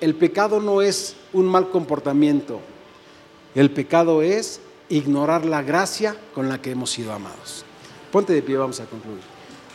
el 0.00 0.14
pecado 0.14 0.60
no 0.60 0.82
es 0.82 1.16
un 1.32 1.46
mal 1.46 1.70
comportamiento, 1.70 2.60
el 3.54 3.70
pecado 3.70 4.22
es 4.22 4.60
ignorar 4.88 5.44
la 5.44 5.62
gracia 5.62 6.16
con 6.34 6.48
la 6.48 6.60
que 6.60 6.70
hemos 6.70 6.90
sido 6.90 7.12
amados. 7.12 7.64
Ponte 8.12 8.32
de 8.32 8.42
pie, 8.42 8.56
vamos 8.56 8.78
a 8.80 8.86
concluir. 8.86 9.22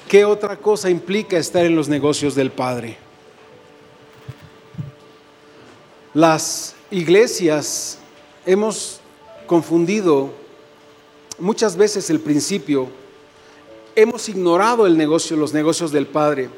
¿Qué 0.07 0.25
otra 0.25 0.57
cosa 0.57 0.89
implica 0.89 1.37
estar 1.37 1.65
en 1.65 1.75
los 1.75 1.89
negocios 1.89 2.35
del 2.35 2.51
Padre? 2.51 2.97
Las 6.13 6.75
iglesias 6.91 7.97
hemos 8.45 8.99
confundido 9.47 10.29
muchas 11.39 11.75
veces 11.75 12.09
el 12.09 12.19
principio, 12.19 12.89
hemos 13.95 14.29
ignorado 14.29 14.85
el 14.85 14.97
negocio, 14.97 15.35
los 15.37 15.53
negocios 15.53 15.91
del 15.91 16.07
Padre 16.07 16.49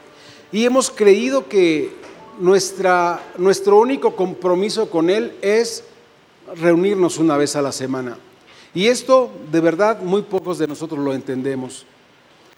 y 0.52 0.66
hemos 0.66 0.90
creído 0.90 1.48
que 1.48 1.92
nuestra, 2.40 3.22
nuestro 3.38 3.80
único 3.80 4.16
compromiso 4.16 4.90
con 4.90 5.10
Él 5.10 5.34
es 5.42 5.84
reunirnos 6.56 7.18
una 7.20 7.38
vez 7.38 7.56
a 7.56 7.62
la 7.62 7.72
semana. 7.72 8.18
Y 8.74 8.88
esto, 8.88 9.30
de 9.52 9.62
verdad, 9.62 10.02
muy 10.02 10.24
pocos 10.24 10.58
de 10.58 10.68
nosotros 10.68 11.00
lo 11.00 11.14
entendemos. 11.14 11.86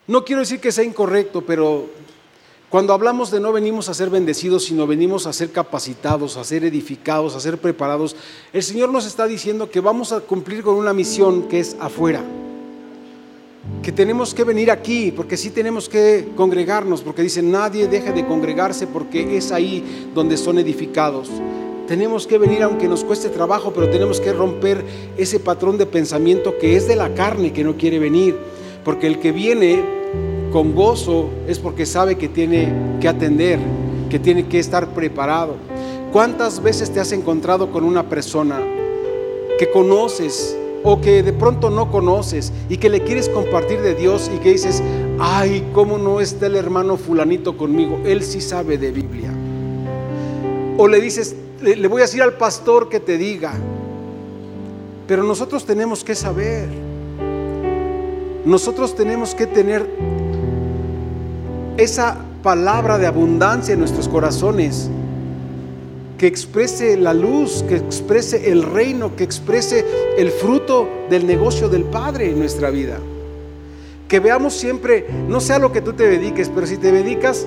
No 0.07 0.23
quiero 0.23 0.41
decir 0.41 0.61
que 0.61 0.71
sea 0.71 0.83
incorrecto, 0.83 1.41
pero 1.41 1.87
cuando 2.69 2.93
hablamos 2.93 3.31
de 3.31 3.39
no 3.39 3.53
venimos 3.53 3.89
a 3.89 3.93
ser 3.93 4.09
bendecidos, 4.09 4.65
sino 4.65 4.87
venimos 4.87 5.27
a 5.27 5.33
ser 5.33 5.51
capacitados, 5.51 6.35
a 6.35 6.43
ser 6.43 6.65
edificados, 6.65 7.35
a 7.35 7.39
ser 7.39 7.57
preparados, 7.59 8.15
el 8.51 8.63
Señor 8.63 8.91
nos 8.91 9.05
está 9.05 9.27
diciendo 9.27 9.69
que 9.69 9.79
vamos 9.79 10.11
a 10.11 10.21
cumplir 10.21 10.63
con 10.63 10.75
una 10.75 10.93
misión 10.93 11.43
que 11.43 11.59
es 11.59 11.75
afuera. 11.79 12.23
Que 13.81 13.91
tenemos 13.91 14.33
que 14.33 14.43
venir 14.43 14.71
aquí, 14.71 15.11
porque 15.11 15.37
sí 15.37 15.51
tenemos 15.51 15.89
que 15.89 16.29
congregarnos, 16.35 17.01
porque 17.01 17.21
dice 17.21 17.41
nadie 17.41 17.87
deje 17.87 18.11
de 18.11 18.25
congregarse 18.25 18.87
porque 18.87 19.37
es 19.37 19.51
ahí 19.51 20.09
donde 20.13 20.37
son 20.37 20.59
edificados. 20.59 21.29
Tenemos 21.87 22.25
que 22.25 22.39
venir 22.39 22.63
aunque 22.63 22.87
nos 22.87 23.03
cueste 23.03 23.29
trabajo, 23.29 23.71
pero 23.73 23.89
tenemos 23.89 24.19
que 24.19 24.33
romper 24.33 24.83
ese 25.17 25.39
patrón 25.39 25.77
de 25.77 25.85
pensamiento 25.85 26.57
que 26.57 26.75
es 26.75 26.87
de 26.87 26.95
la 26.95 27.13
carne 27.13 27.53
que 27.53 27.63
no 27.63 27.77
quiere 27.77 27.99
venir. 27.99 28.35
Porque 28.83 29.07
el 29.07 29.19
que 29.19 29.31
viene 29.31 29.83
con 30.51 30.73
gozo 30.73 31.29
es 31.47 31.59
porque 31.59 31.85
sabe 31.85 32.17
que 32.17 32.27
tiene 32.27 32.71
que 32.99 33.07
atender, 33.07 33.59
que 34.09 34.19
tiene 34.19 34.47
que 34.47 34.59
estar 34.59 34.87
preparado. 34.89 35.55
¿Cuántas 36.11 36.63
veces 36.63 36.91
te 36.91 36.99
has 36.99 37.11
encontrado 37.11 37.71
con 37.71 37.83
una 37.83 38.07
persona 38.07 38.59
que 39.59 39.69
conoces 39.71 40.57
o 40.83 41.01
que 41.01 41.23
de 41.23 41.33
pronto 41.33 41.69
no 41.69 41.91
conoces 41.91 42.53
y 42.69 42.77
que 42.77 42.89
le 42.89 43.01
quieres 43.01 43.27
compartir 43.27 43.81
de 43.81 43.95
Dios 43.95 44.29
y 44.33 44.37
que 44.37 44.51
dices, 44.51 44.83
ay, 45.19 45.67
¿cómo 45.73 45.97
no 45.97 46.21
está 46.21 46.45
el 46.45 46.55
hermano 46.55 46.95
fulanito 46.95 47.57
conmigo? 47.57 47.99
Él 48.05 48.23
sí 48.23 48.39
sabe 48.39 48.77
de 48.77 48.91
Biblia. 48.91 49.31
O 50.77 50.87
le 50.87 51.01
dices, 51.01 51.35
le, 51.61 51.87
voy 51.87 52.01
a 52.01 52.05
decir 52.05 52.21
al 52.21 52.33
pastor 52.33 52.87
que 52.89 52.99
te 52.99 53.17
diga. 53.17 53.53
Pero 55.07 55.23
nosotros 55.23 55.65
tenemos 55.65 56.03
que 56.03 56.13
saber. 56.13 56.69
Nosotros 58.45 58.95
tenemos 58.95 59.33
que 59.33 59.47
tener 59.47 59.89
esa 61.77 62.17
palabra 62.43 62.97
de 62.97 63.07
abundancia 63.07 63.73
en 63.73 63.79
nuestros 63.79 64.07
corazones 64.07 64.89
que 66.17 66.27
exprese 66.27 66.95
la 66.95 67.13
luz, 67.13 67.63
que 67.67 67.75
exprese 67.75 68.51
el 68.51 68.63
reino, 68.63 69.15
que 69.15 69.23
exprese 69.23 69.85
el 70.17 70.31
fruto 70.31 70.87
del 71.09 71.27
negocio 71.27 71.67
del 71.67 71.83
Padre 71.83 72.29
en 72.29 72.39
nuestra 72.39 72.69
vida. 72.69 72.99
Que 74.07 74.19
veamos 74.19 74.53
siempre, 74.53 75.05
no 75.27 75.41
sea 75.41 75.59
lo 75.59 75.71
que 75.71 75.81
tú 75.81 75.93
te 75.93 76.07
dediques, 76.07 76.49
pero 76.49 76.67
si 76.67 76.77
te 76.77 76.91
dedicas, 76.91 77.45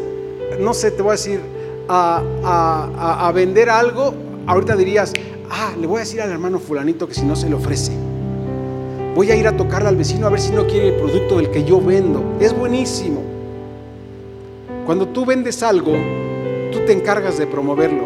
no 0.61 0.75
sé, 0.75 0.91
te 0.91 1.03
voy 1.03 1.11
a 1.11 1.13
decir, 1.13 1.41
a, 1.89 3.33
vender 3.35 3.71
algo, 3.71 4.13
ahorita 4.47 4.77
dirías, 4.77 5.13
ah, 5.51 5.73
le 5.81 5.87
voy 5.87 5.99
a 5.99 6.01
decir 6.01 6.21
al 6.21 6.31
hermano 6.31 6.59
fulanito 6.59 7.09
que 7.09 7.15
si 7.15 7.25
no 7.25 7.37
se 7.37 7.49
le 7.49 7.55
ofrece. 7.55 7.93
Voy 9.15 9.31
a 9.31 9.37
ir 9.37 9.49
a 9.49 9.57
tocarle 9.57 9.89
al 9.89 9.97
vecino 9.97 10.27
a 10.27 10.31
ver 10.31 10.41
si 10.41 10.53
no 10.53 10.67
quiere 10.67 10.89
el 10.89 10.95
producto 10.97 11.39
del 11.39 11.51
que 11.51 11.65
yo 11.65 11.81
vendo. 11.81 12.37
Es 12.41 12.57
buenísimo. 12.57 13.38
Cuando 14.89 15.07
tú 15.09 15.27
vendes 15.27 15.63
algo, 15.63 15.93
tú 16.73 16.79
te 16.87 16.95
encargas 16.95 17.37
de 17.37 17.47
promoverlo, 17.47 18.05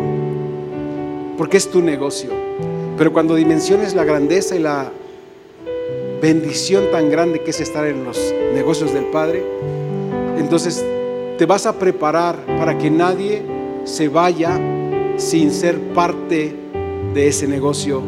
porque 1.39 1.57
es 1.57 1.71
tu 1.71 1.81
negocio. 1.81 2.31
Pero 2.99 3.13
cuando 3.13 3.37
dimensiones 3.37 3.95
la 3.95 4.03
grandeza 4.03 4.57
y 4.57 4.59
la 4.59 4.91
bendición 6.21 6.91
tan 6.91 7.09
grande 7.09 7.41
que 7.45 7.51
es 7.51 7.61
estar 7.61 7.87
en 7.87 8.03
los 8.03 8.35
negocios 8.53 8.93
del 8.93 9.05
Padre, 9.05 9.45
entonces 10.37 10.85
te 11.39 11.47
vas 11.47 11.67
a 11.67 11.79
preparar 11.79 12.45
para 12.59 12.77
que 12.77 12.91
nadie 12.91 13.43
se 13.85 14.09
vaya 14.09 14.59
sin 15.19 15.53
ser 15.53 15.79
parte 15.95 16.53
de 17.15 17.29
ese 17.29 17.47
negocio 17.47 18.03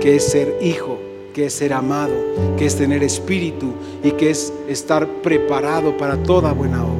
que 0.00 0.16
es 0.16 0.24
ser 0.24 0.58
hijo, 0.60 0.98
que 1.32 1.46
es 1.46 1.52
ser 1.52 1.72
amado, 1.72 2.16
que 2.58 2.66
es 2.66 2.74
tener 2.74 3.04
espíritu 3.04 3.68
y 4.02 4.10
que 4.10 4.30
es 4.30 4.52
estar 4.68 5.06
preparado 5.22 5.96
para 5.96 6.16
toda 6.24 6.52
buena 6.52 6.84
obra, 6.84 6.95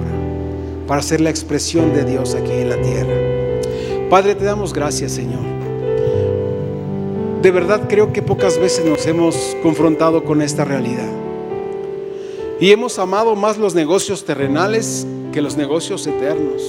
para 0.86 1.02
ser 1.02 1.20
la 1.20 1.30
expresión 1.30 1.92
de 1.92 2.04
Dios 2.04 2.34
aquí 2.34 2.52
en 2.52 2.70
la 2.70 2.80
tierra. 2.80 3.14
Padre, 4.08 4.34
te 4.34 4.44
damos 4.44 4.72
gracias, 4.72 5.12
Señor. 5.12 5.40
De 7.42 7.50
verdad 7.50 7.88
creo 7.88 8.12
que 8.12 8.22
pocas 8.22 8.58
veces 8.58 8.84
nos 8.84 9.06
hemos 9.06 9.56
confrontado 9.62 10.24
con 10.24 10.42
esta 10.42 10.64
realidad. 10.64 11.10
Y 12.60 12.70
hemos 12.70 12.98
amado 12.98 13.36
más 13.36 13.58
los 13.58 13.74
negocios 13.74 14.24
terrenales 14.24 15.06
que 15.32 15.42
los 15.42 15.56
negocios 15.56 16.06
eternos. 16.06 16.62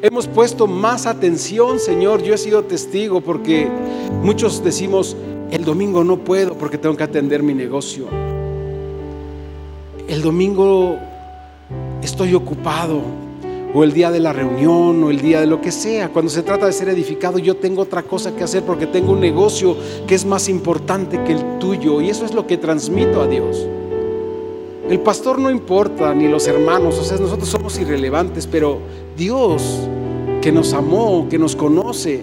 Hemos 0.00 0.28
puesto 0.28 0.68
más 0.68 1.06
atención, 1.06 1.80
Señor. 1.80 2.22
Yo 2.22 2.34
he 2.34 2.38
sido 2.38 2.62
testigo 2.62 3.20
porque 3.20 3.68
muchos 4.22 4.62
decimos, 4.62 5.16
el 5.50 5.64
domingo 5.64 6.04
no 6.04 6.18
puedo 6.18 6.54
porque 6.54 6.78
tengo 6.78 6.96
que 6.96 7.02
atender 7.02 7.42
mi 7.42 7.54
negocio. 7.54 8.06
El 10.06 10.22
domingo 10.22 10.96
estoy 12.02 12.34
ocupado. 12.34 13.02
O 13.74 13.84
el 13.84 13.92
día 13.92 14.10
de 14.10 14.20
la 14.20 14.32
reunión, 14.32 15.04
o 15.04 15.10
el 15.10 15.20
día 15.20 15.40
de 15.40 15.46
lo 15.46 15.60
que 15.60 15.70
sea. 15.70 16.08
Cuando 16.08 16.30
se 16.30 16.42
trata 16.42 16.66
de 16.66 16.72
ser 16.72 16.88
edificado, 16.88 17.38
yo 17.38 17.56
tengo 17.56 17.82
otra 17.82 18.02
cosa 18.02 18.34
que 18.34 18.44
hacer 18.44 18.62
porque 18.62 18.86
tengo 18.86 19.12
un 19.12 19.20
negocio 19.20 19.76
que 20.06 20.14
es 20.14 20.24
más 20.24 20.48
importante 20.48 21.22
que 21.24 21.32
el 21.32 21.58
tuyo. 21.58 22.00
Y 22.00 22.08
eso 22.08 22.24
es 22.24 22.34
lo 22.34 22.46
que 22.46 22.56
transmito 22.56 23.20
a 23.20 23.26
Dios. 23.26 23.66
El 24.88 25.00
pastor 25.00 25.38
no 25.38 25.50
importa, 25.50 26.14
ni 26.14 26.28
los 26.28 26.46
hermanos, 26.46 26.98
o 26.98 27.04
sea, 27.04 27.18
nosotros 27.18 27.48
somos 27.48 27.78
irrelevantes, 27.78 28.46
pero 28.46 28.78
Dios 29.18 29.86
que 30.40 30.50
nos 30.50 30.72
amó, 30.72 31.26
que 31.28 31.38
nos 31.38 31.54
conoce, 31.54 32.22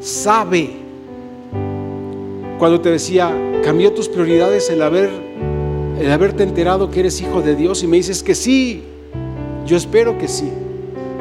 sabe. 0.00 0.70
Cuando 2.60 2.80
te 2.80 2.90
decía, 2.90 3.34
cambió 3.64 3.92
tus 3.92 4.08
prioridades 4.08 4.70
el 4.70 4.82
haber 4.82 5.10
el 5.98 6.12
haberte 6.12 6.42
enterado 6.42 6.90
que 6.90 7.00
eres 7.00 7.20
hijo 7.20 7.40
de 7.40 7.56
Dios 7.56 7.82
y 7.82 7.86
me 7.86 7.96
dices 7.96 8.22
que 8.22 8.34
sí. 8.34 8.82
Yo 9.66 9.76
espero 9.76 10.18
que 10.18 10.28
sí. 10.28 10.50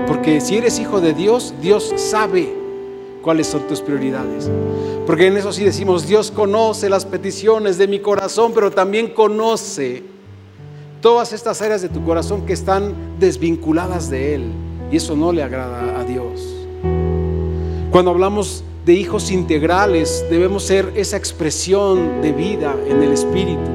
Porque 0.08 0.42
si 0.42 0.58
eres 0.58 0.80
hijo 0.80 1.02
de 1.02 1.14
Dios, 1.14 1.54
Dios 1.62 1.94
sabe 1.96 2.54
cuáles 3.22 3.48
son 3.48 3.62
tus 3.68 3.82
prioridades. 3.82 4.50
Porque 5.06 5.28
en 5.28 5.38
eso 5.38 5.52
sí 5.52 5.64
decimos, 5.64 6.08
Dios 6.08 6.32
conoce 6.32 6.90
las 6.90 7.06
peticiones 7.06 7.78
de 7.78 7.88
mi 7.88 8.00
corazón, 8.00 8.52
pero 8.54 8.72
también 8.72 9.14
conoce 9.14 10.04
todas 11.02 11.34
estas 11.34 11.62
áreas 11.62 11.82
de 11.82 11.90
tu 11.90 12.04
corazón 12.04 12.46
que 12.46 12.54
están 12.54 12.94
desvinculadas 13.20 14.10
de 14.10 14.36
Él. 14.36 14.52
Y 14.92 14.98
eso 14.98 15.16
no 15.16 15.32
le 15.32 15.44
agrada 15.44 16.00
a 16.00 16.04
Dios. 16.04 16.42
Cuando 17.92 18.12
hablamos 18.12 18.64
de 18.86 18.94
hijos 18.94 19.32
integrales, 19.32 20.26
debemos 20.30 20.64
ser 20.64 20.92
esa 20.96 21.18
expresión 21.18 22.22
de 22.22 22.32
vida 22.32 22.76
en 22.88 23.02
el 23.02 23.12
Espíritu. 23.12 23.72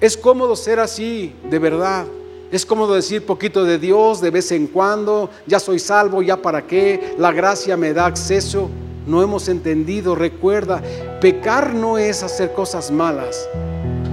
Es 0.00 0.16
cómodo 0.16 0.56
ser 0.56 0.80
así, 0.80 1.34
de 1.48 1.58
verdad. 1.58 2.06
Es 2.52 2.66
cómodo 2.66 2.92
decir 2.92 3.24
poquito 3.24 3.64
de 3.64 3.78
Dios 3.78 4.20
de 4.20 4.30
vez 4.30 4.52
en 4.52 4.66
cuando, 4.66 5.30
ya 5.46 5.58
soy 5.58 5.78
salvo, 5.78 6.20
ya 6.20 6.36
para 6.36 6.66
qué, 6.66 7.14
la 7.16 7.32
gracia 7.32 7.78
me 7.78 7.94
da 7.94 8.04
acceso. 8.04 8.68
No 9.06 9.22
hemos 9.22 9.48
entendido, 9.48 10.14
recuerda, 10.14 10.82
pecar 11.22 11.72
no 11.72 11.96
es 11.96 12.22
hacer 12.22 12.52
cosas 12.52 12.90
malas, 12.90 13.48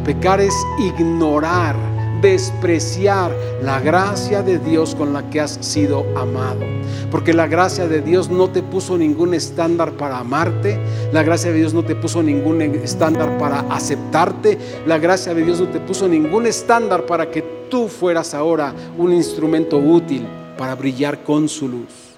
pecar 0.05 0.39
es 0.39 0.55
ignorar 0.79 1.75
despreciar 2.21 3.35
la 3.61 3.79
gracia 3.79 4.41
de 4.41 4.59
Dios 4.59 4.95
con 4.95 5.13
la 5.13 5.29
que 5.29 5.39
has 5.41 5.53
sido 5.61 6.05
amado. 6.15 6.65
Porque 7.11 7.33
la 7.33 7.47
gracia 7.47 7.87
de 7.87 8.01
Dios 8.01 8.29
no 8.29 8.49
te 8.49 8.61
puso 8.61 8.97
ningún 8.97 9.33
estándar 9.33 9.93
para 9.93 10.19
amarte, 10.19 10.79
la 11.11 11.23
gracia 11.23 11.51
de 11.51 11.57
Dios 11.57 11.73
no 11.73 11.83
te 11.83 11.95
puso 11.95 12.21
ningún 12.21 12.61
estándar 12.61 13.37
para 13.37 13.61
aceptarte, 13.61 14.57
la 14.85 14.97
gracia 14.97 15.33
de 15.33 15.43
Dios 15.43 15.59
no 15.59 15.67
te 15.67 15.79
puso 15.79 16.07
ningún 16.07 16.45
estándar 16.45 17.05
para 17.05 17.31
que 17.31 17.41
tú 17.69 17.87
fueras 17.87 18.33
ahora 18.33 18.73
un 18.97 19.13
instrumento 19.13 19.77
útil 19.77 20.25
para 20.57 20.75
brillar 20.75 21.23
con 21.23 21.47
su 21.47 21.67
luz. 21.67 22.09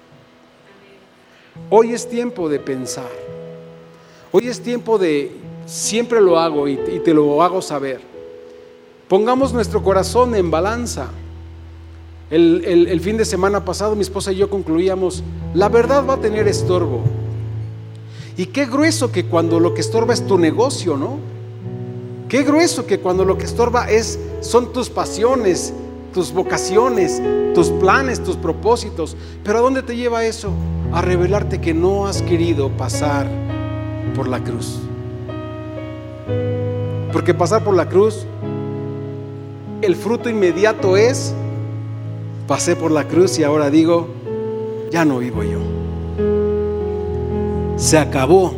Hoy 1.70 1.92
es 1.92 2.08
tiempo 2.08 2.48
de 2.48 2.58
pensar. 2.58 3.10
Hoy 4.30 4.48
es 4.48 4.60
tiempo 4.60 4.98
de, 4.98 5.30
siempre 5.66 6.20
lo 6.20 6.38
hago 6.38 6.66
y, 6.66 6.76
te 6.76 7.12
lo 7.12 7.42
hago 7.42 7.60
saber 7.60 8.11
Pongamos 9.08 9.52
nuestro 9.52 9.82
corazón 9.82 10.34
en 10.34 10.50
balanza. 10.50 11.08
El, 12.30 12.98
fin 13.02 13.18
de 13.18 13.26
semana 13.26 13.62
pasado 13.62 13.94
mi 13.94 14.00
esposa 14.00 14.32
y 14.32 14.36
yo 14.36 14.48
concluíamos, 14.48 15.22
la 15.52 15.68
verdad 15.68 16.06
va 16.08 16.14
a 16.14 16.20
tener 16.20 16.48
estorbo. 16.48 17.02
Y 18.38 18.46
qué 18.46 18.64
grueso 18.64 19.12
que 19.12 19.26
cuando 19.26 19.60
lo 19.60 19.74
que 19.74 19.82
estorba 19.82 20.14
es 20.14 20.26
tu 20.26 20.38
negocio, 20.38 20.96
¿no? 20.96 21.18
Qué 22.30 22.42
grueso 22.42 22.86
que 22.86 23.00
cuando 23.00 23.26
lo 23.26 23.36
que 23.36 23.44
estorba 23.44 23.90
es, 23.90 24.18
son 24.40 24.72
tus 24.72 24.88
pasiones, 24.88 25.74
tus 26.14 26.32
vocaciones, 26.32 27.20
tus 27.54 27.68
planes, 27.68 28.24
tus 28.24 28.36
propósitos. 28.36 29.14
Pero 29.44 29.58
¿a 29.58 29.60
dónde 29.60 29.82
te 29.82 29.96
lleva 29.96 30.24
eso? 30.24 30.50
A 30.92 31.02
revelarte 31.02 31.60
que 31.60 31.74
no 31.74 32.06
has 32.06 32.22
querido 32.22 32.70
pasar 32.70 33.28
por 34.14 34.28
la 34.28 34.42
cruz. 34.42 34.78
Porque 37.12 37.34
pasar 37.34 37.62
por 37.62 37.74
la 37.74 37.88
cruz 37.88 38.26
el 39.82 39.96
fruto 39.96 40.30
inmediato 40.30 40.96
es, 40.96 41.34
pasé 42.46 42.76
por 42.76 42.92
la 42.92 43.08
cruz 43.08 43.38
y 43.38 43.44
ahora 43.44 43.68
digo, 43.68 44.06
ya 44.90 45.04
no 45.04 45.18
vivo 45.18 45.42
yo. 45.42 45.58
Se 47.76 47.98
acabó. 47.98 48.54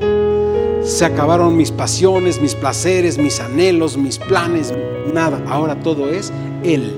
Se 0.83 1.07
acabaron 1.07 1.57
mis 1.57 1.71
pasiones, 1.71 2.43
mis 2.43 2.55
placeres, 2.55 3.17
mis 3.17 3.41
anhelos, 3.41 3.97
mis 3.97 4.19
planes, 4.19 4.75
nada. 5.15 5.43
Ahora 5.49 5.81
todo 5.81 6.11
es 6.11 6.31
Él. 6.63 6.93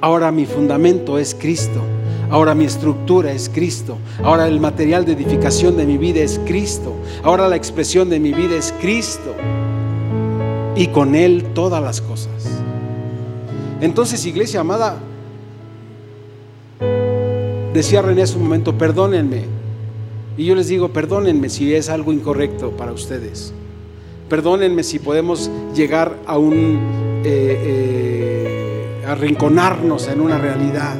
Ahora 0.00 0.30
mi 0.30 0.46
fundamento 0.46 1.18
es 1.18 1.34
Cristo. 1.34 1.82
Ahora 2.30 2.54
mi 2.54 2.66
estructura 2.66 3.32
es 3.32 3.48
Cristo. 3.48 3.98
Ahora 4.22 4.46
el 4.46 4.60
material 4.60 5.04
de 5.04 5.14
edificación 5.14 5.76
de 5.76 5.86
mi 5.86 5.98
vida 5.98 6.20
es 6.20 6.38
Cristo. 6.46 6.94
Ahora 7.24 7.48
la 7.48 7.56
expresión 7.56 8.08
de 8.10 8.20
mi 8.20 8.32
vida 8.32 8.54
es 8.54 8.72
Cristo. 8.80 9.34
Y 10.76 10.86
con 10.88 11.16
Él 11.16 11.46
todas 11.52 11.82
las 11.82 12.00
cosas. 12.00 12.57
Entonces, 13.80 14.24
iglesia 14.26 14.60
amada, 14.60 14.98
decía 17.72 18.02
René 18.02 18.22
hace 18.22 18.36
un 18.36 18.44
momento, 18.44 18.76
perdónenme. 18.76 19.44
Y 20.36 20.44
yo 20.44 20.54
les 20.54 20.68
digo, 20.68 20.92
perdónenme 20.92 21.48
si 21.48 21.74
es 21.74 21.88
algo 21.88 22.12
incorrecto 22.12 22.70
para 22.72 22.92
ustedes. 22.92 23.52
Perdónenme 24.28 24.82
si 24.82 24.98
podemos 24.98 25.50
llegar 25.74 26.16
a 26.26 26.38
un 26.38 27.20
eh, 27.24 27.60
eh, 27.60 29.04
arrinconarnos 29.06 30.08
en 30.08 30.20
una 30.20 30.38
realidad. 30.38 30.96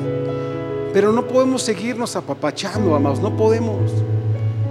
Pero 0.93 1.13
no 1.13 1.27
podemos 1.27 1.63
seguirnos 1.63 2.17
apapachando, 2.17 2.95
amados, 2.95 3.21
no 3.21 3.37
podemos. 3.37 3.93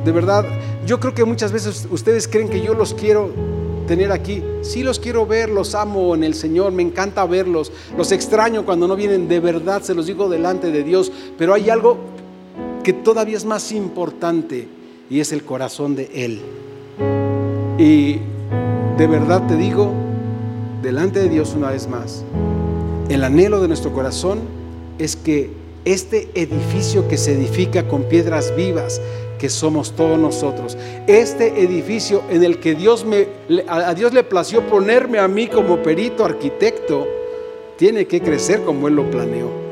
De 0.03 0.11
verdad, 0.11 0.45
yo 0.85 0.99
creo 0.99 1.13
que 1.13 1.23
muchas 1.23 1.51
veces 1.51 1.87
ustedes 1.91 2.27
creen 2.27 2.49
que 2.49 2.61
yo 2.61 2.73
los 2.73 2.93
quiero 2.93 3.29
tener 3.87 4.11
aquí. 4.11 4.43
Sí 4.61 4.83
los 4.83 4.99
quiero 4.99 5.25
ver, 5.25 5.49
los 5.49 5.73
amo 5.73 6.13
en 6.13 6.23
el 6.23 6.35
Señor, 6.35 6.71
me 6.71 6.83
encanta 6.83 7.25
verlos. 7.25 7.71
Los 7.97 8.11
extraño 8.11 8.65
cuando 8.65 8.87
no 8.87 8.95
vienen 8.95 9.27
de 9.27 9.39
verdad, 9.39 9.81
se 9.81 9.95
los 9.95 10.05
digo 10.05 10.29
delante 10.29 10.69
de 10.71 10.83
Dios. 10.83 11.11
Pero 11.37 11.55
hay 11.55 11.71
algo 11.71 11.97
que 12.83 12.93
todavía 12.93 13.37
es 13.37 13.45
más 13.45 13.71
importante 13.71 14.67
y 15.09 15.19
es 15.19 15.31
el 15.31 15.43
corazón 15.43 15.95
de 15.95 16.11
Él. 16.13 16.41
Y 17.79 18.19
de 18.97 19.07
verdad 19.07 19.47
te 19.47 19.55
digo, 19.55 19.91
delante 20.83 21.19
de 21.19 21.29
Dios 21.29 21.53
una 21.55 21.71
vez 21.71 21.87
más, 21.87 22.23
el 23.09 23.23
anhelo 23.23 23.61
de 23.61 23.67
nuestro 23.67 23.93
corazón 23.93 24.39
es 24.99 25.15
que 25.15 25.51
este 25.85 26.29
edificio 26.33 27.07
que 27.07 27.17
se 27.17 27.33
edifica 27.33 27.87
con 27.87 28.03
piedras 28.03 28.53
vivas, 28.57 28.99
que 29.37 29.49
somos 29.49 29.95
todos 29.95 30.17
nosotros. 30.17 30.77
Este 31.07 31.61
edificio 31.61 32.23
en 32.29 32.43
el 32.43 32.59
que 32.59 32.75
Dios 32.75 33.05
me, 33.05 33.27
a 33.67 33.93
Dios 33.93 34.13
le 34.13 34.23
plació 34.23 34.67
ponerme 34.67 35.19
a 35.19 35.27
mí 35.27 35.47
como 35.47 35.81
perito 35.81 36.25
arquitecto, 36.25 37.07
tiene 37.77 38.05
que 38.05 38.21
crecer 38.21 38.63
como 38.63 38.87
Él 38.87 38.95
lo 38.95 39.09
planeó. 39.09 39.67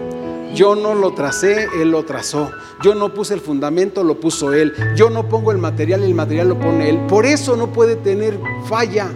Yo 0.54 0.76
no 0.76 0.96
lo 0.96 1.14
tracé, 1.14 1.68
Él 1.82 1.92
lo 1.92 2.06
trazó. 2.06 2.50
Yo 2.82 2.96
no 2.96 3.14
puse 3.14 3.34
el 3.34 3.42
fundamento, 3.42 4.04
lo 4.04 4.20
puso 4.20 4.54
Él. 4.54 4.74
Yo 4.96 5.10
no 5.10 5.28
pongo 5.28 5.52
el 5.52 5.58
material, 5.58 6.04
el 6.04 6.16
material 6.16 6.50
lo 6.50 6.60
pone 6.60 6.90
Él. 6.90 7.00
Por 7.08 7.26
eso 7.26 7.58
no 7.58 7.74
puede 7.74 7.98
tener 7.98 8.40
falla. 8.70 9.10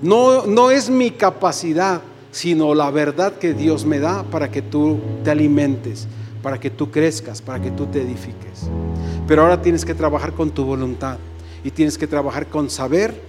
No, 0.00 0.46
no 0.46 0.70
es 0.70 0.88
mi 0.88 1.10
capacidad, 1.10 2.00
sino 2.30 2.74
la 2.74 2.90
verdad 2.90 3.34
que 3.34 3.52
Dios 3.52 3.84
me 3.84 3.98
da 3.98 4.22
para 4.22 4.50
que 4.50 4.62
tú 4.62 5.00
te 5.24 5.32
alimentes 5.32 6.06
para 6.42 6.58
que 6.58 6.70
tú 6.70 6.90
crezcas, 6.90 7.42
para 7.42 7.60
que 7.60 7.70
tú 7.70 7.86
te 7.86 8.02
edifiques. 8.02 8.68
Pero 9.26 9.42
ahora 9.42 9.60
tienes 9.60 9.84
que 9.84 9.94
trabajar 9.94 10.32
con 10.32 10.50
tu 10.50 10.64
voluntad 10.64 11.18
y 11.64 11.70
tienes 11.70 11.98
que 11.98 12.06
trabajar 12.06 12.46
con 12.46 12.70
saber 12.70 13.20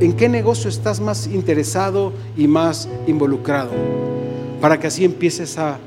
en 0.00 0.14
qué 0.14 0.28
negocio 0.28 0.70
estás 0.70 1.00
más 1.00 1.26
interesado 1.26 2.12
y 2.36 2.48
más 2.48 2.88
involucrado, 3.06 3.72
para 4.60 4.78
que 4.78 4.86
así 4.86 5.04
empieces 5.04 5.58
a 5.58 5.78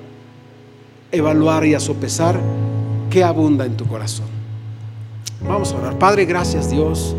evaluar 1.12 1.66
y 1.66 1.74
a 1.74 1.80
sopesar 1.80 2.40
qué 3.10 3.24
abunda 3.24 3.66
en 3.66 3.76
tu 3.76 3.88
corazón. 3.88 4.28
Vamos 5.48 5.74
a 5.74 5.78
orar. 5.78 6.00
Padre, 6.00 6.26
gracias 6.26 6.70
Dios. 6.70 7.16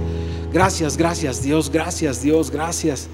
Gracias, 0.53 0.97
gracias 0.97 1.43
Dios, 1.43 1.71
gracias 1.71 2.23
Dios, 2.23 2.51
gracias. 2.51 3.09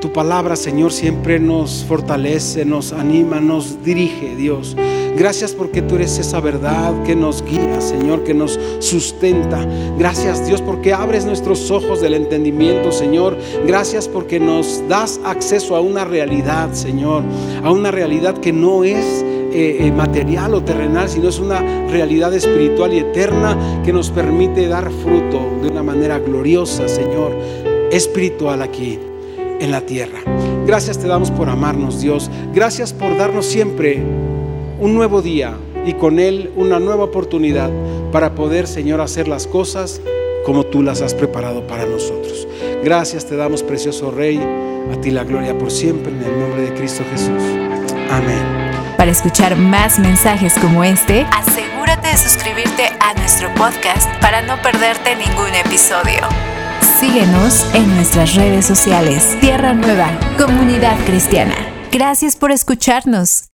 Tu 0.00 0.12
palabra, 0.12 0.56
Señor, 0.56 0.92
siempre 0.92 1.38
nos 1.38 1.84
fortalece, 1.84 2.64
nos 2.64 2.92
anima, 2.92 3.40
nos 3.40 3.84
dirige, 3.84 4.34
Dios. 4.34 4.76
Gracias 5.16 5.52
porque 5.52 5.82
tú 5.82 5.96
eres 5.96 6.18
esa 6.18 6.40
verdad 6.40 7.02
que 7.02 7.14
nos 7.14 7.44
guía, 7.44 7.80
Señor, 7.80 8.24
que 8.24 8.32
nos 8.32 8.58
sustenta. 8.78 9.66
Gracias, 9.98 10.46
Dios, 10.46 10.62
porque 10.62 10.94
abres 10.94 11.26
nuestros 11.26 11.70
ojos 11.70 12.00
del 12.00 12.14
entendimiento, 12.14 12.92
Señor. 12.92 13.36
Gracias 13.66 14.08
porque 14.08 14.40
nos 14.40 14.82
das 14.88 15.20
acceso 15.24 15.76
a 15.76 15.80
una 15.80 16.06
realidad, 16.06 16.72
Señor, 16.72 17.22
a 17.62 17.70
una 17.70 17.90
realidad 17.90 18.38
que 18.38 18.52
no 18.52 18.84
es 18.84 19.04
eh, 19.52 19.78
eh, 19.80 19.92
material 19.92 20.54
o 20.54 20.62
terrenal, 20.62 21.08
sino 21.08 21.28
es 21.28 21.38
una 21.38 21.60
realidad 21.88 22.32
espiritual 22.32 22.94
y 22.94 23.00
eterna 23.00 23.82
que 23.84 23.92
nos 23.92 24.10
permite 24.10 24.68
dar 24.68 24.90
fruto 24.90 25.40
de 25.60 25.68
una 25.68 25.82
manera 25.82 26.18
gloriosa, 26.18 26.88
Señor, 26.88 27.36
espiritual 27.90 28.62
aquí 28.62 28.98
en 29.60 29.70
la 29.70 29.82
tierra. 29.82 30.20
Gracias 30.66 30.98
te 30.98 31.06
damos 31.06 31.30
por 31.30 31.48
amarnos, 31.48 32.00
Dios. 32.00 32.30
Gracias 32.52 32.92
por 32.92 33.16
darnos 33.16 33.46
siempre 33.46 34.02
un 34.80 34.94
nuevo 34.94 35.22
día 35.22 35.54
y 35.86 35.94
con 35.94 36.18
él 36.18 36.50
una 36.56 36.78
nueva 36.78 37.04
oportunidad 37.04 37.70
para 38.12 38.34
poder, 38.34 38.66
Señor, 38.66 39.00
hacer 39.00 39.28
las 39.28 39.46
cosas 39.46 40.00
como 40.44 40.64
tú 40.64 40.82
las 40.82 41.02
has 41.02 41.14
preparado 41.14 41.66
para 41.66 41.86
nosotros. 41.86 42.48
Gracias 42.82 43.26
te 43.26 43.36
damos, 43.36 43.62
precioso 43.62 44.10
Rey. 44.10 44.38
A 44.92 45.00
ti 45.00 45.10
la 45.10 45.24
gloria 45.24 45.56
por 45.56 45.70
siempre 45.70 46.10
en 46.12 46.22
el 46.22 46.40
nombre 46.40 46.62
de 46.62 46.74
Cristo 46.74 47.04
Jesús. 47.12 47.42
Amén. 48.10 48.60
Para 48.96 49.12
escuchar 49.12 49.56
más 49.56 49.98
mensajes 49.98 50.54
como 50.58 50.82
este, 50.84 51.26
asegúrate 51.32 52.08
de 52.08 52.16
suscribirte 52.16 52.90
a 53.00 53.14
nuestro 53.14 53.48
podcast 53.54 54.10
para 54.20 54.42
no 54.42 54.60
perderte 54.62 55.16
ningún 55.16 55.54
episodio. 55.54 56.49
Síguenos 57.00 57.66
en 57.74 57.88
nuestras 57.94 58.34
redes 58.34 58.66
sociales. 58.66 59.34
Tierra 59.40 59.72
Nueva, 59.72 60.10
Comunidad 60.36 60.98
Cristiana. 61.06 61.56
Gracias 61.90 62.36
por 62.36 62.52
escucharnos. 62.52 63.44